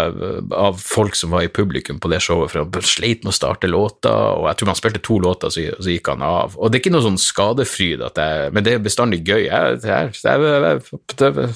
av 0.51 0.77
folk 0.81 1.15
som 1.15 1.31
var 1.31 1.45
i 1.45 1.51
publikum 1.51 1.99
på 1.99 2.09
det 2.11 2.19
showet, 2.23 2.51
for 2.51 2.63
han 2.63 2.85
sleit 2.87 3.23
med 3.23 3.31
å 3.33 3.35
starte 3.35 3.69
låta, 3.69 4.13
og 4.35 4.47
jeg 4.49 4.59
tror 4.59 4.71
han 4.71 4.79
spilte 4.79 5.01
to 5.05 5.19
låter, 5.23 5.53
så, 5.53 5.65
så 5.79 5.91
gikk 5.91 6.11
han 6.11 6.25
av. 6.25 6.57
Og 6.57 6.71
det 6.71 6.79
er 6.79 6.83
ikke 6.83 6.93
noe 6.95 7.05
sånn 7.05 7.21
skadefryd, 7.21 8.05
jeg, 8.05 8.53
men 8.55 8.65
det 8.65 8.75
er 8.75 8.85
bestandig 8.85 9.21
gøy. 9.25 9.47
Jeg, 9.47 9.79
jeg, 9.85 10.13
jeg, 10.25 11.49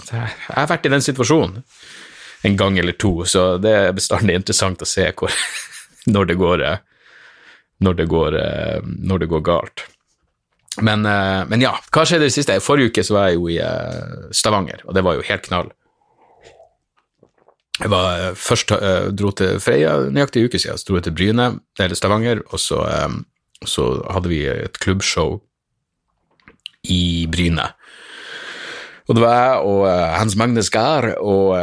har 0.50 0.70
vært 0.72 0.90
i 0.90 0.94
den 0.96 1.06
situasjonen 1.06 1.64
en 2.48 2.56
gang 2.60 2.78
eller 2.80 2.96
to, 2.96 3.14
så 3.28 3.52
det 3.60 3.74
er 3.76 3.96
bestandig 3.96 4.38
interessant 4.40 4.84
å 4.84 4.88
se 4.88 5.10
hvor, 5.20 5.34
når, 6.14 6.30
det 6.30 6.38
går, 6.40 6.68
når, 7.86 7.98
det 8.00 8.10
går, 8.12 8.38
når 8.86 9.26
det 9.26 9.32
går 9.34 9.44
galt. 9.50 9.88
Men, 10.86 11.04
men, 11.04 11.60
ja, 11.60 11.74
hva 11.92 12.06
skjedde 12.08 12.28
i 12.28 12.30
det 12.30 12.38
siste? 12.38 12.56
Forrige 12.64 12.94
uke 12.94 13.04
så 13.04 13.18
var 13.18 13.28
jeg 13.28 13.40
jo 13.40 13.50
i 13.52 13.60
Stavanger, 14.36 14.86
og 14.88 14.96
det 14.96 15.04
var 15.04 15.18
jo 15.18 15.26
helt 15.28 15.48
knall. 15.50 15.74
Jeg 17.80 17.92
var 17.94 18.08
eh, 18.20 18.38
først 18.38 18.74
uh, 18.76 19.10
dro 19.16 19.32
til 19.36 19.60
Freia 19.64 19.96
nøyaktig 20.12 20.44
en 20.44 20.50
uke 20.50 20.60
siden, 20.60 20.80
så 20.80 20.88
dro 20.88 21.00
jeg 21.00 21.08
til 21.08 21.16
Bryne, 21.16 21.50
eller 21.80 21.96
Stavanger, 21.96 22.42
og 22.52 22.60
så, 22.60 22.82
um, 23.06 23.22
så, 23.64 23.92
hadde 24.12 24.32
vi 24.32 24.42
et 24.52 24.80
klubbshow 24.84 25.38
i 26.92 27.28
Bryne. 27.32 27.70
Og 29.10 29.16
det 29.18 29.24
var 29.24 29.38
jeg 29.38 29.62
og 29.70 29.86
uh, 29.88 30.18
Hans 30.18 30.36
Magnus 30.38 30.70
Gahr 30.70 31.14
og 31.18 31.56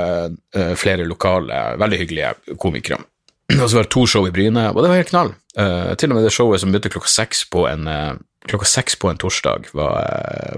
flere 0.80 1.04
lokale, 1.06 1.76
veldig 1.78 1.98
hyggelige 2.00 2.56
komikere. 2.58 2.98
Og 3.62 3.68
så 3.70 3.76
var 3.76 3.84
det 3.84 3.92
to 3.94 4.02
show 4.10 4.24
i 4.26 4.32
Bryne, 4.34 4.64
og 4.72 4.80
det 4.82 4.88
var 4.90 4.98
helt 4.98 5.12
knall. 5.12 5.28
til 5.54 6.10
og 6.10 6.16
med 6.16 6.24
det 6.26 6.32
showet 6.34 6.58
som 6.60 6.72
begynte 6.72 6.90
klokka 6.90 7.08
seks 7.08 7.44
på 7.46 7.62
en 7.70 7.86
klokka 8.50 8.66
seks 8.66 8.98
på 8.98 9.08
en 9.08 9.20
torsdag 9.22 9.68
var, 9.70 9.94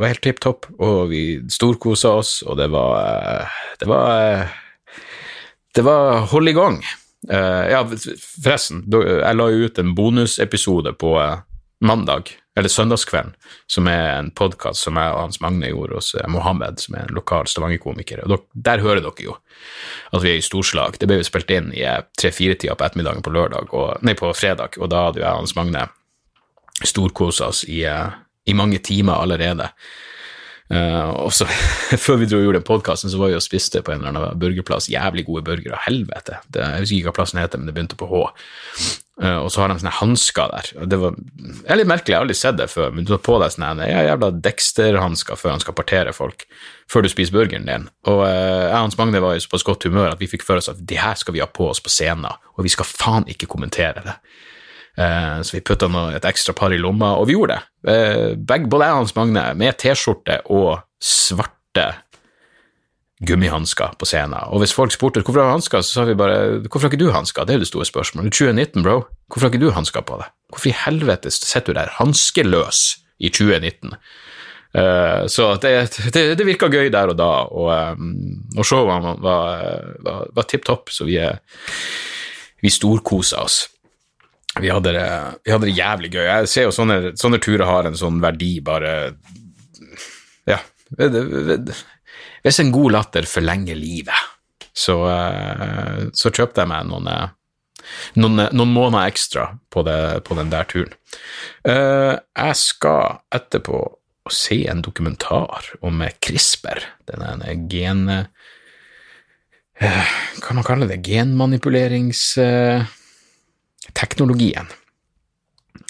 var 0.01 0.09
helt 0.09 0.23
tipp 0.25 0.41
topp, 0.41 0.65
og 0.81 1.11
vi 1.13 1.21
storkosa 1.53 2.15
oss, 2.17 2.33
og 2.49 2.57
det 2.57 2.71
var 2.73 3.45
Det 3.79 3.89
var 3.93 4.49
det 5.79 5.83
var 5.83 6.27
hold 6.27 6.49
i 6.49 6.53
gang. 6.53 6.81
Uh, 7.31 7.65
ja, 7.71 7.85
forresten, 8.43 8.81
jeg 8.91 9.37
la 9.39 9.45
jo 9.53 9.69
ut 9.69 9.79
en 9.79 9.93
bonusepisode 9.95 10.91
på 10.99 11.13
uh, 11.15 11.45
mandag, 11.87 12.33
eller 12.59 12.73
søndagskvelden, 12.73 13.37
som 13.71 13.87
er 13.87 14.17
en 14.17 14.33
podkast 14.35 14.83
som 14.83 14.99
jeg 14.99 15.13
og 15.15 15.21
Hans 15.21 15.39
Magne 15.39 15.71
gjorde 15.71 16.01
hos 16.01 16.11
uh, 16.19 16.25
Mohammed, 16.35 16.83
som 16.83 16.97
er 16.99 17.07
en 17.07 17.15
lokal 17.15 17.47
Stavanger-komiker. 17.47 18.25
Og 18.27 18.49
Der 18.55 18.83
hører 18.83 19.05
dere 19.07 19.29
jo 19.29 19.37
at 20.11 20.25
vi 20.25 20.33
er 20.33 20.41
i 20.41 20.43
storslag. 20.49 20.99
Det 20.99 21.07
ble 21.07 21.21
jo 21.21 21.29
spilt 21.31 21.55
inn 21.55 21.71
i 21.71 21.87
tre-fire-tida 22.19 22.75
på 22.75 22.89
ettermiddagen 22.89 23.23
på 23.23 23.37
lørdag, 23.39 23.71
og, 23.71 24.03
nei, 24.03 24.19
på 24.19 24.35
fredag, 24.35 24.81
og 24.83 24.91
da 24.91 25.07
hadde 25.07 25.23
jo 25.23 25.27
jeg 25.29 25.31
og 25.31 25.45
Hans 25.45 25.55
Magne 25.61 25.87
storkosa 26.91 27.53
oss 27.53 27.63
i, 27.71 27.85
i 27.87 28.59
mange 28.59 28.83
timer 28.83 29.23
allerede. 29.23 29.71
Uh, 30.69 31.25
og 31.25 31.33
så, 31.33 31.47
Før 32.05 32.21
vi 32.21 32.29
dro 32.29 32.43
og 32.43 32.49
gjorde 32.49 32.61
den 32.61 32.69
podkasten, 32.69 33.13
så 33.13 33.21
var 33.21 33.33
vi 33.33 33.39
og 33.39 33.45
spiste 33.45 33.81
på 33.85 33.95
en 33.95 34.03
eller 34.03 34.13
annen 34.13 34.41
burgerplass. 34.41 34.91
Jævlig 34.93 35.25
gode 35.29 35.45
burgere. 35.47 35.81
Helvete. 35.87 36.43
Det, 36.53 36.63
jeg 36.63 36.85
husker 36.85 36.99
ikke 36.99 37.13
hva 37.13 37.19
plassen 37.23 37.41
heter, 37.41 37.61
men 37.61 37.71
det 37.71 37.77
begynte 37.77 37.99
på 37.99 38.09
H. 38.11 38.25
Uh, 39.19 39.41
og 39.43 39.49
så 39.51 39.65
har 39.65 39.73
de 39.73 39.81
sånne 39.81 39.97
hansker 39.99 40.53
der. 40.53 40.69
Det 40.93 40.99
var 41.01 41.17
det 41.19 41.73
er 41.73 41.81
litt 41.81 41.91
merkelig, 41.91 42.13
jeg 42.13 42.21
har 42.21 42.27
aldri 42.27 42.37
sett 42.39 42.59
det 42.61 42.69
før, 42.71 42.93
men 42.95 43.07
du 43.07 43.11
tar 43.11 43.23
på 43.27 43.39
deg 43.43 43.51
sånne 43.51 43.89
ja, 43.89 44.05
jævla 44.13 44.29
Dexter-hansker 44.45 45.41
før 45.41 45.57
han 45.57 45.65
skal 45.65 45.75
partere 45.75 46.13
folk, 46.15 46.45
før 46.93 47.03
du 47.03 47.11
spiser 47.11 47.35
burgeren 47.35 47.67
din. 47.67 47.89
Og 48.07 48.23
uh, 48.23 48.29
jeg 48.29 48.77
og 48.77 48.85
Hans 48.85 48.99
Magne 49.01 49.25
var 49.25 49.35
i 49.35 49.43
såpass 49.43 49.67
godt 49.67 49.89
humør 49.89 50.13
at 50.13 50.23
vi 50.23 50.31
fikk 50.31 50.47
for 50.47 50.61
oss 50.61 50.71
at 50.71 50.85
det 50.87 51.01
her 51.03 51.19
skal 51.19 51.35
vi 51.35 51.43
ha 51.43 51.49
på 51.51 51.67
oss 51.73 51.83
på 51.83 51.91
scenen, 51.91 52.29
og 52.29 52.67
vi 52.67 52.71
skal 52.73 52.87
faen 52.87 53.27
ikke 53.33 53.51
kommentere 53.51 54.05
det. 54.07 54.19
Eh, 54.99 55.43
så 55.43 55.57
vi 55.57 55.63
putta 55.63 55.87
et 56.17 56.27
ekstra 56.27 56.55
par 56.59 56.75
i 56.75 56.81
lomma, 56.81 57.15
og 57.21 57.29
vi 57.29 57.37
gjorde 57.37 57.55
det. 57.55 57.93
Eh, 57.93 58.35
begge, 58.35 58.67
både 58.71 58.89
jeg 58.89 58.97
og 58.97 59.03
Hans 59.05 59.15
Magne 59.15 59.45
med 59.59 59.79
T-skjorte 59.79 60.41
og 60.51 60.81
svarte 60.99 61.87
gummihansker 63.27 63.95
på 63.99 64.07
scenen. 64.07 64.39
Og 64.51 64.63
hvis 64.63 64.75
folk 64.75 64.95
spurte 64.95 65.23
hvorfor 65.23 65.43
har 65.43 65.55
hansker, 65.55 65.83
så 65.83 66.01
sa 66.01 66.07
vi 66.07 66.19
bare 66.19 66.65
hvorfor 66.67 66.87
har 66.87 66.95
ikke 66.95 67.05
du 67.05 67.13
hansker? 67.15 67.47
Det 67.47 67.55
er 67.55 67.61
jo 67.61 67.67
det 67.67 67.71
store 67.71 67.87
spørsmålet. 67.87 68.35
2019, 68.35 68.83
bro. 68.87 69.05
Hvorfor 69.27 69.47
har 69.47 69.55
ikke 69.55 69.67
du 69.67 69.75
hansker 69.75 70.07
på 70.07 70.19
deg? 70.21 70.35
Hvorfor 70.51 70.71
i 70.71 70.79
helvete 70.87 71.35
sitter 71.35 71.73
du 71.73 71.79
der 71.79 71.95
hanskeløs 71.99 72.83
i 73.19 73.31
2019? 73.31 73.95
Uh, 74.69 74.83
eh, 74.83 75.23
så 75.33 75.55
det, 75.63 75.73
det, 76.13 76.23
det, 76.39 76.47
virka 76.47 76.69
gøy 76.69 76.91
der 76.93 77.15
og 77.15 77.17
da, 77.17 77.31
og, 77.49 77.71
um, 77.97 78.43
og 78.53 78.67
showet 78.67 78.91
var, 78.91 79.23
var, 79.25 79.63
var, 80.05 80.27
var 80.37 80.47
tipp 80.51 80.67
topp, 80.69 80.93
så 80.93 81.07
vi, 81.09 81.17
vi 82.61 82.71
storkosa 82.71 83.47
oss 83.47 83.63
vi 84.63 84.71
hadde, 84.73 84.93
det, 84.97 85.07
vi 85.45 85.53
hadde 85.55 85.69
det 85.69 85.77
jævlig 85.77 86.11
gøy. 86.15 86.25
Jeg 86.27 86.49
ser 86.53 86.69
jo 86.69 86.75
sånne, 86.75 86.97
sånne 87.19 87.41
turer 87.43 87.67
har 87.69 87.89
en 87.89 87.99
sånn 87.99 88.21
verdi, 88.25 88.61
bare 88.65 88.93
Ja. 90.49 90.61
Hvis 90.97 92.61
en 92.63 92.73
god 92.73 92.95
latter 92.95 93.27
forlenger 93.29 93.77
livet, 93.77 94.17
så, 94.73 94.97
så 96.17 96.31
kjøpte 96.31 96.63
jeg 96.63 96.71
meg 96.71 96.87
noen, 96.89 97.09
noen, 98.17 98.45
noen 98.55 98.73
måneder 98.73 99.11
ekstra 99.11 99.45
på, 99.69 99.83
det, 99.85 100.25
på 100.25 100.39
den 100.39 100.51
der 100.55 100.65
turen. 100.71 100.95
Jeg 101.67 102.55
skal 102.63 103.19
etterpå 103.35 103.83
se 104.33 104.69
en 104.71 104.83
dokumentar 104.85 105.75
om 105.85 106.05
CRISPR, 106.25 106.81
denne 107.11 107.55
gen... 107.69 108.07
Hva 109.79 110.43
kan 110.43 110.57
man 110.59 110.67
kalle 110.67 110.89
det? 110.91 111.03
Genmanipuleringsteknologien. 111.07 112.98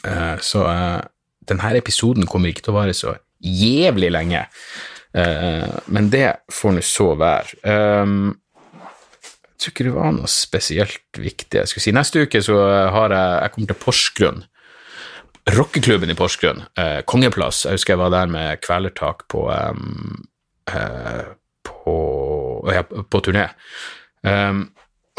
Uh, 0.04 0.36
så 0.44 0.66
denne 1.48 1.72
episoden 1.78 2.28
kommer 2.28 2.52
ikke 2.52 2.66
til 2.66 2.74
å 2.74 2.80
vare 2.80 2.96
så 2.96 3.16
jævlig 3.38 4.10
lenge. 4.12 4.46
men 5.88 6.10
det 6.12 6.26
får 6.52 6.74
nå 6.74 6.82
så 6.84 7.06
være. 7.16 7.56
Jeg 9.58 9.62
tror 9.62 9.72
ikke 9.72 9.86
det 9.86 9.94
var 9.94 10.12
noe 10.14 10.28
spesielt 10.30 11.18
viktig. 11.18 11.56
Jeg 11.62 11.70
skulle 11.70 11.86
si. 11.86 11.94
Neste 11.96 12.26
uke 12.26 12.42
så 12.44 12.58
har 12.92 13.14
jeg 13.14 13.40
Jeg 13.42 13.52
kommer 13.54 13.70
til 13.70 13.80
Porsgrunn. 13.84 14.44
Rockeklubben 15.56 16.10
i 16.10 16.14
Porsgrunn. 16.14 16.62
Eh, 16.76 17.00
Kongeplass. 17.08 17.64
Jeg 17.64 17.78
husker 17.78 17.94
jeg 17.94 18.02
var 18.02 18.12
der 18.12 18.26
med 18.26 18.60
Kvelertak 18.60 19.24
på 19.32 19.46
um, 19.48 20.28
eh, 20.68 21.24
på, 21.64 21.94
ja, 22.74 22.82
på 22.84 23.20
turné. 23.24 23.48
Um, 24.22 24.68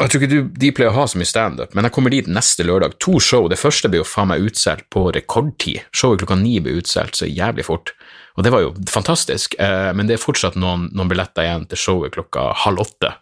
jeg 0.00 0.12
tror 0.12 0.22
ikke 0.22 0.32
du, 0.32 0.50
de 0.62 0.70
pleier 0.72 0.92
å 0.92 0.96
ha 0.96 1.06
så 1.10 1.18
mye 1.20 1.28
standup, 1.28 1.74
men 1.76 1.84
jeg 1.86 1.92
kommer 1.92 2.14
dit 2.14 2.28
neste 2.30 2.64
lørdag. 2.64 2.96
To 3.04 3.18
show. 3.20 3.48
Det 3.52 3.58
første 3.60 3.90
blir 3.92 4.00
jo 4.00 4.08
faen 4.08 4.30
meg 4.30 4.46
utsolgt 4.48 4.86
på 4.92 5.06
rekordtid. 5.12 5.82
Showet 5.92 6.22
klokka 6.22 6.38
ni 6.40 6.54
blir 6.64 6.80
utsolgt 6.80 7.20
så 7.20 7.28
jævlig 7.28 7.66
fort. 7.68 7.92
Og 8.38 8.46
det 8.46 8.52
var 8.54 8.64
jo 8.64 8.72
fantastisk, 8.88 9.58
eh, 9.60 9.90
men 9.92 10.08
det 10.08 10.16
er 10.16 10.22
fortsatt 10.22 10.56
noen, 10.56 10.88
noen 10.96 11.10
billetter 11.10 11.44
igjen 11.44 11.66
til 11.68 11.82
showet 11.82 12.14
klokka 12.14 12.50
halv 12.64 12.86
åtte. 12.86 13.12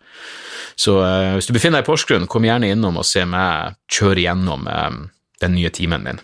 Så 0.78 1.00
eh, 1.02 1.34
hvis 1.34 1.50
du 1.50 1.56
befinner 1.56 1.80
deg 1.80 1.88
i 1.88 1.90
Porsgrunn, 1.90 2.28
kom 2.30 2.46
gjerne 2.46 2.70
innom 2.70 3.00
og 3.00 3.06
se 3.08 3.24
meg 3.26 3.78
kjøre 3.90 4.22
gjennom 4.28 4.68
eh, 4.70 4.98
den 5.42 5.56
nye 5.58 5.72
timen 5.74 6.06
min. 6.06 6.22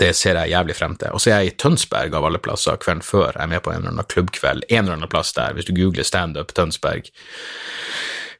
Det 0.00 0.10
ser 0.16 0.36
jeg 0.40 0.52
jævlig 0.52 0.76
frem 0.76 0.96
til. 1.00 1.12
Og 1.16 1.20
så 1.20 1.30
er 1.30 1.42
jeg 1.42 1.54
i 1.54 1.56
Tønsberg 1.60 2.14
av 2.16 2.24
alle 2.28 2.40
plasser 2.44 2.76
kvelden 2.80 3.04
før. 3.04 3.32
Jeg 3.32 3.44
er 3.44 3.52
med 3.52 3.64
på 3.64 3.72
en 3.72 3.82
eller 3.82 3.92
annen 3.92 4.12
klubbkveld 4.12 4.64
en 4.68 4.82
eller 4.82 4.98
annen 4.98 5.12
plass 5.12 5.32
der. 5.36 5.56
Hvis 5.56 5.68
du 5.68 5.74
googler 5.76 6.04
standup 6.08 6.52
Tønsberg, 6.56 7.10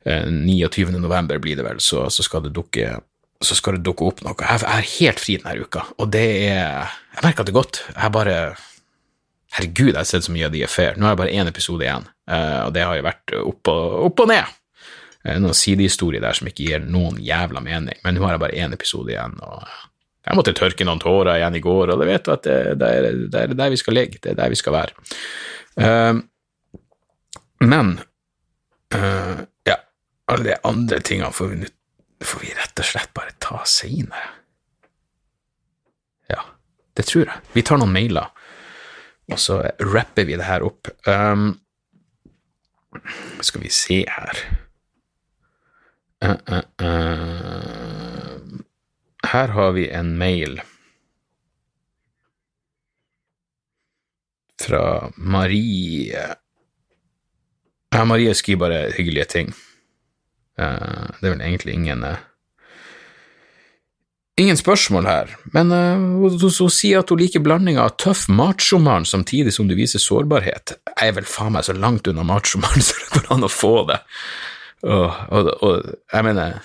uh, 0.08 0.28
29. 0.28 0.92
november 0.98 1.40
blir 1.42 1.58
det 1.58 1.66
vel, 1.66 1.82
så, 1.82 2.06
så, 2.10 2.26
skal 2.26 2.46
det 2.46 2.54
dukke 2.56 2.98
så 3.44 3.56
skal 3.58 3.76
det 3.76 3.84
dukke 3.84 4.06
opp 4.08 4.22
noe. 4.24 4.36
Jeg 4.40 4.64
er 4.64 4.90
helt 4.94 5.20
fri 5.20 5.36
denne 5.36 5.66
uka, 5.66 5.82
og 6.00 6.12
det 6.14 6.24
er 6.48 6.86
Jeg 7.14 7.24
merker 7.26 7.44
det 7.44 7.54
godt. 7.54 7.82
Jeg 7.92 8.14
bare 8.14 8.36
Herregud, 9.54 9.92
jeg 9.92 10.00
har 10.00 10.06
sett 10.08 10.24
så 10.26 10.32
mye 10.34 10.48
av 10.48 10.54
de 10.54 10.64
Affair. 10.66 10.96
Nå 10.98 11.06
har 11.06 11.12
jeg 11.12 11.20
bare 11.20 11.34
én 11.38 11.50
episode 11.50 11.84
igjen, 11.84 12.06
og 12.26 12.72
det 12.74 12.82
har 12.82 12.96
jo 12.98 13.04
vært 13.06 13.34
opp 13.38 13.70
og, 13.70 13.92
opp 14.08 14.22
og 14.24 14.30
ned. 14.32 14.54
Eh, 15.24 15.40
noen 15.40 15.56
sidehistorier 15.56 16.20
der 16.20 16.36
som 16.36 16.48
ikke 16.50 16.66
gir 16.68 16.84
noen 16.84 17.16
jævla 17.24 17.62
mening, 17.64 17.96
men 18.04 18.16
nå 18.16 18.26
har 18.26 18.36
jeg 18.36 18.44
bare 18.44 18.60
én 18.60 18.76
episode 18.76 19.12
igjen, 19.12 19.38
og 19.40 19.64
jeg 20.24 20.36
måtte 20.36 20.56
tørke 20.56 20.84
noen 20.84 21.00
tårer 21.00 21.38
igjen 21.38 21.56
i 21.56 21.62
går, 21.64 21.92
og 21.92 22.00
det 22.00 22.08
vet 22.10 22.26
du 22.26 22.32
at 22.34 22.44
det, 22.44 22.58
det, 22.80 22.90
er, 22.90 23.08
det, 23.32 23.40
er, 23.40 23.56
der 23.56 23.72
vi 23.72 23.80
skal 23.80 23.96
ligge, 23.96 24.20
det 24.20 24.34
er 24.34 24.38
der 24.42 24.52
vi 24.52 24.60
skal 24.60 24.76
være. 24.76 25.08
Uh, 25.80 26.20
men 27.64 27.96
uh, 28.94 29.40
alle 30.32 30.48
de 30.50 30.56
andre 30.64 31.00
tingene 31.04 31.32
får 31.32 31.52
vi, 31.52 31.68
får 32.24 32.40
vi 32.44 32.54
rett 32.56 32.80
og 32.80 32.88
slett 32.88 33.12
bare 33.16 33.36
ta 33.42 33.60
seinere. 33.68 34.30
Ja, 36.32 36.40
det 36.96 37.06
tror 37.10 37.26
jeg. 37.26 37.44
Vi 37.52 37.64
tar 37.66 37.80
noen 37.80 37.92
mailer, 37.94 38.30
og 39.32 39.40
så 39.40 39.60
rapper 39.82 40.28
vi 40.28 40.38
det 40.40 40.48
her 40.48 40.64
opp. 40.66 40.88
Um, 41.08 41.52
skal 43.44 43.64
vi 43.64 43.72
se 43.74 44.04
her 44.08 44.44
Uh, 46.24 46.36
uh, 46.48 46.62
uh. 46.80 48.38
Her 49.28 49.48
har 49.48 49.72
vi 49.72 49.88
en 49.90 50.18
mail 50.18 50.60
fra 54.62 55.10
Marie 55.16 56.34
Ja, 57.92 58.04
Marie 58.04 58.34
skriver 58.34 58.58
bare 58.58 58.92
hyggelige 58.96 59.24
ting. 59.24 59.52
Det 60.54 61.26
er 61.26 61.32
vel 61.32 61.42
egentlig 61.42 61.74
ingen 61.74 62.06
Ingen 64.38 64.58
spørsmål 64.58 65.06
her, 65.06 65.28
men 65.54 65.70
hun, 65.70 66.32
hun, 66.42 66.70
sier 66.74 67.04
at 67.04 67.10
hun 67.10 67.20
liker 67.20 67.42
blandinga 67.42 67.84
av 67.84 67.92
tøff 68.02 68.24
machomann 68.26 69.06
samtidig 69.06 69.52
som 69.54 69.68
du 69.70 69.76
viser 69.78 70.02
sårbarhet. 70.02 70.74
Jeg 70.90 71.12
er 71.12 71.14
vel 71.14 71.28
faen 71.30 71.54
meg 71.54 71.68
så 71.68 71.74
langt 71.78 72.10
unna 72.10 72.24
machomann 72.26 72.82
som 72.86 72.98
det 72.98 73.12
går 73.14 73.30
an 73.34 73.46
å 73.46 73.50
få 73.50 73.74
det. 73.92 74.00
Og, 74.82 75.06
og, 75.30 75.52
og 75.62 75.92
jeg 76.12 76.26
mener 76.26 76.58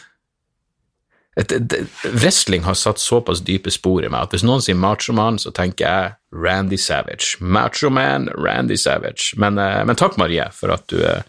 et, 1.39 1.51
et, 1.51 1.75
Wrestling 2.03 2.65
har 2.65 2.75
satt 2.75 2.99
såpass 2.99 3.43
dype 3.47 3.71
spor 3.71 4.03
i 4.03 4.11
meg 4.11 4.27
at 4.27 4.35
hvis 4.35 4.45
noen 4.47 4.63
sier 4.63 4.77
machomann, 4.79 5.39
så 5.39 5.53
tenker 5.55 5.85
jeg 5.85 6.15
Randy 6.35 6.77
Savage. 6.79 7.37
Machoman, 7.39 8.27
Randy 8.35 8.77
Savage. 8.77 9.37
Men, 9.39 9.59
eh, 9.61 9.83
men, 9.85 9.97
takk, 9.99 10.17
Marie, 10.19 10.49
for 10.55 10.73
at 10.75 10.87
du, 10.91 10.99
eh, 11.05 11.21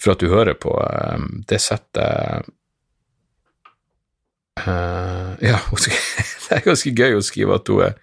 for 0.00 0.14
at 0.14 0.22
du 0.22 0.30
hører 0.32 0.56
på. 0.58 0.74
Eh, 0.82 1.26
det 1.50 1.60
setter 1.62 2.46
uh, 4.64 5.34
Ja, 5.42 5.60
det 6.48 6.56
er 6.56 6.64
ganske 6.66 6.94
gøy 6.94 7.18
å 7.18 7.24
skrive 7.24 7.58
at 7.58 7.70
hun 7.70 7.84
er, 7.88 7.98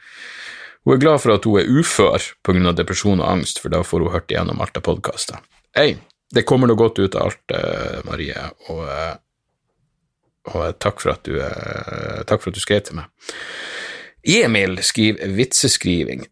hun 0.86 0.96
er 0.96 1.04
glad 1.04 1.24
for 1.24 1.36
at 1.36 1.48
hun 1.48 1.60
er 1.62 1.70
ufør 1.82 2.32
pga. 2.46 2.76
depresjon 2.78 3.22
og 3.22 3.30
angst, 3.30 3.62
for 3.62 3.74
da 3.74 3.84
får 3.86 4.06
hun 4.06 4.16
hørt 4.16 4.32
igjennom 4.32 4.64
alt 4.64 4.78
av 4.78 4.86
podkaster. 4.88 5.44
Hey, 5.78 5.98
det 6.32 6.46
kommer 6.48 6.68
noe 6.68 6.80
godt 6.80 7.00
ut 7.00 7.16
av 7.16 7.32
alt, 7.32 7.56
uh, 7.56 8.02
Marie, 8.08 8.48
og, 8.72 8.88
og 10.52 10.80
takk, 10.80 11.04
for 11.04 11.16
at 11.16 11.28
du, 11.28 11.38
takk 12.28 12.42
for 12.42 12.52
at 12.52 12.58
du 12.58 12.64
skrev 12.64 12.84
til 12.88 13.02
meg. 13.02 13.12
Emil 14.22 14.78
skriver 14.86 15.32
vitseskriving. 15.34 16.28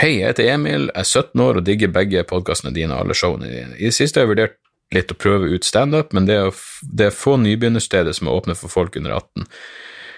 Hei, 0.00 0.22
jeg 0.22 0.30
heter 0.30 0.46
Emil, 0.54 0.86
jeg 0.88 1.02
er 1.02 1.04
17 1.04 1.40
år 1.44 1.58
og 1.60 1.64
digger 1.66 1.90
begge 1.92 2.22
podkastene 2.24 2.70
dine 2.72 2.94
og 2.94 3.02
alle 3.02 3.16
showene 3.16 3.50
dine. 3.50 3.74
I 3.76 3.90
det 3.90 3.96
siste 3.96 4.16
har 4.16 4.24
jeg 4.24 4.30
vurdert 4.30 4.54
litt 4.96 5.12
å 5.12 5.16
prøve 5.20 5.50
ut 5.52 5.68
standup, 5.68 6.14
men 6.16 6.24
det 6.28 6.38
er, 6.40 6.62
det 6.96 7.10
er 7.10 7.16
få 7.16 7.34
nybegynnersteder 7.42 8.16
som 8.16 8.30
er 8.30 8.38
åpne 8.38 8.56
for 8.56 8.72
folk 8.72 8.96
under 8.96 9.18
18. 9.18 9.44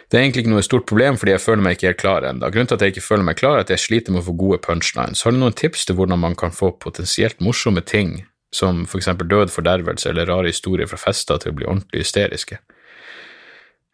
Det 0.06 0.18
er 0.18 0.22
egentlig 0.22 0.44
ikke 0.44 0.52
noe 0.52 0.62
stort 0.62 0.86
problem, 0.86 1.18
fordi 1.18 1.34
jeg 1.34 1.42
føler 1.42 1.66
meg 1.66 1.74
ikke 1.74 1.90
helt 1.90 2.02
klar 2.04 2.28
ennå. 2.28 2.52
Grunnen 2.54 2.70
til 2.70 2.78
at 2.78 2.86
jeg 2.86 2.94
ikke 2.94 3.06
føler 3.08 3.26
meg 3.26 3.40
klar, 3.40 3.58
er 3.58 3.66
at 3.66 3.74
jeg 3.74 3.82
sliter 3.82 4.14
med 4.14 4.22
å 4.22 4.28
få 4.28 4.36
gode 4.44 4.60
punchlines. 4.62 5.26
Har 5.26 5.34
du 5.34 5.42
noen 5.42 5.58
tips 5.58 5.88
til 5.88 5.98
hvordan 5.98 6.22
man 6.22 6.38
kan 6.38 6.54
få 6.54 6.70
potensielt 6.78 7.42
morsomme 7.42 7.82
ting, 7.82 8.20
som 8.54 8.86
for 8.86 9.02
eksempel 9.02 9.26
død, 9.26 9.50
fordervelse 9.50 10.14
eller 10.14 10.30
rare 10.30 10.54
historier 10.54 10.86
fra 10.86 11.02
fester, 11.02 11.42
til 11.42 11.50
å 11.50 11.58
bli 11.58 11.66
ordentlig 11.66 12.06
hysteriske? 12.06 12.62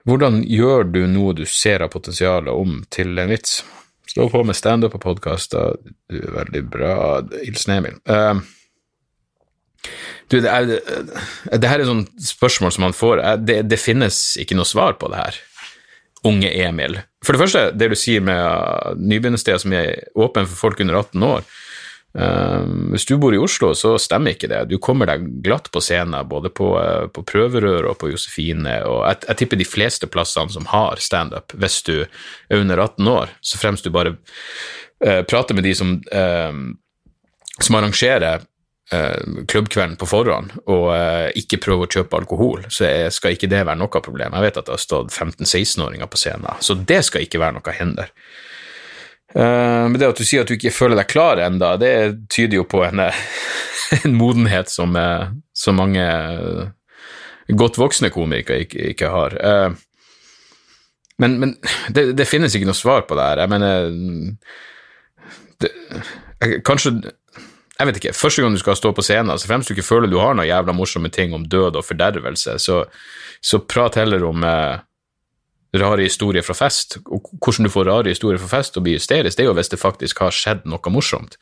Hvordan 0.05 0.43
gjør 0.45 0.91
du 0.93 1.07
noe 1.09 1.33
du 1.41 1.47
ser 1.49 1.81
av 1.81 1.95
potensialet 1.97 2.53
om 2.53 2.83
til 2.93 3.17
en 3.17 3.33
vits? 3.33 3.63
Stå 4.11 4.27
på 4.31 4.41
med 4.43 4.59
standup 4.59 4.97
og 4.99 5.05
podkaster, 5.05 5.77
du 6.11 6.17
er 6.19 6.33
veldig 6.35 6.65
bra, 6.73 6.95
hilsen 7.45 7.77
Emil. 7.77 8.01
Uh, 8.11 8.41
du, 10.31 10.41
det, 10.41 10.51
er, 10.51 10.67
det, 11.55 11.69
her 11.71 11.79
er 11.79 11.87
sånn 11.87 12.09
spørsmål 12.23 12.75
som 12.75 12.85
man 12.89 12.97
får. 12.97 13.23
Det, 13.47 13.61
det 13.71 13.79
finnes 13.79 14.19
ikke 14.43 14.59
noe 14.59 14.69
svar 14.69 14.99
på 14.99 15.11
det 15.13 15.23
her 15.23 15.39
unge 16.27 16.51
Emil. 16.53 16.99
For 17.25 17.37
det 17.37 17.43
første, 17.45 17.63
det 17.77 17.91
du 17.93 17.97
sier 17.99 18.23
med 18.25 18.99
nybegynnersteder 19.01 19.63
som 19.63 19.75
er 19.79 20.03
åpen 20.19 20.49
for 20.49 20.67
folk 20.69 20.83
under 20.85 20.99
18 21.01 21.27
år. 21.31 21.47
Uh, 22.11 22.67
hvis 22.91 23.07
du 23.07 23.15
bor 23.23 23.35
i 23.35 23.39
Oslo, 23.39 23.71
så 23.79 23.95
stemmer 24.03 24.35
ikke 24.35 24.51
det. 24.51 24.65
Du 24.71 24.81
kommer 24.83 25.07
deg 25.07 25.29
glatt 25.45 25.71
på 25.71 25.83
scenen, 25.85 26.27
både 26.29 26.51
på, 26.51 26.73
uh, 26.75 27.07
på 27.13 27.23
Prøverør 27.29 27.93
og 27.93 28.01
på 28.01 28.11
Josefine, 28.11 28.81
og 28.89 29.05
jeg, 29.07 29.23
jeg, 29.29 29.41
tipper 29.43 29.61
de 29.61 29.69
fleste 29.69 30.11
plassene 30.11 30.51
som 30.51 30.67
har 30.73 31.03
standup, 31.03 31.55
hvis 31.55 31.81
du 31.87 31.97
er 32.03 32.59
under 32.59 32.83
18 32.83 33.13
år, 33.15 33.35
så 33.41 33.63
fremst 33.63 33.87
du 33.87 33.95
bare 33.95 34.17
uh, 34.17 35.23
prater 35.23 35.55
med 35.55 35.69
de 35.69 35.77
som, 35.79 35.99
uh, 36.11 36.63
som 37.61 37.79
arrangerer 37.79 38.43
eh, 38.93 39.45
klubbkvelden 39.49 39.97
på 39.97 40.09
forhånd 40.09 40.55
og 40.67 40.87
eh, 40.95 41.31
ikke 41.41 41.61
prøve 41.63 41.87
å 41.87 41.91
kjøpe 41.91 42.21
alkohol, 42.21 42.65
så 42.73 42.89
skal 43.15 43.37
ikke 43.37 43.51
det 43.51 43.65
være 43.65 43.79
noe 43.81 44.03
problem. 44.03 44.37
Jeg 44.37 44.47
vet 44.47 44.61
at 44.61 44.69
det 44.69 44.77
har 44.77 44.83
stått 44.83 45.15
15-16-åringer 45.15 46.11
på 46.11 46.21
scenen, 46.21 46.51
så 46.65 46.75
det 46.75 47.03
skal 47.07 47.27
ikke 47.27 47.43
være 47.43 47.59
noe 47.59 47.77
hinder. 47.77 48.13
Uh, 49.31 49.87
men 49.87 49.99
det 50.01 50.09
at 50.11 50.19
du 50.19 50.27
sier 50.27 50.43
at 50.43 50.51
du 50.51 50.57
ikke 50.57 50.75
føler 50.75 50.99
deg 50.99 51.11
klar 51.11 51.43
ennå, 51.43 51.75
det 51.81 51.93
tyder 52.33 52.61
jo 52.61 52.67
på 52.69 52.83
en, 52.87 53.05
en 54.01 54.17
modenhet 54.19 54.73
som, 54.73 54.97
så 55.55 55.75
mange 55.77 56.07
godt 57.51 57.79
voksne 57.79 58.13
komikere 58.15 58.65
ikke, 58.67 58.91
ikke 58.95 59.11
har. 59.11 59.37
men, 61.19 61.39
men 61.43 61.57
det, 61.91 62.13
det, 62.19 62.29
finnes 62.31 62.55
ikke 62.55 62.69
noe 62.69 62.79
svar 62.79 63.07
på 63.09 63.19
det 63.19 63.27
her. 63.27 63.43
Jeg 63.43 63.51
mener 63.51 63.89
det, 65.61 65.73
Kanskje 66.65 66.95
jeg 67.81 67.89
vet 67.89 67.97
ikke, 67.97 68.13
Første 68.17 68.43
gang 68.43 68.53
du 68.53 68.61
skal 68.61 68.77
stå 68.77 68.93
på 68.93 69.05
scenen, 69.05 69.39
så 69.41 69.49
fremst 69.49 69.71
du 69.71 69.73
ikke 69.73 69.87
føler 69.87 70.11
du 70.11 70.19
har 70.21 70.35
noen 70.37 70.49
jævla 70.49 70.75
morsomme 70.77 71.09
ting 71.13 71.33
om 71.33 71.47
død 71.49 71.79
og 71.81 71.87
fordervelse, 71.87 72.59
så, 72.61 72.83
så 73.41 73.63
prat 73.65 73.97
heller 73.97 74.27
om 74.29 74.45
eh, 74.45 74.83
rare 75.79 76.07
historier 76.07 76.43
fra 76.47 76.57
fest. 76.57 76.99
Og 77.07 77.31
hvordan 77.39 77.69
du 77.69 77.73
får 77.73 77.89
rare 77.91 78.15
historier 78.15 78.41
fra 78.43 78.59
fest 78.59 78.79
og 78.79 78.87
blir 78.87 78.99
hysterisk, 78.99 79.37
det 79.37 79.45
er 79.45 79.51
jo 79.51 79.57
hvis 79.59 79.73
det 79.73 79.81
faktisk 79.83 80.25
har 80.25 80.35
skjedd 80.35 80.67
noe 80.71 80.95
morsomt. 80.95 81.39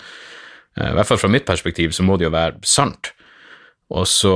Eh, 0.77 0.91
I 0.91 0.97
hvert 0.99 1.11
fall 1.11 1.23
fra 1.23 1.33
mitt 1.33 1.49
perspektiv 1.49 1.97
så 1.97 2.07
må 2.07 2.19
det 2.19 2.29
jo 2.29 2.35
være 2.35 2.61
sant. 2.69 3.12
Og 3.95 4.05
så 4.09 4.35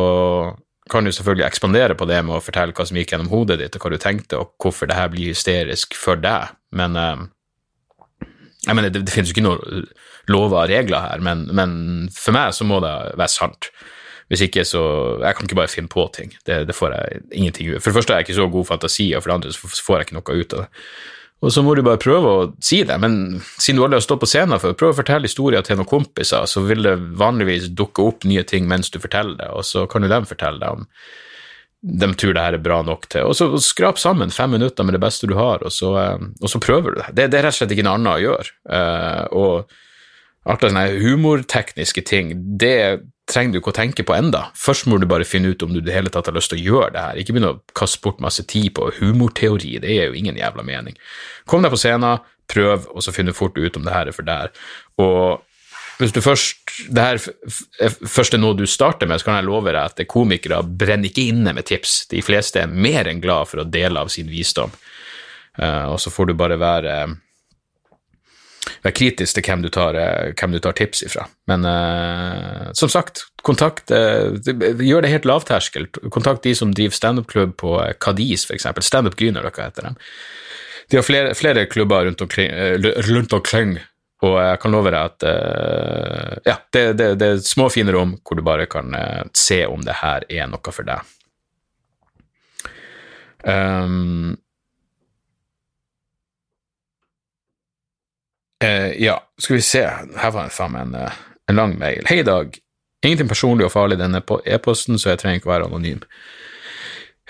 kan 0.90 1.04
du 1.04 1.12
selvfølgelig 1.12 1.46
ekspandere 1.46 1.94
på 1.96 2.08
det 2.08 2.18
med 2.24 2.36
å 2.36 2.44
fortelle 2.44 2.74
hva 2.76 2.86
som 2.88 2.96
gikk 2.98 3.12
gjennom 3.14 3.30
hodet 3.32 3.60
ditt, 3.60 3.76
og 3.76 3.84
hva 3.84 3.92
du 3.92 4.00
tenkte, 4.00 4.40
og 4.40 4.56
hvorfor 4.60 4.88
det 4.90 4.96
her 4.98 5.12
blir 5.12 5.30
hysterisk 5.30 5.94
for 5.96 6.20
deg, 6.20 6.52
men 6.74 6.98
uh, 6.98 7.22
jeg 8.66 8.76
mener, 8.78 8.92
det, 8.94 9.04
det 9.06 9.14
finnes 9.14 9.30
jo 9.30 9.36
ikke 9.36 9.46
noen 9.46 9.86
lover 10.30 10.58
og 10.60 10.70
regler 10.70 11.06
her, 11.06 11.22
men, 11.24 11.46
men, 11.54 11.72
for 12.14 12.34
meg 12.36 12.54
så 12.54 12.66
må 12.68 12.78
det 12.82 12.92
være 13.18 13.32
sant. 13.32 13.70
Hvis 14.32 14.46
ikke, 14.46 14.64
så 14.64 14.82
Jeg 15.20 15.36
kan 15.36 15.44
ikke 15.44 15.58
bare 15.58 15.68
finne 15.68 15.92
på 15.92 16.06
ting. 16.14 16.30
Det, 16.46 16.62
det 16.68 16.76
får 16.76 16.94
jeg 16.96 17.24
ingenting 17.36 17.68
ut 17.68 17.82
For 17.82 17.90
det 17.90 17.98
første 17.98 18.14
er 18.14 18.22
jeg 18.22 18.30
ikke 18.30 18.38
så 18.40 18.46
god 18.48 18.68
fantasi, 18.70 19.10
og 19.12 19.22
for 19.22 19.28
det 19.28 19.34
andre 19.34 19.52
så 19.52 19.72
får 19.88 19.98
jeg 19.98 20.08
ikke 20.08 20.16
noe 20.16 20.38
ut 20.38 20.54
av 20.56 20.62
det. 20.64 20.70
Og 21.42 21.50
så 21.50 21.62
må 21.66 21.74
du 21.74 21.82
bare 21.82 21.98
prøve 21.98 22.30
å 22.30 22.42
si 22.62 22.84
det, 22.86 22.94
men 23.02 23.40
siden 23.58 23.80
du 23.80 23.84
aldri 23.84 23.98
har 23.98 24.04
stått 24.04 24.22
på 24.22 24.28
scenen 24.30 24.62
før, 24.62 24.76
prøv 24.78 24.92
å 24.92 24.98
fortelle 25.00 25.26
historier 25.26 25.64
til 25.66 25.80
noen 25.80 25.90
kompiser, 25.90 26.46
så 26.46 26.62
vil 26.62 26.86
det 26.86 26.94
vanligvis 27.18 27.66
dukke 27.74 28.04
opp 28.06 28.26
nye 28.30 28.44
ting 28.46 28.68
mens 28.70 28.92
du 28.94 29.00
forteller 29.02 29.40
det, 29.40 29.48
og 29.50 29.66
så 29.66 29.82
kan 29.90 30.06
jo 30.06 30.12
dem 30.12 30.28
fortelle 30.30 30.62
deg 30.62 30.78
om 30.78 30.86
de 31.82 32.08
tror 32.14 32.36
det 32.36 32.42
her 32.44 32.54
er 32.54 32.62
bra 32.62 32.76
nok 32.86 33.08
til. 33.10 33.26
Og 33.26 33.34
så 33.34 33.48
skrap 33.58 33.98
sammen 33.98 34.30
fem 34.30 34.52
minutter 34.54 34.86
med 34.86 34.94
det 34.94 35.02
beste 35.02 35.26
du 35.26 35.34
har, 35.34 35.64
og 35.66 35.74
så, 35.74 35.96
eh, 35.98 36.28
og 36.38 36.50
så 36.50 36.60
prøver 36.62 36.94
du 36.94 37.00
det. 37.00 37.08
det. 37.10 37.30
det. 37.32 37.40
er 37.40 37.48
rett 37.48 37.56
og 37.56 37.58
slett 37.58 37.74
ikke 37.74 37.86
noe 37.88 37.96
annet 37.98 38.12
å 38.12 38.22
gjøre. 38.22 38.52
Uh, 38.70 39.24
og 39.34 40.52
alt 40.52 40.62
av 40.62 40.70
sånne 40.70 40.84
humortekniske 41.02 42.04
ting, 42.06 42.32
det 42.58 43.02
trenger 43.32 43.54
du 43.54 43.60
ikke 43.60 43.72
å 43.72 43.76
tenke 43.76 44.04
på 44.06 44.14
enda. 44.16 44.46
Først 44.58 44.88
må 44.90 44.98
du 45.00 45.08
bare 45.10 45.26
finne 45.28 45.52
ut 45.52 45.62
om 45.64 45.72
du 45.72 45.80
i 45.80 45.84
det 45.84 45.94
hele 45.94 46.12
tatt 46.12 46.28
har 46.30 46.36
lyst 46.36 46.52
til 46.52 46.60
å 46.60 46.66
gjøre 46.66 46.90
det 46.94 47.04
her. 47.06 47.20
Ikke 47.20 47.36
begynne 47.36 47.54
å 47.54 47.60
kaste 47.78 48.02
bort 48.04 48.22
masse 48.24 48.44
tid 48.48 48.72
på 48.76 48.90
humorteori, 49.00 49.78
det 49.82 49.96
er 49.96 50.10
jo 50.10 50.18
ingen 50.18 50.38
jævla 50.40 50.64
mening. 50.66 50.98
Kom 51.50 51.64
deg 51.64 51.72
på 51.74 51.80
scenen, 51.80 52.22
prøv, 52.52 52.86
og 52.92 53.04
så 53.04 53.14
finner 53.14 53.32
du 53.32 53.38
fort 53.38 53.56
ut 53.58 53.78
om 53.78 53.86
det 53.86 53.94
her 53.94 54.10
er 54.10 54.16
for 54.16 54.28
deg. 54.28 54.60
Og 55.00 55.42
hvis 56.00 56.14
du 56.14 56.22
først 56.24 56.62
det 56.92 57.02
her 57.04 57.20
først 58.08 58.34
noe 58.40 58.56
du 58.58 58.64
starter 58.70 59.08
med, 59.08 59.20
så 59.20 59.28
kan 59.28 59.38
jeg 59.38 59.48
love 59.48 59.72
deg 59.72 59.82
at 59.82 60.08
komikere 60.10 60.62
brenner 60.64 61.10
ikke 61.10 61.28
inne 61.30 61.52
med 61.54 61.68
tips. 61.68 62.06
De 62.10 62.22
fleste 62.24 62.62
er 62.62 62.72
mer 62.72 63.10
enn 63.10 63.22
glad 63.22 63.50
for 63.50 63.62
å 63.62 63.68
dele 63.68 64.00
av 64.00 64.10
sin 64.12 64.30
visdom. 64.32 64.72
Uh, 65.60 65.92
og 65.92 65.98
så 66.00 66.10
får 66.10 66.30
du 66.30 66.38
bare 66.38 66.56
være 66.60 66.94
være 68.82 68.96
kritisk 68.98 69.36
til 69.36 69.46
hvem 69.46 69.62
du 69.64 69.70
tar, 69.72 69.96
eh, 69.98 70.32
hvem 70.38 70.56
du 70.56 70.60
tar 70.62 70.74
tips 70.78 71.04
ifra. 71.06 71.26
Men 71.50 71.66
uh, 71.66 72.72
som 72.78 72.90
sagt, 72.90 73.24
kontakt 73.46 73.92
uh, 73.94 74.34
Gjør 74.82 75.04
det 75.04 75.12
helt 75.12 75.28
lavterskel. 75.28 75.88
Kontakt 76.10 76.42
de 76.46 76.54
som 76.58 76.74
driver 76.74 76.96
standup-klubb 76.96 77.54
på 77.62 77.76
Cadiz, 78.02 78.46
f.eks. 78.48 78.66
Standup 78.82 79.16
Grüner, 79.18 79.46
hva 79.46 79.68
heter 79.68 79.90
dem. 79.90 79.96
De 80.90 80.98
har 80.98 81.06
flere, 81.06 81.32
flere 81.38 81.64
klubber 81.70 82.04
rundt 82.08 82.20
omkring, 82.20 82.50
rundt 83.08 83.32
omkring, 83.32 83.78
og 84.22 84.36
jeg 84.42 84.58
kan 84.62 84.74
love 84.74 84.90
deg 84.92 85.00
at 85.00 85.26
uh, 85.30 86.36
ja, 86.46 86.58
det, 86.74 86.84
det, 86.98 87.08
det, 87.22 87.30
er 87.30 87.46
små, 87.46 87.70
fine 87.72 87.94
rom 87.94 88.16
hvor 88.20 88.38
du 88.38 88.44
bare 88.46 88.68
kan 88.70 88.94
se 89.38 89.62
om 89.66 89.82
det 89.86 90.00
her 90.02 90.26
er 90.28 90.50
noe 90.50 90.74
for 90.74 90.86
deg. 90.86 91.06
Um, 93.42 94.36
Uh, 98.62 98.92
ja, 99.02 99.16
skal 99.42 99.56
vi 99.58 99.64
se, 99.66 99.82
her 99.82 100.34
var 100.34 100.46
det 100.46 100.54
faen 100.54 100.74
meg 100.74 100.86
en, 100.86 100.94
eh, 101.02 101.18
en, 101.50 101.58
lang 101.58 101.74
mail. 101.80 102.04
Hei, 102.06 102.20
Dag. 102.26 102.54
Ingenting 103.02 103.26
personlig 103.26 103.66
og 103.66 103.72
farlig 103.74 103.98
i 103.98 104.02
denne 104.04 104.20
e-posten, 104.46 105.00
så 105.00 105.10
jeg 105.10 105.18
trenger 105.18 105.40
ikke 105.40 105.50
være 105.50 105.66
anonym. 105.66 106.04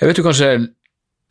Jeg 0.01 0.11
vet 0.11 0.18
du 0.18 0.25
kanskje 0.27 0.51
er 0.53 0.66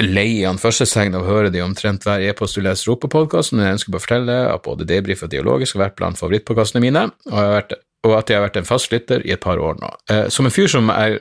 lei 0.01 0.41
av 0.47 0.57
førstestegn 0.61 1.13
av 1.13 1.27
å 1.27 1.29
høre 1.29 1.51
de 1.53 1.61
omtrent 1.61 2.07
hver 2.07 2.23
e-post 2.25 2.57
du 2.57 2.63
leser 2.65 2.93
opp 2.93 3.03
på 3.05 3.11
podkasten, 3.13 3.59
men 3.59 3.67
jeg 3.67 3.77
ønsker 3.77 3.93
bare 3.93 4.01
å 4.01 4.05
fortelle 4.07 4.37
at 4.55 4.63
både 4.65 4.87
debrief 4.89 5.21
og 5.21 5.29
dialogisk 5.33 5.77
har 5.77 5.85
vært 5.85 5.99
blant 5.99 6.17
favorittpodkastene 6.17 6.81
mine, 6.81 7.03
og, 7.29 7.37
vært, 7.37 7.75
og, 8.07 8.15
at 8.17 8.31
jeg 8.31 8.39
har 8.39 8.47
vært 8.47 8.57
en 8.63 8.69
fast 8.71 8.93
lytter 8.95 9.21
i 9.27 9.35
et 9.35 9.43
par 9.43 9.61
år 9.61 9.77
nå. 9.83 9.91
Eh, 10.09 10.25
som 10.33 10.49
en 10.49 10.55
fyr 10.55 10.71
som 10.71 10.89
er 10.95 11.19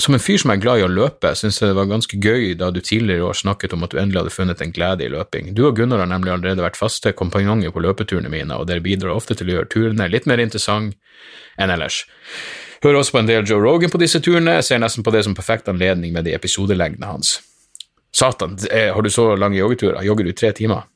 som 0.00 0.14
en 0.14 0.22
fyr 0.22 0.38
som 0.40 0.50
er 0.54 0.60
glad 0.60 0.80
i 0.80 0.84
å 0.86 0.90
løpe, 0.90 1.34
syns 1.36 1.60
jeg 1.60 1.68
det 1.68 1.76
var 1.76 1.90
ganske 1.90 2.16
gøy 2.16 2.54
da 2.56 2.70
du 2.72 2.80
tidligere 2.80 3.20
i 3.20 3.26
år 3.26 3.36
snakket 3.36 3.74
om 3.76 3.84
at 3.84 3.92
du 3.92 3.98
endelig 4.00 4.22
hadde 4.22 4.34
funnet 4.34 4.62
en 4.64 4.72
glede 4.72 5.04
i 5.04 5.10
løping. 5.12 5.52
Du 5.52 5.66
og 5.68 5.76
Gunnar 5.76 6.00
har 6.00 6.08
nemlig 6.08 6.32
allerede 6.32 6.64
vært 6.64 6.80
faste 6.80 7.12
kompanjonger 7.16 7.74
på 7.74 7.82
løpeturene 7.84 8.32
mine, 8.32 8.56
og 8.56 8.70
dere 8.70 8.84
bidrar 8.84 9.12
ofte 9.12 9.36
til 9.36 9.50
å 9.50 9.58
gjøre 9.58 9.70
turene 9.74 10.08
litt 10.08 10.28
mer 10.30 10.40
interessant 10.40 10.96
enn 11.60 11.72
ellers. 11.74 12.02
Hører 12.82 13.02
også 13.02 13.14
på 13.14 13.20
en 13.20 13.28
del 13.28 13.44
Joe 13.46 13.62
Rogan 13.62 13.92
på 13.92 14.00
disse 14.00 14.18
turene, 14.24 14.56
ser 14.64 14.80
nesten 14.82 15.04
på 15.04 15.12
det 15.14 15.26
som 15.26 15.36
perfekt 15.36 15.68
anledning 15.70 16.14
med 16.16 16.24
de 16.26 16.32
episodelengdene 16.34 17.12
hans. 17.12 17.36
Satan, 18.12 18.56
har 18.72 19.04
du 19.04 19.10
så 19.12 19.34
lange 19.36 19.60
joggeturer? 19.60 20.02
Jogger 20.04 20.24
du 20.24 20.32
tre 20.32 20.50
timer? 20.56 20.88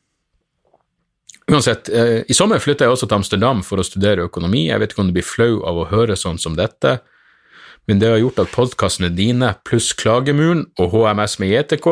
Uansett, 1.46 1.88
eh, 1.88 2.24
i 2.26 2.34
sommer 2.34 2.58
flytta 2.58 2.84
jeg 2.84 2.96
også 2.96 3.06
til 3.06 3.20
Amsterdam 3.20 3.60
for 3.62 3.78
å 3.78 3.84
studere 3.86 4.24
økonomi. 4.26 4.66
Jeg 4.66 4.80
vet 4.82 4.92
ikke 4.92 5.04
om 5.04 5.12
du 5.12 5.14
blir 5.14 5.26
flau 5.26 5.60
av 5.68 5.78
å 5.78 5.86
høre 5.92 6.16
sånn 6.18 6.40
som 6.42 6.56
dette 6.58 6.96
men 7.86 8.02
det 8.02 8.10
har 8.10 8.22
gjort 8.22 8.42
at 8.42 8.54
podkastene 8.54 9.10
dine 9.14 9.54
pluss 9.66 9.92
Klagemuren 9.96 10.66
og 10.78 10.94
HMS 10.94 11.38
med 11.42 11.54
JTK 11.54 11.90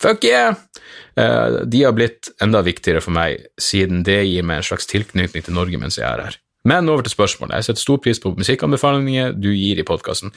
Fuck 0.00 0.24
yeah! 0.24 0.56
Eh, 1.16 1.60
de 1.68 1.82
har 1.84 1.92
blitt 1.92 2.30
enda 2.40 2.62
viktigere 2.64 3.02
for 3.04 3.12
meg, 3.12 3.42
siden 3.60 4.00
det 4.06 4.22
gir 4.24 4.46
meg 4.46 4.62
en 4.62 4.68
slags 4.70 4.88
tilknytning 4.88 5.44
til 5.44 5.56
Norge 5.56 5.80
mens 5.80 5.98
jeg 6.00 6.08
er 6.08 6.24
her. 6.24 6.38
Men 6.64 6.88
over 6.92 7.04
til 7.04 7.12
spørsmålet. 7.12 7.58
Jeg 7.58 7.68
setter 7.68 7.84
stor 7.84 8.00
pris 8.04 8.20
på 8.20 8.32
musikkanbefalinger 8.36 9.34
du 9.36 9.50
gir 9.52 9.80
i 9.80 9.86
podkasten. 9.86 10.32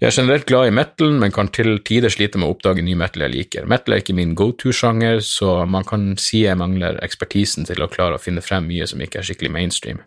Jeg 0.00 0.10
er 0.10 0.16
generelt 0.18 0.44
glad 0.44 0.68
i 0.68 0.74
metal, 0.76 1.14
men 1.16 1.32
kan 1.32 1.48
til 1.48 1.78
tider 1.80 2.12
slite 2.12 2.36
med 2.36 2.50
å 2.50 2.52
oppdage 2.52 2.84
ny 2.84 2.92
metal 3.00 3.24
jeg 3.24 3.32
liker. 3.32 3.68
Metal 3.68 3.96
er 3.96 4.02
ikke 4.02 4.16
min 4.16 4.34
go 4.36 4.50
to-sjanger, 4.52 5.22
så 5.24 5.62
man 5.64 5.88
kan 5.88 6.10
si 6.20 6.42
jeg 6.42 6.60
mangler 6.60 7.00
ekspertisen 7.04 7.64
til 7.64 7.80
å 7.80 7.88
klare 7.88 8.18
å 8.18 8.20
finne 8.20 8.44
frem 8.44 8.68
mye 8.68 8.88
som 8.88 9.00
ikke 9.00 9.22
er 9.22 9.28
skikkelig 9.30 9.54
mainstream. 9.56 10.02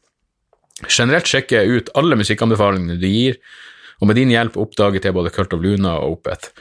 Generelt 0.88 1.28
sjekker 1.28 1.60
jeg 1.60 1.82
ut 1.82 1.92
alle 2.00 2.16
musikkanbefalingene 2.20 3.00
du 3.02 3.08
gir, 3.10 3.40
og 4.00 4.08
med 4.08 4.16
din 4.16 4.32
hjelp 4.32 4.56
oppdaget 4.60 5.10
jeg 5.10 5.16
både 5.16 5.32
Cult 5.36 5.54
of 5.54 5.64
Luna 5.64 5.98
og 6.00 6.20
Opeth. 6.20 6.54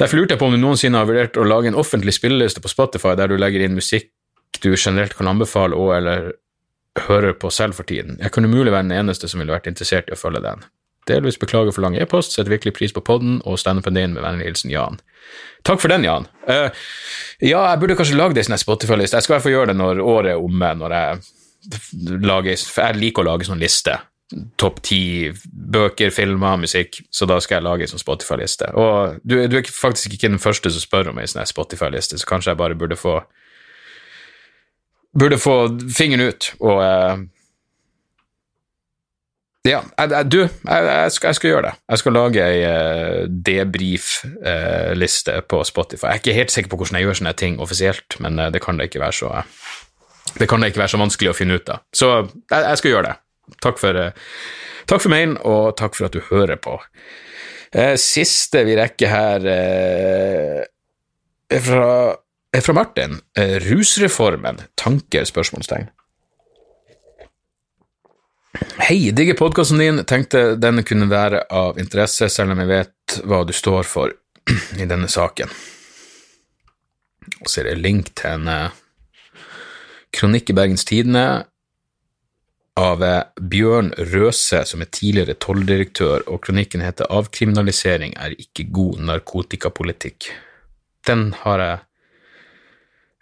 Derfor 0.00 0.20
lurte 0.20 0.36
jeg 0.36 0.42
på 0.42 0.50
om 0.50 0.52
du 0.52 0.60
noensinne 0.60 1.00
har 1.00 1.08
vurdert 1.08 1.38
å 1.40 1.46
lage 1.48 1.70
en 1.70 1.80
offentlig 1.80 2.12
spilleliste 2.18 2.60
på 2.60 2.72
Spotify 2.72 3.14
der 3.16 3.32
du 3.32 3.38
legger 3.40 3.64
inn 3.64 3.78
musikk 3.78 4.10
du 4.62 4.74
generelt 4.76 5.16
kan 5.18 5.28
anbefale 5.28 5.76
og 5.76 5.94
eller 5.96 6.32
hører 7.08 7.34
på 7.34 7.50
selv 7.50 7.74
for 7.74 7.88
tiden. 7.88 8.18
Jeg 8.22 8.32
kunne 8.32 8.48
mulig 8.48 8.72
være 8.72 8.86
den 8.86 8.98
eneste 9.00 9.28
som 9.28 9.42
ville 9.42 9.52
vært 9.52 9.66
interessert 9.70 10.08
i 10.08 10.14
å 10.14 10.20
følge 10.20 10.44
den. 10.44 10.62
Delvis 11.08 11.36
beklager 11.36 11.74
for 11.74 11.84
lang 11.84 11.96
e-post, 12.00 12.32
setter 12.32 12.54
virkelig 12.54 12.72
pris 12.78 12.94
på 12.94 13.02
podden 13.04 13.40
og 13.44 13.58
standupen 13.60 13.96
din 13.96 14.14
med 14.14 14.24
vennlig 14.24 14.46
hilsen 14.48 14.72
Jan. 14.72 15.00
Takk 15.66 15.82
for 15.82 15.92
den, 15.92 16.06
Jan. 16.06 16.28
Uh, 16.48 16.70
ja, 17.44 17.60
jeg 17.72 17.80
burde 17.82 17.96
kanskje 17.98 18.16
lage 18.16 18.40
ei 18.40 18.46
sånn 18.46 18.60
Spotify-liste. 18.60 19.18
Jeg 19.18 19.26
skal 19.26 19.34
i 19.34 19.36
hvert 19.36 19.44
fall 19.44 19.56
gjøre 19.56 19.72
det 19.72 19.78
når 19.80 20.00
året 20.00 20.32
er 20.32 20.40
omme, 20.40 20.70
når 20.80 20.96
jeg 20.96 21.20
lage, 22.24 22.56
jeg 22.56 22.98
liker 22.98 23.24
å 23.24 23.32
lage 23.32 23.48
sånn 23.48 23.62
liste. 23.62 23.96
Topp 24.60 24.80
ti 24.86 25.00
bøker, 25.44 26.10
filmer, 26.14 26.58
musikk. 26.60 27.02
Så 27.12 27.28
da 27.30 27.38
skal 27.42 27.58
jeg 27.58 27.66
lage 27.66 27.86
en 27.86 27.94
sånn 27.94 28.02
Spotify-liste. 28.02 28.72
Og 28.80 29.20
du, 29.22 29.36
du, 29.50 29.58
er 29.60 29.70
faktisk 29.70 30.16
ikke 30.16 30.32
den 30.32 30.42
første 30.42 30.72
som 30.72 30.82
spør 30.82 31.12
om 31.12 31.20
ei 31.22 31.28
sånn 31.30 31.46
Spotify-liste, 31.48 32.18
så 32.20 32.30
kanskje 32.30 32.54
jeg 32.54 32.62
bare 32.64 32.78
burde 32.78 33.00
få 33.00 33.20
Burde 35.14 35.36
få 35.38 35.52
fingeren 35.94 36.26
ut 36.26 36.48
og 36.58 36.80
uh, 36.82 37.20
ja, 39.64 39.78
du, 40.28 40.42
jeg, 40.42 40.50
jeg, 40.66 41.12
skal, 41.12 41.28
jeg, 41.28 41.36
skal, 41.38 41.48
gjøre 41.48 41.68
det. 41.68 41.72
Jeg 41.88 42.00
skal 42.02 42.12
lage 42.18 42.42
ei 42.44 42.58
uh, 42.68 43.22
debrief-liste 43.46 45.36
uh, 45.38 45.44
på 45.48 45.62
Spotify. 45.64 46.10
Jeg 46.10 46.18
er 46.18 46.20
ikke 46.20 46.34
helt 46.36 46.52
sikker 46.52 46.72
på 46.72 46.80
hvordan 46.80 46.98
jeg 46.98 47.06
gjør 47.06 47.18
sånne 47.20 47.32
ting 47.40 47.56
offisielt, 47.64 48.18
men 48.20 48.36
uh, 48.42 48.50
det 48.52 48.60
kan 48.64 48.76
da 48.76 48.84
ikke 48.84 49.00
være 49.00 49.16
så 49.16 49.30
det 50.38 50.48
kan 50.50 50.62
da 50.62 50.70
ikke 50.70 50.82
være 50.82 50.94
så 50.94 51.00
vanskelig 51.00 51.30
å 51.30 51.36
finne 51.36 51.58
ut 51.58 51.70
av. 51.70 51.84
Så 51.94 52.10
jeg, 52.14 52.60
jeg 52.60 52.80
skal 52.80 52.94
gjøre 52.94 53.10
det. 53.10 53.16
Takk 53.62 53.80
for, 53.80 53.98
uh, 53.98 54.44
takk 54.90 55.04
for 55.04 55.12
mailen, 55.12 55.36
og 55.46 55.74
takk 55.78 55.96
for 55.98 56.08
at 56.08 56.16
du 56.16 56.22
hører 56.30 56.58
på. 56.60 56.78
Uh, 57.74 57.94
siste 58.00 58.64
vi 58.66 58.76
rekker 58.78 59.10
her 59.10 59.48
uh, 59.48 60.62
er, 61.50 61.60
fra, 61.62 61.90
er 62.54 62.64
fra 62.64 62.76
Martin. 62.76 63.20
rusreformen. 63.68 64.64
Tanker? 64.80 65.28
spørsmålstegn. 65.28 65.90
Hei, 68.78 69.10
digger 69.10 69.34
podkasten 69.38 69.80
din. 69.82 70.02
Tenkte 70.06 70.54
den 70.58 70.82
kunne 70.86 71.10
være 71.10 71.44
av 71.50 71.78
interesse, 71.82 72.28
selv 72.30 72.54
om 72.54 72.62
jeg 72.62 72.70
vet 72.70 73.18
hva 73.26 73.42
du 73.46 73.52
står 73.54 73.86
for 73.86 74.14
i 74.82 74.86
denne 74.86 75.10
saken. 75.10 75.50
Og 77.40 77.50
så 77.50 77.62
er 77.62 77.70
det 77.72 77.82
link 77.82 78.14
til 78.18 78.38
en 78.38 78.72
kronikk 80.14 80.50
i 80.50 80.56
Bergens 80.56 80.86
Tidende 80.88 81.44
av 82.78 83.02
Bjørn 83.38 83.92
Røse, 84.10 84.64
som 84.66 84.82
er 84.82 84.90
tidligere 84.90 85.36
tolldirektør, 85.38 86.24
og 86.26 86.42
kronikken 86.46 86.82
heter 86.82 87.06
'Avkriminalisering 87.06 88.16
er 88.18 88.34
ikke 88.38 88.70
god 88.72 88.98
narkotikapolitikk'. 89.10 90.30
Den 91.06 91.34
har 91.44 91.58
jeg 91.60 91.78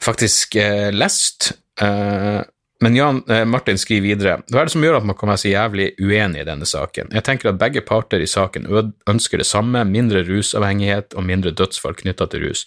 faktisk 0.02 0.56
eh, 0.56 0.90
lest, 0.92 1.52
eh, 1.80 2.42
men 2.82 2.96
Jan 2.96 3.22
eh, 3.30 3.44
Martin 3.44 3.78
skriver 3.78 4.02
videre 4.02 4.36
hva 4.50 4.62
er 4.62 4.68
det 4.68 4.74
som 4.74 4.82
gjør 4.82 4.98
at 4.98 5.06
man 5.06 5.16
kan 5.18 5.30
være 5.30 5.42
så 5.44 5.52
jævlig 5.52 5.88
uenig 6.00 6.42
i 6.42 6.48
denne 6.48 6.66
saken? 6.66 7.12
Jeg 7.14 7.24
tenker 7.26 7.50
at 7.50 7.58
begge 7.58 7.84
parter 7.86 8.22
i 8.22 8.30
saken 8.30 8.66
ønsker 9.06 9.38
det 9.38 9.46
samme, 9.46 9.84
mindre 9.84 10.24
rusavhengighet 10.26 11.14
og 11.14 11.26
mindre 11.28 11.50
dødsfall 11.50 11.94
knytta 11.94 12.26
til 12.26 12.48
rus. 12.48 12.66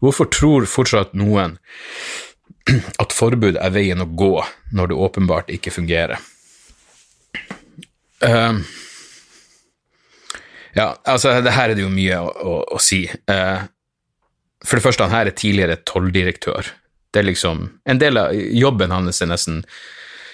Hvorfor 0.00 0.30
tror 0.32 0.68
fortsatt 0.68 1.14
noen 1.14 1.58
at 3.02 3.14
forbud 3.14 3.58
er 3.60 3.72
veien 3.74 4.02
å 4.02 4.08
gå 4.08 4.34
når 4.76 4.92
det 4.92 5.00
åpenbart 5.06 5.50
ikke 5.54 5.74
fungerer. 5.74 6.20
Uh, 8.24 8.60
Ja, 10.72 10.94
altså, 11.04 11.32
det 11.42 11.54
her 11.54 11.70
er 11.70 11.78
det 11.78 11.84
jo 11.84 11.92
mye 11.92 12.18
å, 12.22 12.28
å, 12.30 12.52
å 12.76 12.80
si. 12.82 13.02
Uh, 13.30 13.66
for 14.64 14.78
det 14.78 14.84
første, 14.84 15.06
han 15.06 15.16
her 15.16 15.30
er 15.30 15.36
tidligere 15.36 15.80
tolldirektør. 15.88 16.68
Det 17.10 17.22
er 17.22 17.26
liksom 17.26 17.64
En 17.84 17.98
del 17.98 18.20
av 18.20 18.34
jobben 18.34 18.92
hans 18.94 19.22
er 19.22 19.30
nesten 19.32 19.64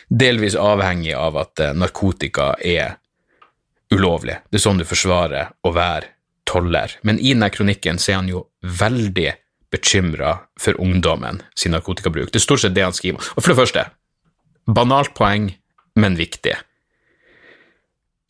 delvis 0.09 0.55
avhengig 0.61 1.15
av 1.17 1.39
at 1.41 1.61
eh, 1.63 1.73
narkotika 1.75 2.53
er 2.61 2.99
ulovlig. 3.91 4.37
Det 4.51 4.59
er 4.59 4.63
sånn 4.63 4.79
du 4.79 4.85
forsvarer 4.87 5.55
å 5.67 5.73
være 5.75 6.13
toller. 6.47 6.99
Men 7.03 7.19
i 7.19 7.33
denne 7.33 7.49
kronikken 7.51 7.99
så 7.99 8.13
er 8.13 8.21
han 8.21 8.29
jo 8.31 8.45
veldig 8.61 9.33
bekymra 9.73 10.39
for 10.61 10.79
ungdommen 10.81 11.43
sin 11.57 11.75
narkotikabruk. 11.77 12.31
Det 12.33 12.41
er 12.41 12.47
stort 12.47 12.63
sett 12.65 12.77
det 12.77 12.85
han 12.87 12.97
skriver. 12.97 13.23
Og 13.37 13.43
for 13.43 13.53
det 13.53 13.59
første, 13.61 13.87
banalt 14.67 15.15
poeng, 15.17 15.51
men 15.97 16.19
viktig. 16.19 16.55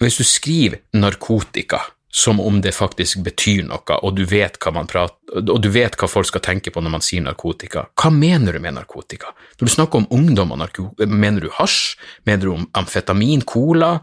Hvis 0.03 0.19
du 0.21 0.25
skriver 0.29 0.83
narkotika 0.93 1.81
som 2.17 2.41
om 2.41 2.61
det 2.65 2.73
faktisk 2.73 3.21
betyr 3.27 3.67
noe, 3.69 3.97
og 4.01 4.15
du, 4.17 4.23
vet 4.25 4.57
hva 4.63 4.71
man 4.73 4.89
prater, 4.89 5.19
og 5.43 5.59
du 5.61 5.69
vet 5.69 5.99
hva 6.01 6.09
folk 6.09 6.29
skal 6.31 6.41
tenke 6.47 6.73
på 6.73 6.81
når 6.81 6.95
man 6.95 7.05
sier 7.05 7.21
narkotika. 7.21 7.83
Hva 7.93 8.09
mener 8.15 8.57
du 8.57 8.63
med 8.65 8.73
narkotika? 8.79 9.35
Når 9.59 9.69
du 9.69 9.73
snakker 9.75 10.01
om 10.01 10.09
ungdom 10.17 10.55
og 10.55 10.63
narkotika, 10.63 11.11
mener 11.13 11.45
du 11.45 11.51
hasj? 11.59 11.99
Mener 12.25 12.47
du 12.47 12.55
om 12.55 12.65
amfetamin, 12.81 13.45
cola? 13.45 13.99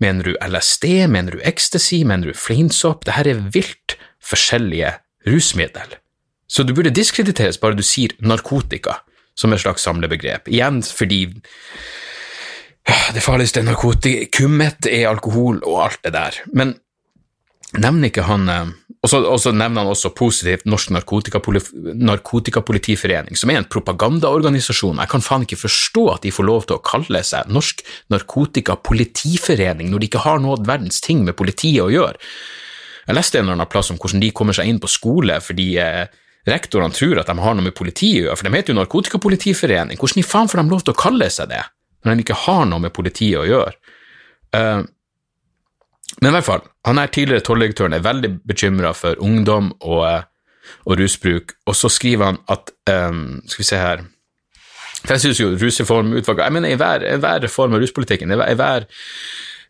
Mener 0.00 0.30
du 0.30 0.38
LSD? 0.40 0.88
Mener 1.12 1.36
du 1.36 1.44
ecstasy? 1.44 2.00
Mener 2.08 2.32
du 2.32 2.40
fleinsopp? 2.46 3.04
Dette 3.04 3.28
er 3.34 3.44
vilt 3.52 3.98
forskjellige 4.24 4.94
rusmiddel. 5.28 5.99
Så 6.50 6.66
du 6.66 6.74
burde 6.74 6.90
diskrediteres 6.94 7.60
bare 7.62 7.78
du 7.78 7.84
sier 7.86 8.16
narkotika 8.18 9.00
som 9.38 9.54
et 9.54 9.62
slags 9.62 9.84
samlebegrep. 9.86 10.50
Igjen 10.50 10.82
fordi 10.82 11.22
det 13.14 13.22
farligste 13.22 13.62
narkotikummet 13.62 14.88
er 14.90 15.06
alkohol 15.10 15.62
og 15.62 15.84
alt 15.86 16.00
det 16.06 16.14
der. 16.16 16.40
Men 16.50 16.74
nevner 17.78 18.10
ikke 18.10 18.26
han 18.26 18.48
eh, 18.50 18.72
og 19.00 19.38
så 19.40 19.48
nevner 19.56 19.80
han 19.80 19.88
også 19.88 20.10
positivt 20.12 20.66
Norsk 20.68 20.90
Narkotikapolitiforening, 20.92 23.32
som 23.38 23.48
er 23.48 23.62
en 23.62 23.68
propagandaorganisasjon. 23.72 25.00
Jeg 25.00 25.08
kan 25.08 25.24
faen 25.24 25.46
ikke 25.46 25.62
forstå 25.62 26.02
at 26.12 26.20
de 26.26 26.32
får 26.36 26.44
lov 26.44 26.66
til 26.68 26.76
å 26.76 26.84
kalle 26.84 27.22
seg 27.24 27.48
Norsk 27.48 27.80
Narkotikapolitiforening 28.12 29.88
når 29.88 30.02
de 30.02 30.06
ikke 30.10 30.26
har 30.26 30.36
noe 30.44 30.60
verdens 30.68 31.00
ting 31.00 31.24
med 31.24 31.38
politiet 31.38 31.80
å 31.86 31.94
gjøre. 31.94 32.20
Jeg 33.06 33.16
leste 33.16 33.40
en 33.40 33.46
eller 33.46 33.56
annen 33.56 33.72
plass 33.72 33.90
om 33.90 33.96
hvordan 33.96 34.20
de 34.20 34.36
kommer 34.36 34.54
seg 34.58 34.68
inn 34.68 34.82
på 34.82 34.92
skole 34.92 35.40
fordi 35.40 35.68
eh, 35.80 36.04
rektorene 36.50 36.94
tror 36.94 37.20
at 37.22 37.30
de 37.30 37.36
har 37.40 37.56
noe 37.56 37.66
med 37.66 37.76
politiet 37.76 38.22
å 38.22 38.24
gjøre, 38.28 38.38
for 38.38 38.48
de 38.48 38.58
heter 38.58 38.74
jo 38.74 38.78
Narkotikapolitiforening. 38.78 40.00
Hvordan 40.00 40.22
i 40.22 40.26
faen 40.26 40.50
får 40.50 40.62
de 40.62 40.72
lov 40.72 40.84
til 40.84 40.94
å 40.94 41.00
kalle 41.00 41.28
seg 41.32 41.50
det, 41.52 41.62
når 42.04 42.16
de 42.16 42.24
ikke 42.26 42.40
har 42.46 42.64
noe 42.68 42.84
med 42.84 42.94
politiet 42.96 43.42
å 43.42 43.48
gjøre? 43.48 43.76
Uh, 44.56 44.82
men 46.20 46.32
i 46.32 46.34
hvert 46.36 46.46
fall, 46.46 46.64
han 46.88 46.98
er 47.00 47.12
tidligere 47.12 47.44
tolldirektøren 47.46 47.94
er 47.96 48.04
veldig 48.04 48.32
bekymra 48.48 48.92
for 48.96 49.20
ungdom 49.24 49.70
og, 49.78 50.00
eh, 50.08 50.24
og, 50.84 50.96
rusbruk, 50.98 51.54
og 51.70 51.76
så 51.78 51.88
skriver 51.92 52.32
han 52.32 52.40
at 52.50 52.72
um, 52.90 53.40
Skal 53.46 53.62
vi 53.62 53.68
se 53.68 53.78
her 53.80 54.02
For 54.98 55.14
jeg 55.14 55.22
synes 55.24 55.40
jo 55.40 55.48
rusreformutvalget 55.54 56.44
Jeg 56.44 56.56
mener, 56.56 56.74
i 56.74 56.80
hver, 56.80 57.06
hver 57.22 57.44
reform 57.46 57.78
av 57.78 57.84
ruspolitikken, 57.84 58.34
i 58.34 58.58
hver 58.58 58.88
uh, 58.88 58.98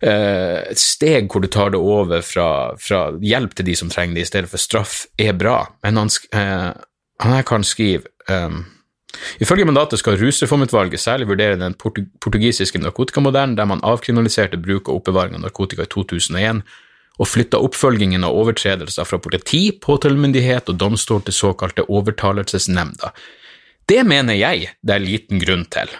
et 0.00 0.80
steg 0.80 1.28
hvor 1.28 1.42
du 1.44 1.48
tar 1.52 1.74
det 1.74 1.80
over 1.80 2.22
fra, 2.24 2.48
fra, 2.80 3.00
hjelp 3.20 3.52
til 3.56 3.66
de 3.68 3.76
som 3.76 3.90
trenger 3.92 4.16
det, 4.16 4.24
i 4.24 4.30
stedet 4.30 4.50
for 4.52 4.62
straff, 4.62 5.02
er 5.20 5.34
bra, 5.36 5.58
men 5.84 6.00
han, 6.00 6.12
uh, 6.32 6.70
han 7.20 7.34
her 7.36 7.48
kan 7.48 7.66
skrive 7.66 8.08
um, 8.28 8.62
Ifølge 9.42 9.64
mandatet 9.66 9.98
skal 9.98 10.18
Rusreformutvalget 10.20 11.00
særlig 11.02 11.26
vurdere 11.28 11.58
den 11.58 11.74
portugisiske 11.74 12.78
narkotikamodellen, 12.78 13.56
der 13.58 13.66
man 13.66 13.82
avkriminaliserte 13.82 14.60
bruk 14.62 14.88
og 14.88 15.00
oppbevaring 15.00 15.34
av 15.34 15.42
narkotika 15.42 15.82
i 15.82 15.90
2001, 15.90 16.60
og 17.20 17.28
flytta 17.28 17.60
oppfølgingen 17.60 18.24
av 18.24 18.36
overtredelser 18.38 19.08
fra 19.08 19.18
politi, 19.20 19.64
påtalemyndighet 19.82 20.70
og 20.72 20.78
domstol 20.80 21.24
til 21.26 21.36
såkalte 21.36 21.88
overtalelsesnemnda. 21.90 23.10
Det 23.90 24.04
mener 24.06 24.38
jeg 24.38 24.70
det 24.80 24.94
er 24.94 25.04
liten 25.04 25.42
grunn 25.42 25.66
til. 25.74 25.90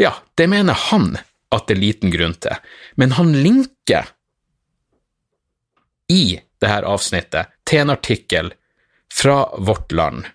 Ja, 0.00 0.16
det 0.40 0.48
mener 0.48 0.78
han 0.88 1.18
at 1.52 1.68
det 1.68 1.76
er 1.76 1.82
liten 1.82 2.12
grunn 2.12 2.34
til, 2.40 2.56
men 2.96 3.16
han 3.18 3.32
linker 3.44 4.10
i 6.12 6.40
dette 6.62 6.86
avsnittet 6.86 7.52
til 7.68 7.82
en 7.82 7.94
artikkel 7.94 8.52
fra 9.12 9.36
Vårt 9.58 9.92
Land 9.92 10.26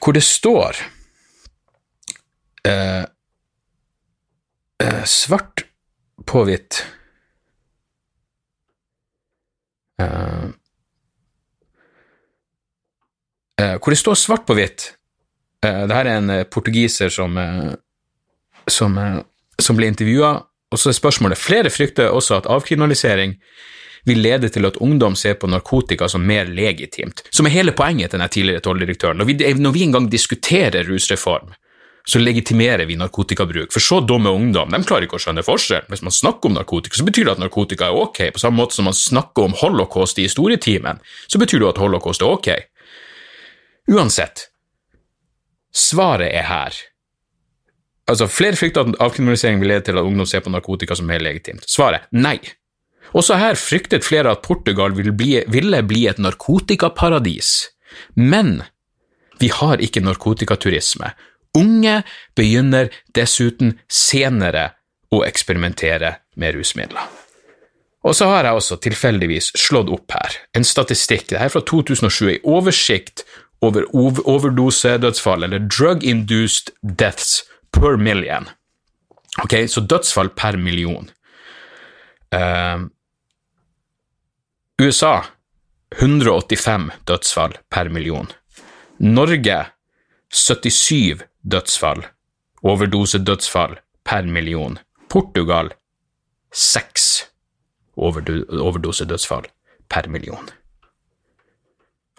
hvor 0.00 0.14
det 0.14 0.22
står 0.22 0.76
eh, 2.66 3.04
eh, 4.82 5.04
svart 5.04 5.64
på 6.26 6.44
hvitt 6.46 6.84
eh, 10.02 10.46
eh 13.60 13.74
Hvor 13.80 13.90
det 13.90 13.98
står 13.98 14.14
svart 14.14 14.46
på 14.46 14.54
hvitt 14.54 14.92
eh, 15.64 15.82
Dette 15.86 15.98
er 16.04 16.12
en 16.12 16.32
portugiser 16.50 17.10
som, 17.10 17.34
som, 18.70 18.98
som 19.60 19.78
ble 19.78 19.88
intervjua, 19.92 20.34
og 20.72 20.80
så 20.80 20.90
er 20.90 20.98
spørsmålet 20.98 21.38
Flere 21.38 21.70
frykter 21.70 22.10
også 22.10 22.40
at 22.40 22.48
avkriminalisering 22.50 23.36
vil 24.06 24.22
lede 24.22 24.48
til 24.54 24.66
at 24.68 24.78
ungdom 24.82 25.16
ser 25.18 25.34
på 25.34 25.48
narkotika 25.50 26.08
som 26.08 26.22
mer 26.26 26.46
legitimt, 26.46 27.24
som 27.30 27.46
er 27.46 27.56
hele 27.56 27.74
poenget 27.74 28.12
til 28.12 28.22
den 28.22 28.30
tidligere 28.30 28.62
tolldirektøren. 28.62 29.18
Når 29.18 29.54
når 29.58 29.72
vi 29.74 29.82
engang 29.82 30.10
diskuterer 30.10 30.86
rusreform, 30.86 31.54
så 32.06 32.18
legitimerer 32.18 32.86
vi 32.86 32.96
narkotikabruk. 32.96 33.72
For 33.72 33.82
så 33.82 33.98
dumme 34.00 34.30
ungdom 34.30 34.70
de 34.70 34.78
klarer 34.86 35.08
ikke 35.08 35.18
å 35.18 35.22
skjønne 35.24 35.42
forskjell. 35.42 35.88
Hvis 35.90 36.04
man 36.06 36.14
snakker 36.14 36.46
om 36.46 36.54
narkotika, 36.54 36.94
så 36.94 37.06
betyr 37.06 37.26
det 37.26 37.32
at 37.34 37.42
narkotika 37.42 37.88
er 37.88 37.98
ok. 37.98 38.20
På 38.36 38.42
samme 38.42 38.62
måte 38.62 38.78
som 38.78 38.86
man 38.86 38.94
snakker 38.94 39.48
om 39.48 39.56
holocaust 39.58 40.20
i 40.22 40.28
historietimen, 40.28 41.02
så 41.26 41.40
betyr 41.42 41.64
det 41.64 41.72
at 41.72 41.80
holocaust 41.82 42.22
er 42.22 42.30
ok. 42.30 42.52
Uansett, 43.90 44.46
svaret 45.74 46.30
er 46.30 46.46
her. 46.46 46.78
Altså, 48.06 48.28
Flere 48.30 48.56
frykter 48.56 48.86
at 48.86 49.00
avkriminalisering 49.02 49.60
vil 49.60 49.72
lede 49.72 49.88
til 49.88 49.98
at 49.98 50.06
ungdom 50.06 50.26
ser 50.26 50.44
på 50.44 50.52
narkotika 50.54 50.94
som 50.94 51.08
mer 51.10 51.22
legitimt. 51.22 51.66
Svaret 51.70 52.06
nei. 52.12 52.38
Også 53.14 53.38
her 53.38 53.58
fryktet 53.58 54.04
flere 54.04 54.30
at 54.30 54.42
Portugal 54.42 54.94
ville 54.96 55.12
bli, 55.14 55.40
ville 55.48 55.82
bli 55.82 56.06
et 56.10 56.18
narkotikaparadis. 56.18 57.68
Men 58.14 58.62
vi 59.40 59.50
har 59.52 59.82
ikke 59.82 60.02
narkotikaturisme. 60.04 61.12
Unge 61.56 62.02
begynner 62.36 62.90
dessuten 63.16 63.78
senere 63.88 64.70
å 65.10 65.22
eksperimentere 65.24 66.16
med 66.36 66.58
rusmidler. 66.58 67.06
Og 68.06 68.14
så 68.14 68.28
har 68.30 68.46
jeg 68.46 68.58
også 68.60 68.78
tilfeldigvis 68.84 69.50
slått 69.58 69.90
opp 69.90 70.14
her 70.14 70.36
en 70.54 70.66
statistikk, 70.66 71.30
det 71.32 71.40
er 71.42 71.50
fra 71.50 71.62
2007, 71.66 72.36
en 72.36 72.44
oversikt 72.58 73.24
over 73.64 73.86
overdosedødsfall, 73.96 75.46
eller 75.46 75.64
drug-induced 75.64 76.70
deaths 76.82 77.40
per 77.80 77.96
million. 77.96 78.48
Ok, 79.42 79.54
så 79.68 79.80
dødsfall 79.80 80.28
per 80.36 80.56
million. 80.56 81.10
Uh, 82.34 82.88
USA 84.82 85.24
185 85.96 86.90
dødsfall 87.06 87.56
per 87.70 87.88
million. 87.88 88.26
Norge 88.98 89.66
77 90.32 91.22
dødsfall, 91.42 92.06
overdosedødsfall 92.62 93.78
per 94.04 94.22
million. 94.26 94.78
Portugal 95.08 95.70
6 96.52 97.26
overdosedødsfall 97.96 99.46
per 99.88 100.08
million. 100.08 100.48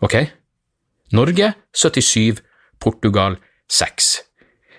Ok? 0.01 0.15
Norge 1.11 1.53
77, 1.73 2.41
Portugal 2.79 3.37
6. 3.69 4.26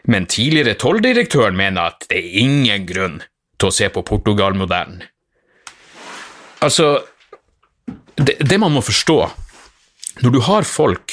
Men 0.07 0.26
tidligere 0.30 0.78
tolldirektøren 0.78 1.57
mener 1.59 1.82
at 1.92 2.07
det 2.11 2.18
er 2.20 2.38
ingen 2.42 2.86
grunn 2.88 3.22
til 3.59 3.68
å 3.68 3.74
se 3.74 3.88
på 3.92 4.03
Portugal-modellen. 4.07 5.03
Altså, 6.62 6.86
det, 8.18 8.34
det, 8.42 8.59
man 8.59 8.72
må 8.74 8.80
forstå 8.82 9.30
Når 10.24 10.30
du 10.34 10.40
har 10.42 10.64
folk 10.66 11.12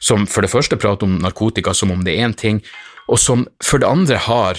som 0.00 0.24
for 0.24 0.40
det 0.40 0.48
første 0.48 0.80
prater 0.80 1.04
om 1.04 1.20
narkotika 1.20 1.76
som 1.76 1.92
om 1.92 2.00
det 2.04 2.16
er 2.16 2.24
én 2.24 2.32
ting, 2.32 2.64
og 3.04 3.20
som 3.20 3.44
for 3.60 3.76
det 3.82 3.88
andre 3.90 4.16
har 4.24 4.56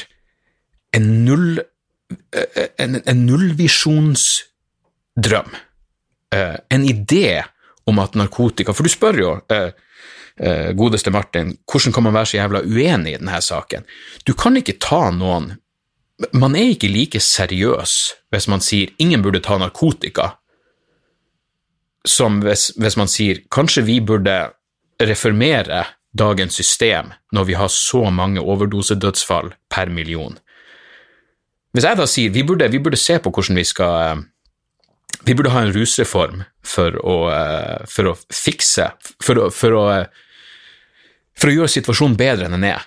en, 0.94 1.26
null, 1.26 1.58
en, 2.78 3.02
en 3.02 3.26
nullvisjonsdrøm, 3.26 5.50
eh, 6.36 6.58
en 6.70 6.86
idé 6.86 7.42
om 7.90 7.98
at 8.04 8.14
narkotika 8.14 8.74
For 8.78 8.86
du 8.86 8.90
spør 8.94 9.16
jo 9.18 9.34
eh, 10.38 10.68
eh, 10.68 10.72
godeste 10.78 11.12
Martin, 11.12 11.58
hvordan 11.66 11.94
kan 11.94 12.04
man 12.04 12.14
være 12.14 12.26
så 12.26 12.38
jævla 12.38 12.64
uenig 12.66 13.14
i 13.14 13.18
denne 13.18 13.42
saken? 13.42 13.86
Du 14.26 14.34
kan 14.34 14.58
ikke 14.58 14.80
ta 14.80 15.10
noen 15.12 15.58
Man 16.38 16.54
er 16.54 16.76
ikke 16.76 16.86
like 16.86 17.18
seriøs 17.18 17.94
hvis 18.30 18.46
man 18.48 18.62
sier 18.62 18.92
ingen 19.02 19.24
burde 19.26 19.40
ta 19.42 19.56
narkotika, 19.58 20.36
som 22.06 22.44
hvis, 22.46 22.68
hvis, 22.78 22.98
man 22.98 23.10
sier 23.10 23.40
kanskje 23.50 23.82
vi 23.88 23.96
burde 24.06 24.36
reformere 25.02 25.82
dagens 26.14 26.54
system 26.54 27.10
når 27.34 27.48
vi 27.50 27.58
har 27.58 27.74
så 27.74 28.04
mange 28.14 28.42
overdosedødsfall 28.42 29.50
per 29.70 29.90
million. 29.90 30.38
Hvis 31.74 31.88
jeg 31.88 31.98
da 31.98 32.06
sier 32.06 32.30
vi 32.30 32.44
burde, 32.44 32.70
vi 32.70 32.80
burde 32.84 33.00
se 33.02 33.18
på 33.18 33.32
hvordan 33.32 33.58
vi 33.58 33.66
skal 33.66 34.24
vi 35.26 35.36
burde 35.38 35.54
ha 35.54 35.62
en 35.62 35.74
rusreform 35.76 36.44
for 36.66 36.98
å, 37.06 37.18
eh, 37.34 37.86
for 37.90 38.12
å 38.12 38.18
fikse 38.34 38.90
for 39.24 39.38
å, 39.38 39.50
for, 39.54 39.78
å, 39.78 39.86
for 41.38 41.52
å 41.52 41.56
gjøre 41.56 41.76
situasjonen 41.76 42.18
bedre 42.20 42.48
enn 42.48 42.58
den 42.58 42.70
er. 42.72 42.86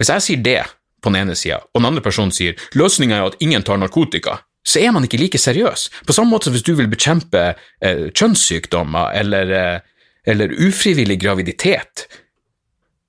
Hvis 0.00 0.12
jeg 0.12 0.26
sier 0.26 0.44
det 0.44 0.62
på 1.02 1.10
den 1.10 1.24
ene 1.24 1.36
sida, 1.38 1.60
og 1.72 1.80
den 1.80 1.90
andre 1.90 2.04
personen 2.04 2.32
sier 2.34 2.58
løsninga 2.78 3.18
er 3.18 3.28
at 3.30 3.38
ingen 3.42 3.64
tar 3.66 3.80
narkotika, 3.80 4.40
så 4.62 4.78
er 4.82 4.92
man 4.94 5.06
ikke 5.06 5.18
like 5.18 5.38
seriøs. 5.40 5.88
På 6.06 6.14
samme 6.14 6.30
måte 6.30 6.48
som 6.48 6.56
hvis 6.56 6.66
du 6.66 6.74
vil 6.78 6.90
bekjempe 6.90 7.52
eh, 7.82 8.08
kjønnssykdommer 8.14 9.14
eller, 9.18 9.54
eh, 9.58 10.04
eller, 10.30 10.54
ufrivillig 10.68 11.18
graviditet. 11.22 12.06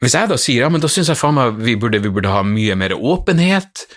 Hvis 0.01 0.17
jeg 0.17 0.31
da 0.31 0.39
sier 0.41 0.65
ja, 0.65 0.71
men 0.73 0.81
da 0.83 0.89
syns 0.91 1.11
jeg 1.11 1.19
faen 1.19 1.37
meg 1.37 1.61
vi 1.63 1.77
burde, 1.79 2.01
vi 2.03 2.11
burde 2.11 2.33
ha 2.33 2.41
mye 2.47 2.75
mer 2.79 2.95
åpenhet 2.97 3.85
eh, 3.85 3.93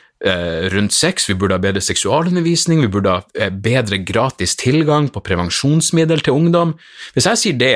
rundt 0.72 0.94
sex, 0.96 1.28
vi 1.28 1.34
burde 1.36 1.56
ha 1.58 1.60
bedre 1.60 1.82
seksualundervisning, 1.84 2.80
vi 2.80 2.88
burde 2.92 3.12
ha 3.12 3.22
eh, 3.38 3.50
bedre 3.50 3.98
gratis 3.98 4.56
tilgang 4.56 5.10
på 5.12 5.20
prevensjonsmiddel 5.20 6.24
til 6.24 6.38
ungdom. 6.38 6.76
Hvis 7.14 7.28
jeg 7.28 7.42
sier 7.42 7.58
det, 7.60 7.74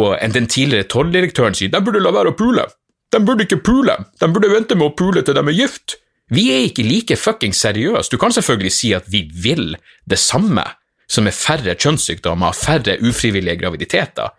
og 0.00 0.16
den 0.32 0.48
tidligere 0.48 0.88
tolldirektøren 0.88 1.56
sier 1.56 1.72
de 1.72 1.82
burde 1.84 2.00
la 2.00 2.14
være 2.14 2.32
å 2.32 2.38
pule, 2.38 2.64
de 3.12 3.20
burde 3.20 3.44
ikke 3.44 3.60
pule, 3.64 3.98
de 4.20 4.30
burde 4.32 4.52
vente 4.52 4.78
med 4.78 4.88
å 4.88 4.96
pule 4.96 5.24
til 5.24 5.36
de 5.36 5.44
er 5.44 5.58
gift. 5.58 5.98
Vi 6.32 6.46
er 6.54 6.64
ikke 6.64 6.86
like 6.86 7.18
fuckings 7.20 7.60
seriøse. 7.60 8.08
Du 8.08 8.16
kan 8.16 8.32
selvfølgelig 8.32 8.72
si 8.72 8.94
at 8.96 9.10
vi 9.12 9.26
vil 9.44 9.74
det 10.08 10.16
samme, 10.16 10.64
som 11.04 11.28
er 11.28 11.36
færre 11.36 11.74
kjønnssykdommer, 11.76 12.56
færre 12.56 12.96
ufrivillige 13.04 13.60
graviditeter, 13.60 14.32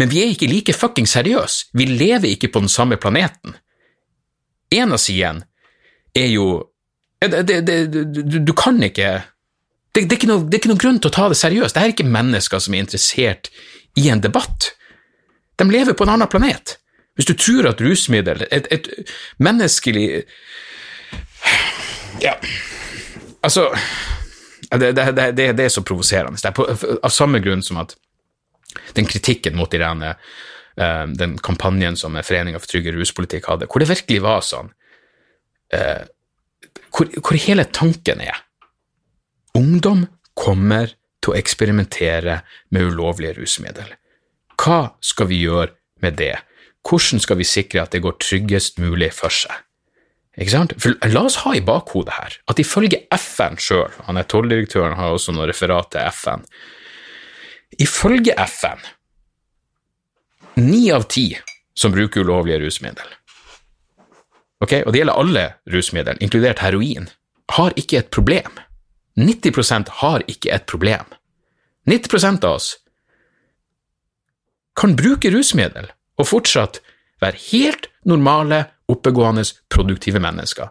men 0.00 0.08
vi 0.08 0.22
er 0.22 0.32
ikke 0.32 0.48
like 0.48 0.72
fuckings 0.72 1.12
seriøse. 1.12 1.68
Vi 1.76 1.84
lever 1.84 2.30
ikke 2.32 2.48
på 2.48 2.62
den 2.64 2.72
samme 2.72 2.96
planeten. 2.96 3.58
En 4.72 4.94
av 4.96 5.02
sidene 5.02 5.44
er 6.14 6.28
jo 6.32 6.46
det, 7.22 7.42
det, 7.46 7.60
det, 7.66 7.76
du, 7.86 8.38
du, 8.38 8.52
kan 8.52 8.82
ikke 8.82 9.22
det, 9.94 10.02
er 10.02 10.16
ikke 10.16 10.30
noe, 10.30 10.42
det 10.42 10.56
er 10.56 10.62
ikke 10.62 10.72
noe 10.72 10.82
grunn 10.82 10.98
til 10.98 11.12
å 11.12 11.14
ta 11.14 11.28
det 11.30 11.38
seriøst. 11.38 11.76
Dette 11.76 11.84
er 11.86 11.92
ikke 11.94 12.08
mennesker 12.08 12.62
som 12.62 12.74
er 12.74 12.82
interessert 12.82 13.50
i 14.00 14.08
en 14.10 14.22
debatt. 14.24 14.72
De 15.60 15.68
lever 15.68 15.94
på 15.94 16.06
en 16.06 16.14
annen 16.16 16.30
planet. 16.30 16.78
Hvis 17.14 17.28
du 17.28 17.34
tror 17.36 17.68
at 17.68 17.80
rusmiddel 17.84 18.46
Et, 18.48 18.66
et 18.72 18.86
menneskelig 19.36 20.22
Ja, 22.22 22.38
altså 23.44 23.66
Det, 24.72 24.94
det, 24.96 25.04
det, 25.36 25.50
det 25.58 25.66
er 25.66 25.68
så 25.68 25.82
provoserende. 25.84 26.40
Av 26.40 27.12
samme 27.12 27.42
grunn 27.44 27.60
som 27.62 27.82
at 27.82 27.92
den 28.96 29.04
kritikken 29.04 29.52
mot 29.58 29.74
Irene, 29.76 30.14
uh, 30.80 31.04
den 31.12 31.34
kampanjen 31.44 31.98
som 32.00 32.16
Foreninga 32.24 32.56
for 32.62 32.72
trygge 32.72 32.94
ruspolitikk 32.96 33.50
hadde, 33.50 33.68
hvor 33.68 33.84
det 33.84 33.90
virkelig 33.90 34.22
var 34.24 34.40
sånn 34.46 34.72
uh, 35.76 36.04
hvor, 36.92 37.08
hvor 37.20 37.38
hele 37.40 37.64
tanken 37.68 38.20
er 38.24 38.40
Ungdom 39.52 40.06
kommer 40.32 40.94
til 41.20 41.34
å 41.34 41.36
eksperimentere 41.36 42.38
med 42.72 42.86
ulovlige 42.88 43.34
rusmidler. 43.36 43.90
Hva 44.56 44.94
skal 45.04 45.28
vi 45.28 45.42
gjøre 45.42 45.74
med 46.00 46.16
det? 46.16 46.38
hvordan 46.88 47.22
skal 47.22 47.38
vi 47.38 47.46
sikre 47.46 47.82
at 47.82 47.94
det 47.94 48.02
går 48.02 48.18
tryggest 48.22 48.80
mulig 48.82 49.12
for 49.14 49.32
seg? 49.34 49.54
Ikke 50.32 50.54
sant? 50.54 50.74
For 50.80 50.96
la 51.12 51.26
oss 51.28 51.42
ha 51.44 51.52
i 51.54 51.64
bakhodet 51.64 52.14
her 52.16 52.38
at 52.48 52.60
ifølge 52.62 53.02
FN 53.18 53.58
sjøl, 53.60 53.92
han 54.06 54.18
er 54.18 54.28
tolldirektøren 54.28 54.96
har 54.96 55.12
også 55.12 55.34
noe 55.36 55.48
referat 55.50 55.92
til 55.92 56.08
FN, 56.08 56.46
ifølge 57.80 58.34
FN 58.48 58.80
ni 60.62 60.86
av 60.92 61.06
ti 61.12 61.30
som 61.76 61.92
bruker 61.92 62.24
ulovlige 62.24 62.60
rusmidler, 62.64 63.12
ok, 64.62 64.74
og 64.86 64.92
det 64.92 65.02
gjelder 65.02 65.18
alle 65.18 65.46
rusmidler, 65.72 66.20
inkludert 66.20 66.62
heroin, 66.62 67.08
har 67.56 67.74
ikke 67.76 67.98
et 67.98 68.10
problem. 68.14 68.60
90% 69.18 69.90
har 70.00 70.24
ikke 70.30 70.52
et 70.54 70.66
problem. 70.70 71.04
90% 71.90 72.46
av 72.46 72.56
oss 72.56 72.76
kan 74.78 74.94
bruke 74.96 75.30
rusmiddel 75.34 75.90
og 76.16 76.28
fortsatt 76.30 76.80
være 77.22 77.40
helt 77.50 77.88
normale, 78.08 78.64
oppegående, 78.88 79.44
produktive 79.70 80.20
mennesker. 80.22 80.70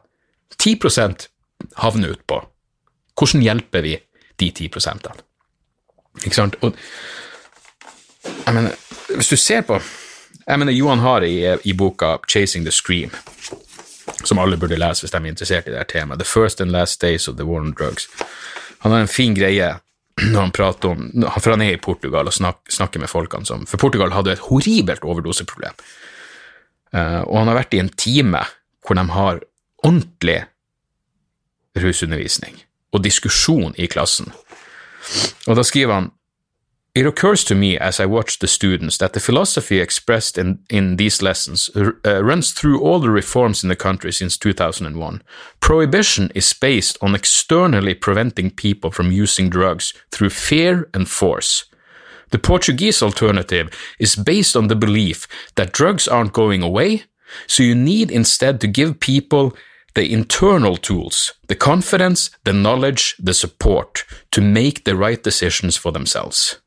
10% 0.58 1.28
havner 1.84 2.16
utpå. 2.16 2.42
Hvordan 3.18 3.44
hjelper 3.46 3.86
vi 3.86 3.98
de 4.40 4.52
10 4.52 4.70
Ikke 6.26 6.36
sant? 6.36 6.56
Og 6.62 6.76
jeg 8.46 8.54
mener, 8.54 8.72
hvis 9.16 9.30
du 9.30 9.36
ser 9.36 9.62
på 9.62 9.80
jeg 10.48 10.60
mener, 10.60 10.74
Johan 10.74 11.00
har 11.00 11.22
i, 11.22 11.58
i 11.64 11.74
boka 11.74 12.18
'Chasing 12.28 12.66
the 12.66 12.72
Scream', 12.72 13.16
som 14.24 14.40
alle 14.40 14.58
burde 14.58 14.80
lese 14.80 15.06
hvis 15.06 15.14
de 15.14 15.20
er 15.22 15.32
interessert 15.32 15.68
i 15.68 15.74
det 15.74 15.80
her 15.82 15.90
temaet, 15.90 16.20
'The 16.20 16.28
First 16.28 16.62
and 16.62 16.72
Last 16.72 17.02
Days 17.02 17.28
of 17.28 17.38
the 17.38 17.46
War 17.46 17.62
on 17.62 17.74
Drugs'. 17.74 18.08
Han 18.80 18.92
har 18.92 19.00
en 19.00 19.08
fin 19.08 19.36
greie 19.36 19.76
når 20.22 20.42
han 20.42 20.52
prater 20.52 20.90
om 20.90 21.26
For 21.40 21.50
han 21.52 21.62
er 21.62 21.74
i 21.74 21.82
Portugal 21.82 22.28
og 22.28 22.34
snak, 22.34 22.60
snakker 22.70 23.00
med 23.00 23.10
folkene 23.10 23.46
som 23.46 23.66
For 23.66 23.78
Portugal 23.78 24.12
hadde 24.12 24.32
et 24.32 24.44
horribelt 24.50 25.04
overdoseproblem. 25.04 25.74
Uh, 26.94 27.22
og 27.24 27.38
han 27.40 27.48
har 27.48 27.62
vært 27.62 27.74
i 27.74 27.80
en 27.80 27.90
time 27.90 28.44
hvor 28.86 28.98
de 28.98 29.06
har 29.10 29.40
ordentlig 29.84 30.42
rusundervisning 31.80 32.58
og 32.92 33.04
diskusjon 33.04 33.76
i 33.80 33.88
klassen. 33.88 34.34
Og 35.48 35.56
da 35.56 35.64
skriver 35.64 35.94
han 35.94 36.12
It 36.94 37.06
occurs 37.06 37.46
to 37.46 37.56
me 37.56 37.78
as 37.78 38.02
I 38.02 38.06
watch 38.06 38.40
the 38.40 38.50
students 38.50 38.98
that 38.98 39.14
the 39.14 39.22
philosophy 39.22 39.80
expressed 39.80 40.38
in, 40.38 40.60
in 40.70 40.98
these 40.98 41.22
lessons 41.22 41.70
uh, 41.74 42.22
runs 42.22 42.52
through 42.52 42.82
all 42.82 43.00
the 43.00 43.10
reforms 43.10 43.64
in 43.64 43.70
the 43.70 43.78
country 43.78 44.12
since 44.12 44.38
2001. 44.38 45.24
Prohibition 45.62 46.30
is 46.36 46.52
based 46.52 46.98
on 47.02 47.16
externally 47.16 47.94
preventing 47.94 48.52
people 48.52 48.92
from 48.92 49.10
using 49.10 49.50
drugs 49.50 49.94
through 50.12 50.32
fear 50.32 50.90
and 50.94 51.08
force. 51.08 51.64
The 52.32 52.40
Portuguese 52.40 53.02
alternative 53.02 53.70
is 53.98 54.18
based 54.18 54.58
on 54.58 54.68
the 54.68 54.76
belief 54.76 55.30
that 55.56 55.72
drugs 55.72 56.10
aren't 56.10 56.34
going 56.34 56.62
away, 56.62 57.04
so 57.48 57.64
you 57.64 57.76
need 57.76 58.12
instead 58.12 58.60
to 58.60 58.68
give 58.68 59.00
people 59.00 59.56
the 59.96 60.12
internal 60.12 60.76
tools, 60.76 61.34
the 61.48 61.56
confidence, 61.56 62.32
the 62.44 62.54
knowledge, 62.54 63.16
the 63.18 63.34
support 63.34 64.04
to 64.32 64.42
make 64.42 64.84
the 64.84 64.98
right 64.98 65.24
decisions 65.24 65.78
for 65.78 65.94
themselves. 65.94 66.60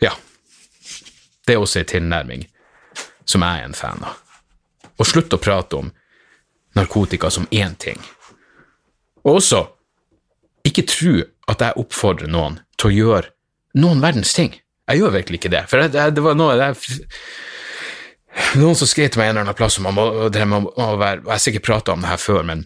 Ja. 0.00 0.14
Det 1.46 1.54
er 1.56 1.62
også 1.62 1.80
en 1.80 1.90
tilnærming 1.90 2.46
som 3.28 3.44
jeg 3.46 3.60
er 3.60 3.68
en 3.68 3.76
fan 3.76 4.04
av. 4.04 4.16
Og 5.00 5.08
slutt 5.08 5.32
å 5.32 5.40
prate 5.40 5.78
om 5.78 5.90
narkotika 6.76 7.30
som 7.32 7.48
én 7.50 7.76
ting. 7.80 8.00
Og 9.24 9.40
også 9.40 9.64
ikke 10.66 10.86
tro 10.88 11.14
at 11.50 11.62
jeg 11.64 11.78
oppfordrer 11.80 12.30
noen 12.30 12.60
til 12.78 12.90
å 12.90 12.96
gjøre 12.96 13.80
noen 13.80 14.02
verdens 14.02 14.34
ting. 14.36 14.52
Jeg 14.90 15.00
gjør 15.00 15.14
virkelig 15.14 15.40
ikke 15.40 15.52
det. 15.52 15.62
For 15.70 15.86
det, 15.86 16.08
det 16.16 16.24
var 16.24 16.36
noe 16.38 16.56
det, 16.58 16.72
Noen 18.60 18.76
som 18.78 18.86
skrev 18.86 19.08
til 19.10 19.18
meg 19.20 19.30
en 19.30 19.34
eller 19.34 19.48
annen 19.48 19.58
plass 19.58 19.78
om 19.80 19.88
man 19.88 19.96
må, 19.96 20.04
må, 20.30 20.60
må 20.70 20.84
være, 21.00 21.24
Jeg 21.24 21.32
har 21.32 21.40
sikkert 21.42 21.66
prata 21.66 21.94
om 21.96 22.04
det 22.04 22.12
her 22.12 22.20
før, 22.20 22.44
men 22.46 22.62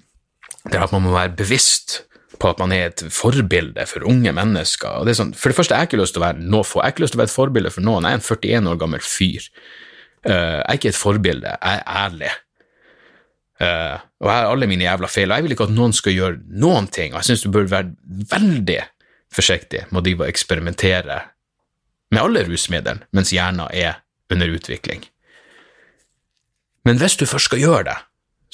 det 0.68 0.80
at 0.80 0.93
man 0.93 1.05
må 1.07 1.14
være 1.14 1.32
bevisst 1.39 2.03
på 2.41 2.51
at 2.51 2.61
man 2.62 2.72
er 2.74 2.91
et 2.91 3.03
forbilde 3.12 3.87
for 3.91 4.07
unge 4.11 4.32
mennesker. 4.37 5.01
Og 5.01 5.07
det 5.07 5.14
er 5.14 5.20
sånn, 5.20 5.35
for 5.39 5.51
det 5.51 5.59
første, 5.59 5.74
jeg 5.74 5.85
har 5.85 5.91
ikke 5.91 6.01
lyst 6.01 6.16
til 6.16 6.22
å 6.22 6.26
være 6.26 6.47
noe 6.55 6.66
få. 6.66 6.80
Jeg 6.80 6.87
har 6.87 6.95
ikke 6.95 7.05
lyst 7.05 7.14
til 7.14 7.20
å 7.20 7.22
være 7.22 7.32
et 7.32 7.39
forbilde 7.39 7.74
for 7.74 7.87
noen. 7.87 8.09
Jeg 8.09 8.16
er 8.16 8.20
en 8.20 8.26
41 8.28 8.70
år 8.70 8.80
gammel 8.80 9.05
fyr. 9.05 9.51
Uh, 10.24 10.32
jeg 10.32 10.64
er 10.64 10.80
ikke 10.80 10.93
et 10.93 10.99
forbilde, 10.99 11.55
jeg 11.55 11.82
er 11.82 12.01
ærlig. 12.05 12.32
Uh, 13.62 13.97
og 14.24 14.28
jeg 14.30 14.35
har 14.35 14.51
alle 14.51 14.68
mine 14.70 14.87
jævla 14.87 15.11
feil, 15.12 15.30
og 15.30 15.39
jeg 15.39 15.47
vil 15.47 15.57
ikke 15.57 15.68
at 15.68 15.76
noen 15.76 15.95
skal 15.97 16.16
gjøre 16.16 16.61
noen 16.64 16.89
ting. 16.93 17.12
Og 17.12 17.20
jeg 17.20 17.30
syns 17.30 17.45
du 17.45 17.53
bør 17.55 17.70
være 17.70 18.26
veldig 18.32 18.80
forsiktig 19.35 19.87
med 19.91 20.01
å 20.01 20.05
drive 20.07 20.26
og 20.26 20.30
eksperimentere 20.30 21.20
med 22.14 22.22
alle 22.22 22.45
rusmidler 22.47 23.03
mens 23.16 23.32
hjernen 23.35 23.66
er 23.74 24.01
under 24.32 24.51
utvikling. 24.55 25.03
Men 26.85 27.01
hvis 27.01 27.16
du 27.18 27.24
først 27.26 27.49
skal 27.51 27.62
gjøre 27.62 27.87
det, 27.89 27.97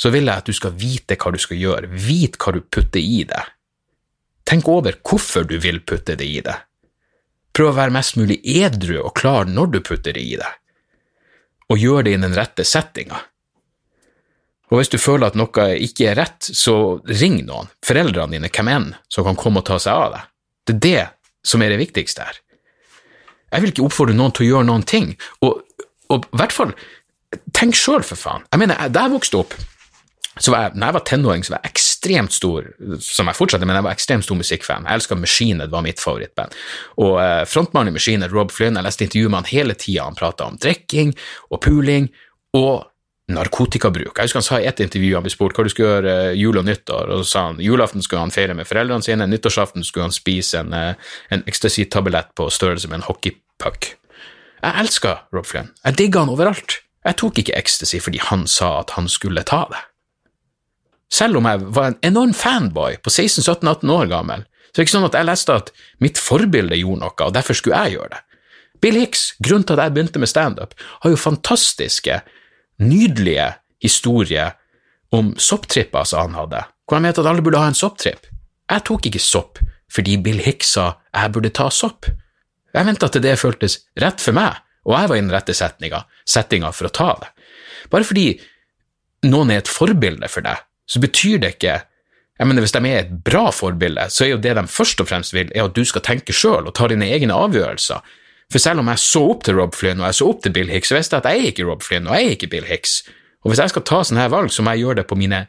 så 0.00 0.12
vil 0.14 0.28
jeg 0.30 0.40
at 0.42 0.48
du 0.48 0.56
skal 0.56 0.76
vite 0.80 1.16
hva 1.20 1.32
du 1.34 1.40
skal 1.42 1.58
gjøre, 1.60 1.90
vite 1.92 2.40
hva 2.40 2.54
du 2.56 2.62
putter 2.62 3.02
i 3.02 3.24
det. 3.28 3.42
Tenk 4.50 4.66
over 4.66 4.96
hvorfor 5.06 5.44
du 5.46 5.60
vil 5.62 5.78
putte 5.86 6.16
det 6.18 6.26
i 6.26 6.40
det. 6.42 6.56
Prøv 7.54 7.70
å 7.70 7.76
være 7.76 7.94
mest 7.94 8.16
mulig 8.18 8.40
edru 8.42 8.96
og 9.04 9.14
klar 9.18 9.46
når 9.46 9.74
du 9.74 9.78
putter 9.86 10.16
det 10.16 10.24
i 10.26 10.36
det, 10.40 10.48
og 11.70 11.78
gjør 11.78 12.06
det 12.06 12.16
i 12.16 12.22
den 12.24 12.34
rette 12.34 12.66
settinga. 12.66 13.20
Og 14.70 14.78
hvis 14.78 14.90
du 14.90 14.98
føler 15.02 15.30
at 15.30 15.38
noe 15.38 15.66
ikke 15.82 16.10
er 16.10 16.18
rett, 16.18 16.46
så 16.46 16.98
ring 17.10 17.40
noen, 17.46 17.70
foreldrene 17.86 18.38
dine, 18.38 18.50
hvem 18.50 18.70
enn, 18.70 18.90
som 19.10 19.26
kan 19.26 19.38
komme 19.38 19.62
og 19.62 19.66
ta 19.66 19.78
seg 19.82 19.94
av 19.94 20.14
det. 20.14 20.22
Det 20.66 20.74
er 20.74 20.82
det 20.86 21.06
som 21.46 21.62
er 21.62 21.74
det 21.74 21.80
viktigste 21.80 22.26
her. 22.26 22.38
Jeg 23.50 23.62
vil 23.62 23.72
ikke 23.72 23.86
oppfordre 23.86 24.14
noen 24.14 24.34
til 24.34 24.46
å 24.46 24.50
gjøre 24.52 24.68
noen 24.68 24.86
ting, 24.86 25.12
og, 25.46 25.62
og 26.10 26.26
i 26.26 26.42
hvert 26.42 26.54
fall, 26.54 26.74
tenk 27.54 27.78
sjøl, 27.78 28.06
for 28.06 28.18
faen. 28.18 28.46
Jeg 28.50 28.62
mener, 28.62 28.86
da 28.94 29.06
jeg 29.06 29.14
vokste 29.14 29.42
opp, 29.42 29.58
så 30.38 30.54
var 30.54 30.68
jeg, 30.68 30.78
når 30.78 30.86
jeg 30.86 30.98
var 30.98 31.06
tenåring, 31.10 31.46
så 31.46 31.56
var 31.56 31.66
jeg 31.66 31.74
ekstremt 32.00 32.32
stor 32.32 32.64
som 33.00 33.28
jeg 33.28 33.36
fortsatte, 33.36 33.66
men 33.68 33.76
jeg 33.76 33.84
var 33.84 33.92
ekstremt 33.92 34.24
stor 34.24 34.38
musikkfan. 34.40 34.86
Jeg 34.88 34.94
elska 34.94 35.16
det 35.20 35.70
var 35.70 35.82
mitt 35.82 36.00
favorittband. 36.00 36.54
Og 36.96 37.18
uh, 37.20 37.44
frontmannen 37.44 37.92
i 37.92 37.92
Machine, 37.92 38.28
Rob 38.28 38.50
Flynn, 38.50 38.76
jeg 38.76 38.84
leste 38.84 39.04
intervjuet 39.04 39.30
med 39.30 39.38
han 39.42 39.50
hele 39.50 39.74
tida. 39.74 40.04
Han 40.04 40.14
prata 40.14 40.44
om 40.44 40.56
drikking 40.56 41.12
og 41.50 41.60
puling 41.60 42.08
og 42.56 42.86
narkotikabruk. 43.28 44.16
Jeg 44.16 44.24
husker 44.24 44.40
han 44.40 44.46
sa 44.46 44.60
i 44.60 44.66
et 44.66 44.80
intervju 44.80 45.14
han 45.14 45.22
ble 45.22 45.30
spurt 45.30 45.54
hva 45.54 45.64
du 45.64 45.70
skulle 45.70 45.90
gjøre 45.92 46.14
eh, 46.30 46.38
jul 46.40 46.58
og 46.58 46.66
nyttår, 46.66 47.12
og 47.12 47.22
så 47.22 47.30
sa 47.30 47.44
han 47.50 47.60
julaften 47.62 48.02
skulle 48.02 48.24
han 48.24 48.34
feire 48.34 48.56
med 48.58 48.66
foreldrene 48.66 49.06
sine, 49.06 49.28
nyttårsaften 49.30 49.86
skulle 49.86 50.08
han 50.08 50.16
spise 50.16 50.64
en, 50.64 50.72
eh, 50.74 51.12
en 51.30 51.44
ecstasy-tablett 51.46 52.32
på 52.34 52.48
størrelse 52.50 52.90
med 52.90 53.02
en 53.02 53.06
hockeypuck. 53.06 53.92
Jeg 54.64 54.82
elska 54.82 55.20
Rob 55.36 55.46
Flynn. 55.46 55.70
Jeg 55.84 56.00
digga 56.00 56.24
han 56.24 56.32
overalt. 56.32 56.80
Jeg 57.06 57.20
tok 57.22 57.38
ikke 57.44 57.56
ecstasy 57.56 58.02
fordi 58.02 58.18
han 58.24 58.48
sa 58.50 58.80
at 58.80 58.96
han 58.96 59.06
skulle 59.08 59.46
ta 59.46 59.62
det. 59.70 59.84
Selv 61.10 61.40
om 61.40 61.48
jeg 61.48 61.66
var 61.74 61.90
en 61.90 61.98
enorm 62.06 62.32
fanboy 62.36 62.98
på 63.02 63.10
16-17-18 63.10 63.94
år 63.94 64.10
gammel, 64.12 64.44
så 64.70 64.78
er 64.78 64.84
det 64.84 64.86
ikke 64.86 64.96
sånn 64.96 65.08
at 65.08 65.16
jeg 65.18 65.26
leste 65.26 65.56
at 65.58 65.72
mitt 66.02 66.20
forbilde 66.22 66.78
gjorde 66.78 67.02
noe, 67.02 67.16
og 67.26 67.34
derfor 67.34 67.58
skulle 67.58 67.80
jeg 67.82 67.96
gjøre 67.96 68.12
det. 68.14 68.20
Bill 68.80 68.96
Hicks, 68.96 69.24
grunnen 69.42 69.66
til 69.68 69.76
at 69.76 69.88
jeg 69.88 69.96
begynte 69.96 70.22
med 70.22 70.30
standup, 70.30 70.76
har 71.02 71.12
jo 71.12 71.20
fantastiske 71.20 72.20
nydelige 72.80 73.50
historier 73.82 74.54
om 75.12 75.34
sopptripper 75.36 76.06
som 76.08 76.28
han 76.28 76.38
hadde, 76.38 76.62
hvor 76.86 76.96
han 76.96 77.04
mente 77.04 77.20
at 77.20 77.28
alle 77.28 77.44
burde 77.44 77.60
ha 77.60 77.68
en 77.72 77.76
sopptripp. 77.76 78.30
Jeg 78.70 78.86
tok 78.86 79.10
ikke 79.10 79.22
sopp 79.22 79.60
fordi 79.90 80.14
Bill 80.22 80.38
Hicks 80.38 80.76
sa 80.76 80.84
jeg 81.10 81.32
burde 81.34 81.50
ta 81.50 81.66
sopp. 81.74 82.06
Jeg 82.70 82.86
mente 82.86 83.08
at 83.08 83.16
det 83.18 83.34
føltes 83.40 83.80
rett 83.98 84.22
for 84.22 84.36
meg, 84.36 84.60
og 84.86 84.94
jeg 84.94 85.10
var 85.10 85.18
i 85.18 85.22
den 85.24 85.32
rette 85.34 85.56
settinga, 85.56 86.04
settinga 86.22 86.70
for 86.70 86.86
å 86.86 86.94
ta 86.94 87.08
det. 87.24 87.30
Bare 87.90 88.06
fordi 88.06 88.28
noen 89.26 89.50
er 89.50 89.64
et 89.64 89.70
forbilde 89.70 90.30
for 90.30 90.46
deg, 90.46 90.62
så 90.90 91.00
betyr 91.02 91.38
det 91.42 91.54
ikke 91.56 91.78
jeg 92.40 92.48
mener, 92.48 92.64
Hvis 92.64 92.72
de 92.72 92.80
er 92.88 93.02
et 93.02 93.24
bra 93.24 93.50
forbilde, 93.52 94.06
så 94.08 94.24
er 94.24 94.30
jo 94.30 94.40
det 94.40 94.54
de 94.56 94.62
først 94.64 95.00
og 95.02 95.08
fremst 95.10 95.34
vil, 95.36 95.50
er 95.54 95.66
at 95.66 95.76
du 95.76 95.84
skal 95.84 96.00
tenke 96.00 96.32
sjøl 96.32 96.70
og 96.70 96.72
ta 96.74 96.86
dine 96.88 97.04
egne 97.12 97.36
avgjørelser, 97.36 98.00
for 98.50 98.58
selv 98.58 98.80
om 98.80 98.88
jeg 98.88 98.98
så 98.98 99.20
opp 99.34 99.44
til 99.44 99.58
Rob 99.60 99.76
Flynn 99.76 100.00
og 100.00 100.08
jeg 100.08 100.16
så 100.18 100.28
opp 100.32 100.40
til 100.42 100.54
Bill 100.56 100.72
Hicks, 100.72 100.88
så 100.88 100.96
visste 100.96 101.18
jeg 101.18 101.22
at 101.22 101.28
jeg 101.30 101.42
er 101.42 101.50
ikke 101.52 101.66
Rob 101.68 101.84
Flynn 101.84 102.08
og 102.08 102.16
jeg 102.16 102.30
er 102.30 102.38
ikke 102.38 102.48
Bill 102.54 102.64
Hicks. 102.64 102.94
Og 103.44 103.52
hvis 103.52 103.60
jeg 103.60 103.72
skal 103.74 103.84
ta 103.86 104.00
sånne 104.04 104.24
her 104.24 104.32
valg, 104.32 104.48
så 104.52 104.64
må 104.64 104.72
jeg 104.72 104.86
gjøre 104.86 105.02
det 105.02 105.06
på 105.10 105.18
mine 105.20 105.42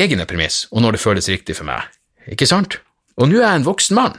egne 0.00 0.26
premiss, 0.26 0.64
og 0.72 0.80
når 0.82 0.96
det 0.96 1.02
føles 1.04 1.28
riktig 1.28 1.58
for 1.60 1.68
meg. 1.68 1.92
Ikke 2.32 2.48
sant? 2.48 2.80
Og 3.20 3.28
nå 3.28 3.38
er 3.38 3.46
jeg 3.50 3.60
en 3.60 3.68
voksen 3.68 4.00
mann, 4.00 4.16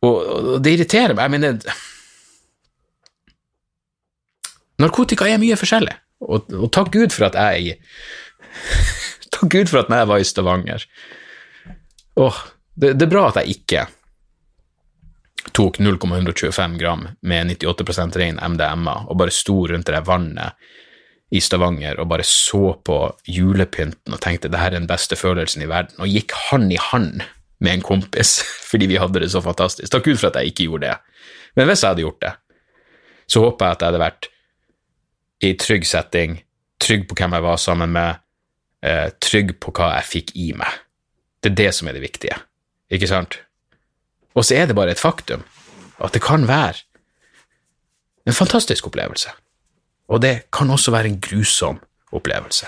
og, 0.00 0.16
og 0.16 0.64
det 0.64 0.72
irriterer 0.78 1.12
meg. 1.12 1.28
Jeg 1.28 1.36
mener 1.36 1.78
Narkotika 4.80 5.28
er 5.28 5.40
mye 5.42 5.60
forskjellig, 5.60 5.92
og, 6.24 6.48
og 6.56 6.72
takk 6.72 6.88
Gud 6.96 7.12
for 7.12 7.28
at 7.28 7.36
jeg 7.36 7.76
Takk 9.34 9.50
Gud 9.52 9.70
for 9.70 9.82
at 9.82 9.92
jeg 9.94 10.10
var 10.10 10.20
i 10.20 10.26
Stavanger. 10.26 10.84
Åh, 12.20 12.42
det, 12.74 12.94
det 12.98 13.06
er 13.06 13.12
bra 13.12 13.28
at 13.30 13.40
jeg 13.40 13.60
ikke 13.60 13.86
tok 15.56 15.78
0,125 15.80 16.76
gram 16.78 17.06
med 17.20 17.56
98 17.56 18.16
ren 18.20 18.40
MDMA 18.52 18.96
og 19.08 19.16
bare 19.20 19.32
sto 19.34 19.62
rundt 19.70 19.88
det 19.88 20.02
vannet 20.06 20.68
i 21.30 21.40
Stavanger 21.40 22.00
og 22.02 22.10
bare 22.10 22.26
så 22.26 22.74
på 22.84 22.98
julepynten 23.30 24.14
og 24.14 24.20
tenkte 24.22 24.50
det 24.50 24.60
her 24.60 24.74
er 24.74 24.80
den 24.80 24.90
beste 24.90 25.16
følelsen 25.16 25.62
i 25.62 25.70
verden, 25.70 25.96
og 26.02 26.10
gikk 26.10 26.34
hand 26.50 26.72
i 26.74 26.80
hand 26.90 27.22
med 27.60 27.76
en 27.76 27.86
kompis 27.86 28.40
fordi 28.70 28.90
vi 28.90 28.98
hadde 29.00 29.22
det 29.22 29.30
så 29.32 29.42
fantastisk. 29.44 29.90
Takk 29.92 30.08
Gud 30.08 30.20
for 30.20 30.30
at 30.30 30.40
jeg 30.40 30.52
ikke 30.52 30.68
gjorde 30.68 30.90
det. 30.90 30.98
Men 31.58 31.70
hvis 31.70 31.82
jeg 31.82 31.94
hadde 31.94 32.04
gjort 32.06 32.22
det, 32.24 32.34
så 33.30 33.42
håper 33.44 33.66
jeg 33.66 33.76
at 33.76 33.82
jeg 33.82 33.92
hadde 33.92 34.04
vært 34.04 34.30
i 35.40 35.52
trygg 35.56 35.86
setting, 35.88 36.34
trygg 36.82 37.06
på 37.08 37.16
hvem 37.16 37.36
jeg 37.36 37.46
var 37.46 37.60
sammen 37.62 37.94
med, 37.94 38.20
eh, 38.82 39.08
trygg 39.22 39.56
på 39.60 39.72
hva 39.76 39.94
jeg 39.98 40.10
fikk 40.10 40.34
i 40.36 40.50
meg. 40.58 40.80
Det 41.40 41.52
er 41.52 41.58
det 41.62 41.70
som 41.76 41.88
er 41.88 41.96
det 41.96 42.04
viktige, 42.04 42.36
ikke 42.92 43.08
sant? 43.10 43.38
Og 44.36 44.44
så 44.46 44.60
er 44.60 44.68
det 44.68 44.76
bare 44.78 44.94
et 44.94 45.02
faktum 45.02 45.42
at 46.00 46.14
det 46.14 46.22
kan 46.24 46.46
være 46.48 46.84
en 48.28 48.36
fantastisk 48.36 48.86
opplevelse. 48.88 49.32
Og 50.10 50.22
det 50.22 50.50
kan 50.52 50.70
også 50.70 50.92
være 50.94 51.10
en 51.10 51.20
grusom 51.20 51.80
opplevelse. 52.12 52.66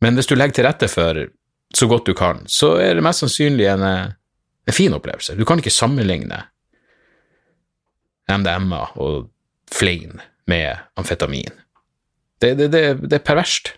Men 0.00 0.14
hvis 0.14 0.28
du 0.30 0.34
legger 0.34 0.54
til 0.54 0.66
rette 0.66 0.88
for 0.88 1.26
så 1.74 1.88
godt 1.90 2.06
du 2.06 2.14
kan, 2.16 2.44
så 2.46 2.76
er 2.80 2.94
det 2.94 3.04
mest 3.04 3.24
sannsynlig 3.24 3.66
en, 3.68 3.82
en 3.82 4.74
fin 4.74 4.94
opplevelse. 4.94 5.36
Du 5.36 5.44
kan 5.44 5.58
ikke 5.60 5.74
sammenligne 5.74 6.42
MDMA 8.28 8.84
og 9.00 9.28
flein 9.72 10.20
med 10.46 10.76
amfetamin. 10.96 11.52
Det, 12.40 12.54
det, 12.58 12.70
det, 12.72 12.82
det 13.10 13.18
er 13.18 13.26
perverst. 13.26 13.74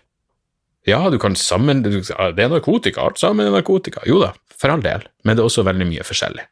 Ja, 0.87 1.09
du 1.09 1.19
kan 1.21 1.35
sammen... 1.35 1.83
Det 1.83 2.17
er 2.17 2.49
narkotika, 2.49 3.05
alt 3.05 3.19
sammen 3.21 3.45
er 3.45 3.53
narkotika. 3.53 4.01
Jo 4.09 4.21
da, 4.23 4.31
for 4.57 4.73
all 4.73 4.81
del, 4.81 5.05
men 5.23 5.37
det 5.37 5.43
er 5.43 5.49
også 5.49 5.65
veldig 5.67 5.87
mye 5.89 6.05
forskjellig. 6.05 6.47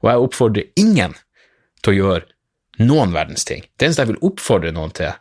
Og 0.00 0.10
jeg 0.10 0.26
oppfordrer 0.26 0.80
ingen 0.80 1.16
til 1.80 1.92
å 1.92 1.98
gjøre 1.98 2.84
noen 2.84 3.12
verdens 3.14 3.44
ting. 3.48 3.64
Det 3.76 3.88
eneste 3.88 4.04
jeg 4.04 4.12
vil 4.14 4.24
oppfordre 4.30 4.72
noen 4.76 4.92
til, 4.96 5.12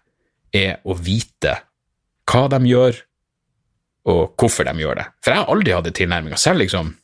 er 0.56 0.80
å 0.84 0.96
vite 0.96 1.60
hva 2.30 2.48
de 2.52 2.60
gjør, 2.70 2.98
og 4.10 4.40
hvorfor 4.40 4.66
de 4.66 4.74
gjør 4.82 5.00
det. 5.02 5.06
For 5.24 5.34
jeg 5.34 5.42
har 5.42 5.54
aldri 5.54 5.76
hatt 5.76 5.88
den 5.90 5.98
tilnærming. 6.00 6.38
Selv 6.40 6.64
liksom 6.64 6.96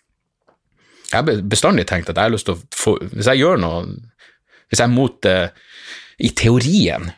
Jeg 1.11 1.21
har 1.21 1.41
bestandig 1.45 1.83
tenkt 1.85 2.09
at 2.09 2.17
jeg 2.17 2.25
har 2.25 2.31
lyst 2.33 2.47
til 2.47 2.55
å 2.55 2.61
få 2.73 2.95
Hvis 3.11 3.27
jeg 3.29 3.43
gjør 3.43 3.59
noe 3.61 3.83
Hvis 4.71 4.79
jeg 4.79 4.87
er 4.87 4.93
mot 4.95 5.27
uh, 5.29 5.51
I 6.17 6.31
teorien 6.33 7.11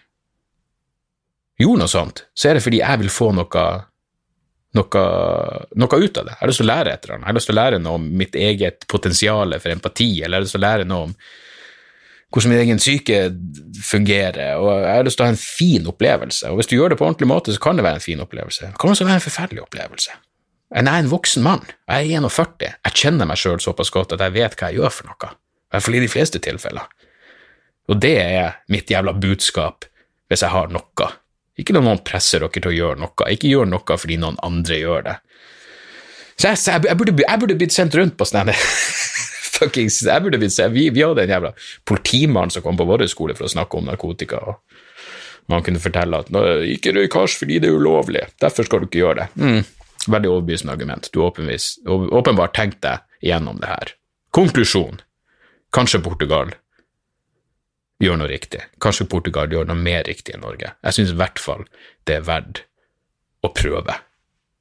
gjorde 1.57 1.79
noe 1.79 1.89
sånt, 1.89 2.25
så 2.35 2.49
er 2.49 2.57
det 2.57 2.63
fordi 2.65 2.81
jeg 2.81 3.01
vil 3.01 3.13
få 3.13 3.29
noe 3.37 3.61
noe, 4.77 5.01
noe, 5.75 5.99
ut 5.99 6.21
av 6.21 6.29
det. 6.29 6.35
Jeg 6.35 6.41
har 6.41 6.51
lyst 6.51 6.61
til 6.61 6.67
å 6.67 6.71
lære 6.71 6.93
et 6.93 7.03
eller 7.03 7.17
annet. 7.17 7.25
Jeg 7.25 7.31
har 7.31 7.37
lyst 7.39 7.49
til 7.49 7.55
å 7.55 7.59
lære 7.59 7.81
noe 7.83 7.99
om 7.99 8.07
mitt 8.21 8.37
eget 8.37 8.87
potensial 8.91 9.57
for 9.59 9.73
empati, 9.73 10.09
eller 10.21 10.37
jeg 10.37 10.39
har 10.39 10.45
lyst 10.45 10.57
til 10.57 10.61
å 10.63 10.67
lære 10.67 10.87
noe 10.87 11.09
om 11.09 11.17
hvordan 12.35 12.51
min 12.51 12.59
egen 12.59 12.79
psyke 12.81 13.19
fungerer, 13.87 14.59
og 14.59 14.71
jeg 14.83 14.95
har 14.97 15.05
lyst 15.07 15.19
til 15.19 15.23
å 15.23 15.27
ha 15.29 15.33
en 15.33 15.39
fin 15.39 15.85
opplevelse. 15.87 16.51
Og 16.51 16.59
hvis 16.59 16.69
du 16.69 16.75
gjør 16.75 16.91
det 16.91 16.99
på 16.99 17.07
ordentlig 17.07 17.29
måte, 17.31 17.55
så 17.55 17.63
kan 17.63 17.79
det 17.79 17.85
være 17.87 18.01
en 18.01 18.03
fin 18.03 18.23
opplevelse. 18.23 18.71
Det 18.73 18.81
kan 18.81 18.91
også 18.91 19.07
være 19.07 19.21
en 19.21 19.23
forferdelig 19.23 19.63
opplevelse. 19.63 20.17
Jeg 20.67 20.83
er 20.83 20.99
en 20.99 21.11
voksen 21.11 21.45
mann. 21.45 21.63
Jeg 21.87 22.11
er 22.11 22.27
41. 22.27 22.73
Jeg 22.83 22.99
kjenner 22.99 23.29
meg 23.29 23.39
sjøl 23.39 23.61
såpass 23.63 23.93
godt 23.95 24.17
at 24.17 24.23
jeg 24.25 24.35
vet 24.35 24.57
hva 24.59 24.71
jeg 24.71 24.81
gjør 24.81 24.91
for 24.91 25.07
noe. 25.07 25.29
I 25.31 25.75
hvert 25.75 25.85
fall 25.85 25.95
i 25.95 26.03
de 26.03 26.11
fleste 26.11 26.41
tilfeller. 26.43 26.89
Og 27.87 28.01
det 28.03 28.17
er 28.19 28.59
mitt 28.71 28.91
jævla 28.91 29.13
budskap 29.15 29.87
hvis 30.27 30.43
jeg 30.43 30.51
har 30.51 30.67
noe 30.73 31.07
ikke 31.57 31.73
når 31.73 31.85
noen 31.87 32.03
presser 32.05 32.43
dere 32.43 32.61
til 32.61 32.69
å 32.71 32.75
gjøre 32.75 33.01
noe. 33.01 33.29
Ikke 33.33 33.49
gjør 33.49 33.69
noe 33.69 33.97
fordi 33.97 34.19
noen 34.21 34.37
andre 34.45 34.77
gjør 34.81 35.07
det. 35.07 35.15
Så 36.37 36.51
jeg, 36.51 36.59
jeg, 36.67 36.83
jeg, 36.85 36.97
burde, 36.99 37.15
jeg 37.23 37.41
burde, 37.41 37.57
blitt 37.57 37.73
sendt 37.73 37.95
rundt 37.97 38.17
på 38.17 38.27
sånne 38.29 38.53
fuckings 39.57 40.03
jeg 40.05 40.21
burde 40.21 40.37
blitt 40.37 40.59
vi, 40.69 40.83
vi 40.93 41.01
hadde 41.01 41.23
en 41.23 41.31
jævla 41.33 41.49
politimann 41.89 42.53
som 42.53 42.61
kom 42.61 42.77
på 42.77 42.85
vår 42.85 43.07
skole 43.09 43.33
for 43.37 43.47
å 43.47 43.53
snakke 43.55 43.79
om 43.79 43.89
narkotika. 43.89 44.37
og 44.37 45.49
Man 45.49 45.65
kunne 45.65 45.81
fortelle 45.81 46.21
at 46.21 46.29
ikke 46.75 46.93
røyk 46.93 47.17
hasj 47.17 47.39
fordi 47.41 47.57
det 47.63 47.71
er 47.71 47.79
ulovlig, 47.79 48.27
derfor 48.43 48.67
skal 48.67 48.83
du 48.83 48.89
ikke 48.89 49.01
gjøre 49.01 49.23
det. 49.23 49.27
Mm. 49.41 49.73
Veldig 50.07 50.29
overbevisende 50.29 50.77
argument. 50.77 51.09
Du 51.11 51.23
åpenbart 51.25 52.53
tenkte 52.55 52.85
deg 52.85 53.27
igjennom 53.27 53.57
det 53.63 53.71
her. 53.71 53.95
Konklusjon. 54.35 55.01
Kanskje 55.73 56.03
Portugal 56.05 56.53
gjør 58.03 58.19
noe 58.21 58.29
riktig. 58.29 58.61
Kanskje 58.83 59.07
Portugal 59.09 59.51
gjør 59.51 59.69
noe 59.69 59.79
mer 59.79 60.05
riktig 60.07 60.35
enn 60.35 60.43
Norge. 60.45 60.73
Jeg 60.85 60.97
syns 60.97 61.13
i 61.13 61.19
hvert 61.19 61.41
fall 61.41 61.65
det 62.09 62.19
er 62.19 62.27
verdt 62.27 62.63
å 63.45 63.51
prøve. 63.53 63.97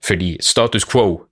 Fordi 0.04 0.36
status 0.44 0.86
quo 0.88 1.26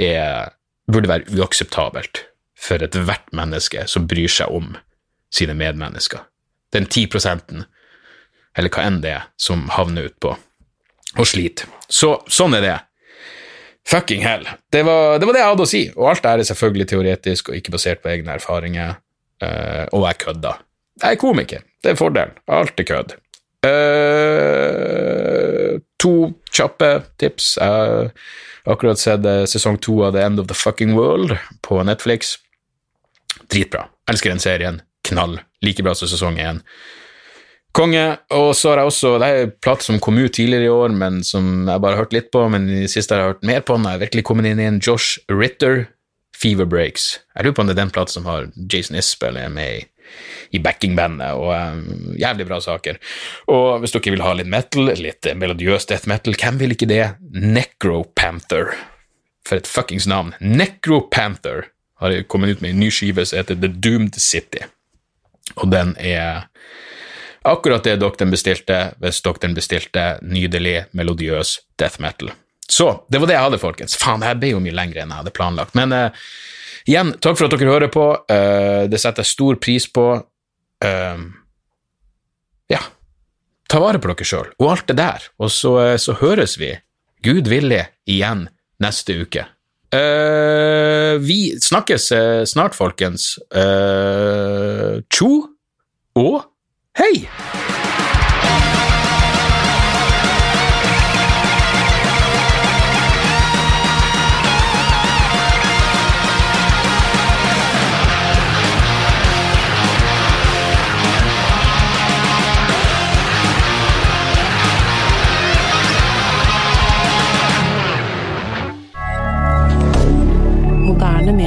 er, 0.00 0.54
burde 0.90 1.10
være 1.10 1.36
uakseptabelt 1.36 2.24
for 2.64 2.84
ethvert 2.84 3.32
menneske 3.36 3.84
som 3.90 4.08
bryr 4.08 4.30
seg 4.30 4.52
om 4.52 4.74
sine 5.34 5.56
medmennesker. 5.58 6.24
Den 6.74 6.88
ti 6.90 7.06
prosenten, 7.10 7.66
eller 8.56 8.72
hva 8.72 8.86
enn 8.86 9.00
det 9.02 9.14
er, 9.16 9.30
som 9.36 9.68
havner 9.74 10.10
utpå 10.10 10.34
og 11.14 11.28
sliter. 11.28 11.70
Så 11.88 12.16
sånn 12.30 12.56
er 12.58 12.64
det. 12.64 12.76
Fucking 13.86 14.24
hell. 14.24 14.46
Det 14.72 14.80
var, 14.86 15.18
det 15.20 15.28
var, 15.28 15.36
det 15.36 15.42
jeg 15.42 15.52
hadde 15.52 15.66
å 15.66 15.70
si, 15.70 15.82
og 15.92 16.08
alt 16.10 16.24
det 16.24 16.30
er 16.32 16.48
selvfølgelig 16.48 16.86
teoretisk 16.90 17.50
og 17.50 17.58
ikke 17.58 17.74
basert 17.74 18.00
på 18.02 18.10
egne 18.14 18.38
erfaringer, 18.38 18.96
uh, 19.44 19.84
og 19.92 20.06
jeg 20.08 20.20
kødda. 20.24 20.54
Jeg 21.02 21.16
er 21.16 21.20
komiker. 21.20 21.64
Det 21.82 21.92
er 21.92 21.98
fordelen. 21.98 22.34
Alt 22.46 22.80
er 22.80 22.88
kødd. 22.88 23.16
Uh, 23.64 25.80
to 26.00 26.32
kjappe 26.54 26.90
tips. 27.20 27.56
Jeg 27.58 27.68
har 27.68 28.10
akkurat 28.64 29.00
sett 29.00 29.26
eh, 29.28 29.44
sesong 29.48 29.76
to 29.82 29.98
av 30.06 30.14
The 30.14 30.22
End 30.24 30.40
of 30.40 30.48
the 30.48 30.56
Fucking 30.56 30.94
World 30.96 31.36
på 31.66 31.82
Netflix. 31.84 32.36
Dritbra. 33.52 33.88
Elsker 34.10 34.32
den 34.32 34.40
serien. 34.40 34.80
Knall. 35.08 35.40
Like 35.64 35.84
bra 35.84 35.94
som 35.96 36.08
sesong 36.08 36.38
én. 36.40 36.62
Konge. 37.74 38.04
Og 38.36 38.52
så 38.56 38.70
har 38.70 38.82
jeg 38.82 38.92
også 38.92 39.16
Det 39.18 39.28
er 39.28 39.42
en 39.42 39.54
plate 39.64 39.84
som 39.84 40.00
kom 40.00 40.20
ut 40.20 40.32
tidligere 40.32 40.68
i 40.68 40.72
år, 40.72 40.94
men 40.94 41.22
som 41.26 41.68
jeg 41.68 41.80
bare 41.80 41.96
har 41.96 42.04
hørt 42.04 42.16
litt 42.16 42.30
på. 42.32 42.46
Men 42.48 42.68
i 42.70 42.84
det 42.84 42.92
siste 42.92 43.14
har 43.14 43.20
jeg 43.20 43.34
hørt 43.34 43.50
mer 43.50 43.60
på 43.60 43.76
den. 43.76 43.88
Jeg 43.88 43.98
har 43.98 44.04
virkelig 44.06 44.24
kommet 44.24 44.48
inn 44.48 44.62
i 44.62 44.70
en 44.70 44.80
Josh 44.80 45.18
Ritter, 45.32 45.88
Fever 46.36 46.68
Breaks. 46.68 47.18
Jeg 47.34 47.44
lurer 47.44 47.56
på 47.56 47.64
om 47.64 47.68
det 47.68 47.76
er 47.76 47.82
den 47.82 47.94
platen 47.94 48.14
som 48.14 48.30
har 48.30 48.48
Jason 48.70 48.96
Isbell 49.00 49.40
er 49.40 49.52
med 49.52 49.80
i 49.80 49.82
i 50.54 50.60
backingbandet, 50.62 51.34
og 51.34 51.52
um, 51.54 52.14
jævlig 52.20 52.46
bra 52.48 52.60
saker. 52.62 52.98
Og 53.50 53.82
hvis 53.82 53.94
dere 53.96 54.14
vil 54.14 54.24
ha 54.24 54.34
litt 54.38 54.50
metal, 54.50 54.92
litt 55.00 55.28
melodiøs 55.40 55.88
death 55.90 56.10
metal, 56.10 56.36
hvem 56.38 56.60
vil 56.62 56.76
ikke 56.76 56.90
det? 56.90 57.02
Necropanther. 57.32 58.74
For 59.44 59.60
et 59.60 59.68
fuckings 59.68 60.08
navn. 60.08 60.32
Necropanther 60.40 61.68
har 62.00 62.16
kommet 62.28 62.56
ut 62.56 62.64
med 62.64 62.74
en 62.74 62.80
ny 62.84 62.90
skive 62.92 63.26
som 63.26 63.40
heter 63.40 63.58
The 63.60 63.70
Doomed 63.70 64.16
City, 64.20 64.64
og 65.54 65.68
den 65.72 65.92
er 66.00 66.48
akkurat 67.44 67.84
det 67.84 67.98
doktoren 68.00 68.32
bestilte, 68.32 68.94
hvis 69.02 69.20
doktoren 69.24 69.54
bestilte 69.56 70.14
nydelig, 70.24 70.86
melodiøs 70.96 71.58
death 71.78 72.00
metal. 72.00 72.32
Så 72.68 73.04
det 73.12 73.20
var 73.20 73.28
det 73.28 73.36
jeg 73.36 73.44
hadde, 73.44 73.60
folkens. 73.60 73.96
Faen, 74.00 74.22
det 74.22 74.30
her 74.30 74.38
ble 74.40 74.54
jo 74.54 74.62
mye 74.64 74.74
lengre 74.74 75.02
enn 75.02 75.12
jeg 75.12 75.20
hadde 75.20 75.34
planlagt. 75.36 75.76
Men 75.76 75.92
uh, 75.92 76.24
igjen, 76.88 77.14
takk 77.22 77.38
for 77.38 77.48
at 77.48 77.56
dere 77.56 77.70
hører 77.70 77.92
på. 77.92 78.06
Uh, 78.30 78.84
det 78.90 79.00
setter 79.02 79.24
jeg 79.24 79.32
stor 79.32 79.58
pris 79.62 79.86
på. 79.90 80.06
Uh, 80.84 81.24
ja, 82.72 82.80
ta 83.70 83.82
vare 83.82 84.00
på 84.00 84.10
dere 84.12 84.28
sjøl, 84.28 84.52
og 84.60 84.70
alt 84.74 84.88
det 84.90 84.98
der. 85.00 85.28
Og 85.38 85.52
så, 85.52 85.74
så 86.00 86.16
høres 86.20 86.58
vi, 86.60 86.74
Gud 87.24 87.48
villig, 87.52 87.84
igjen 88.10 88.48
neste 88.84 89.16
uke. 89.24 89.46
vi 91.24 91.38
snakkes 91.62 92.08
snart, 92.50 92.74
folkens. 92.74 93.36
Tjo 95.08 95.32
og 96.18 96.36
hei! 96.98 97.14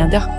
calendar 0.10 0.37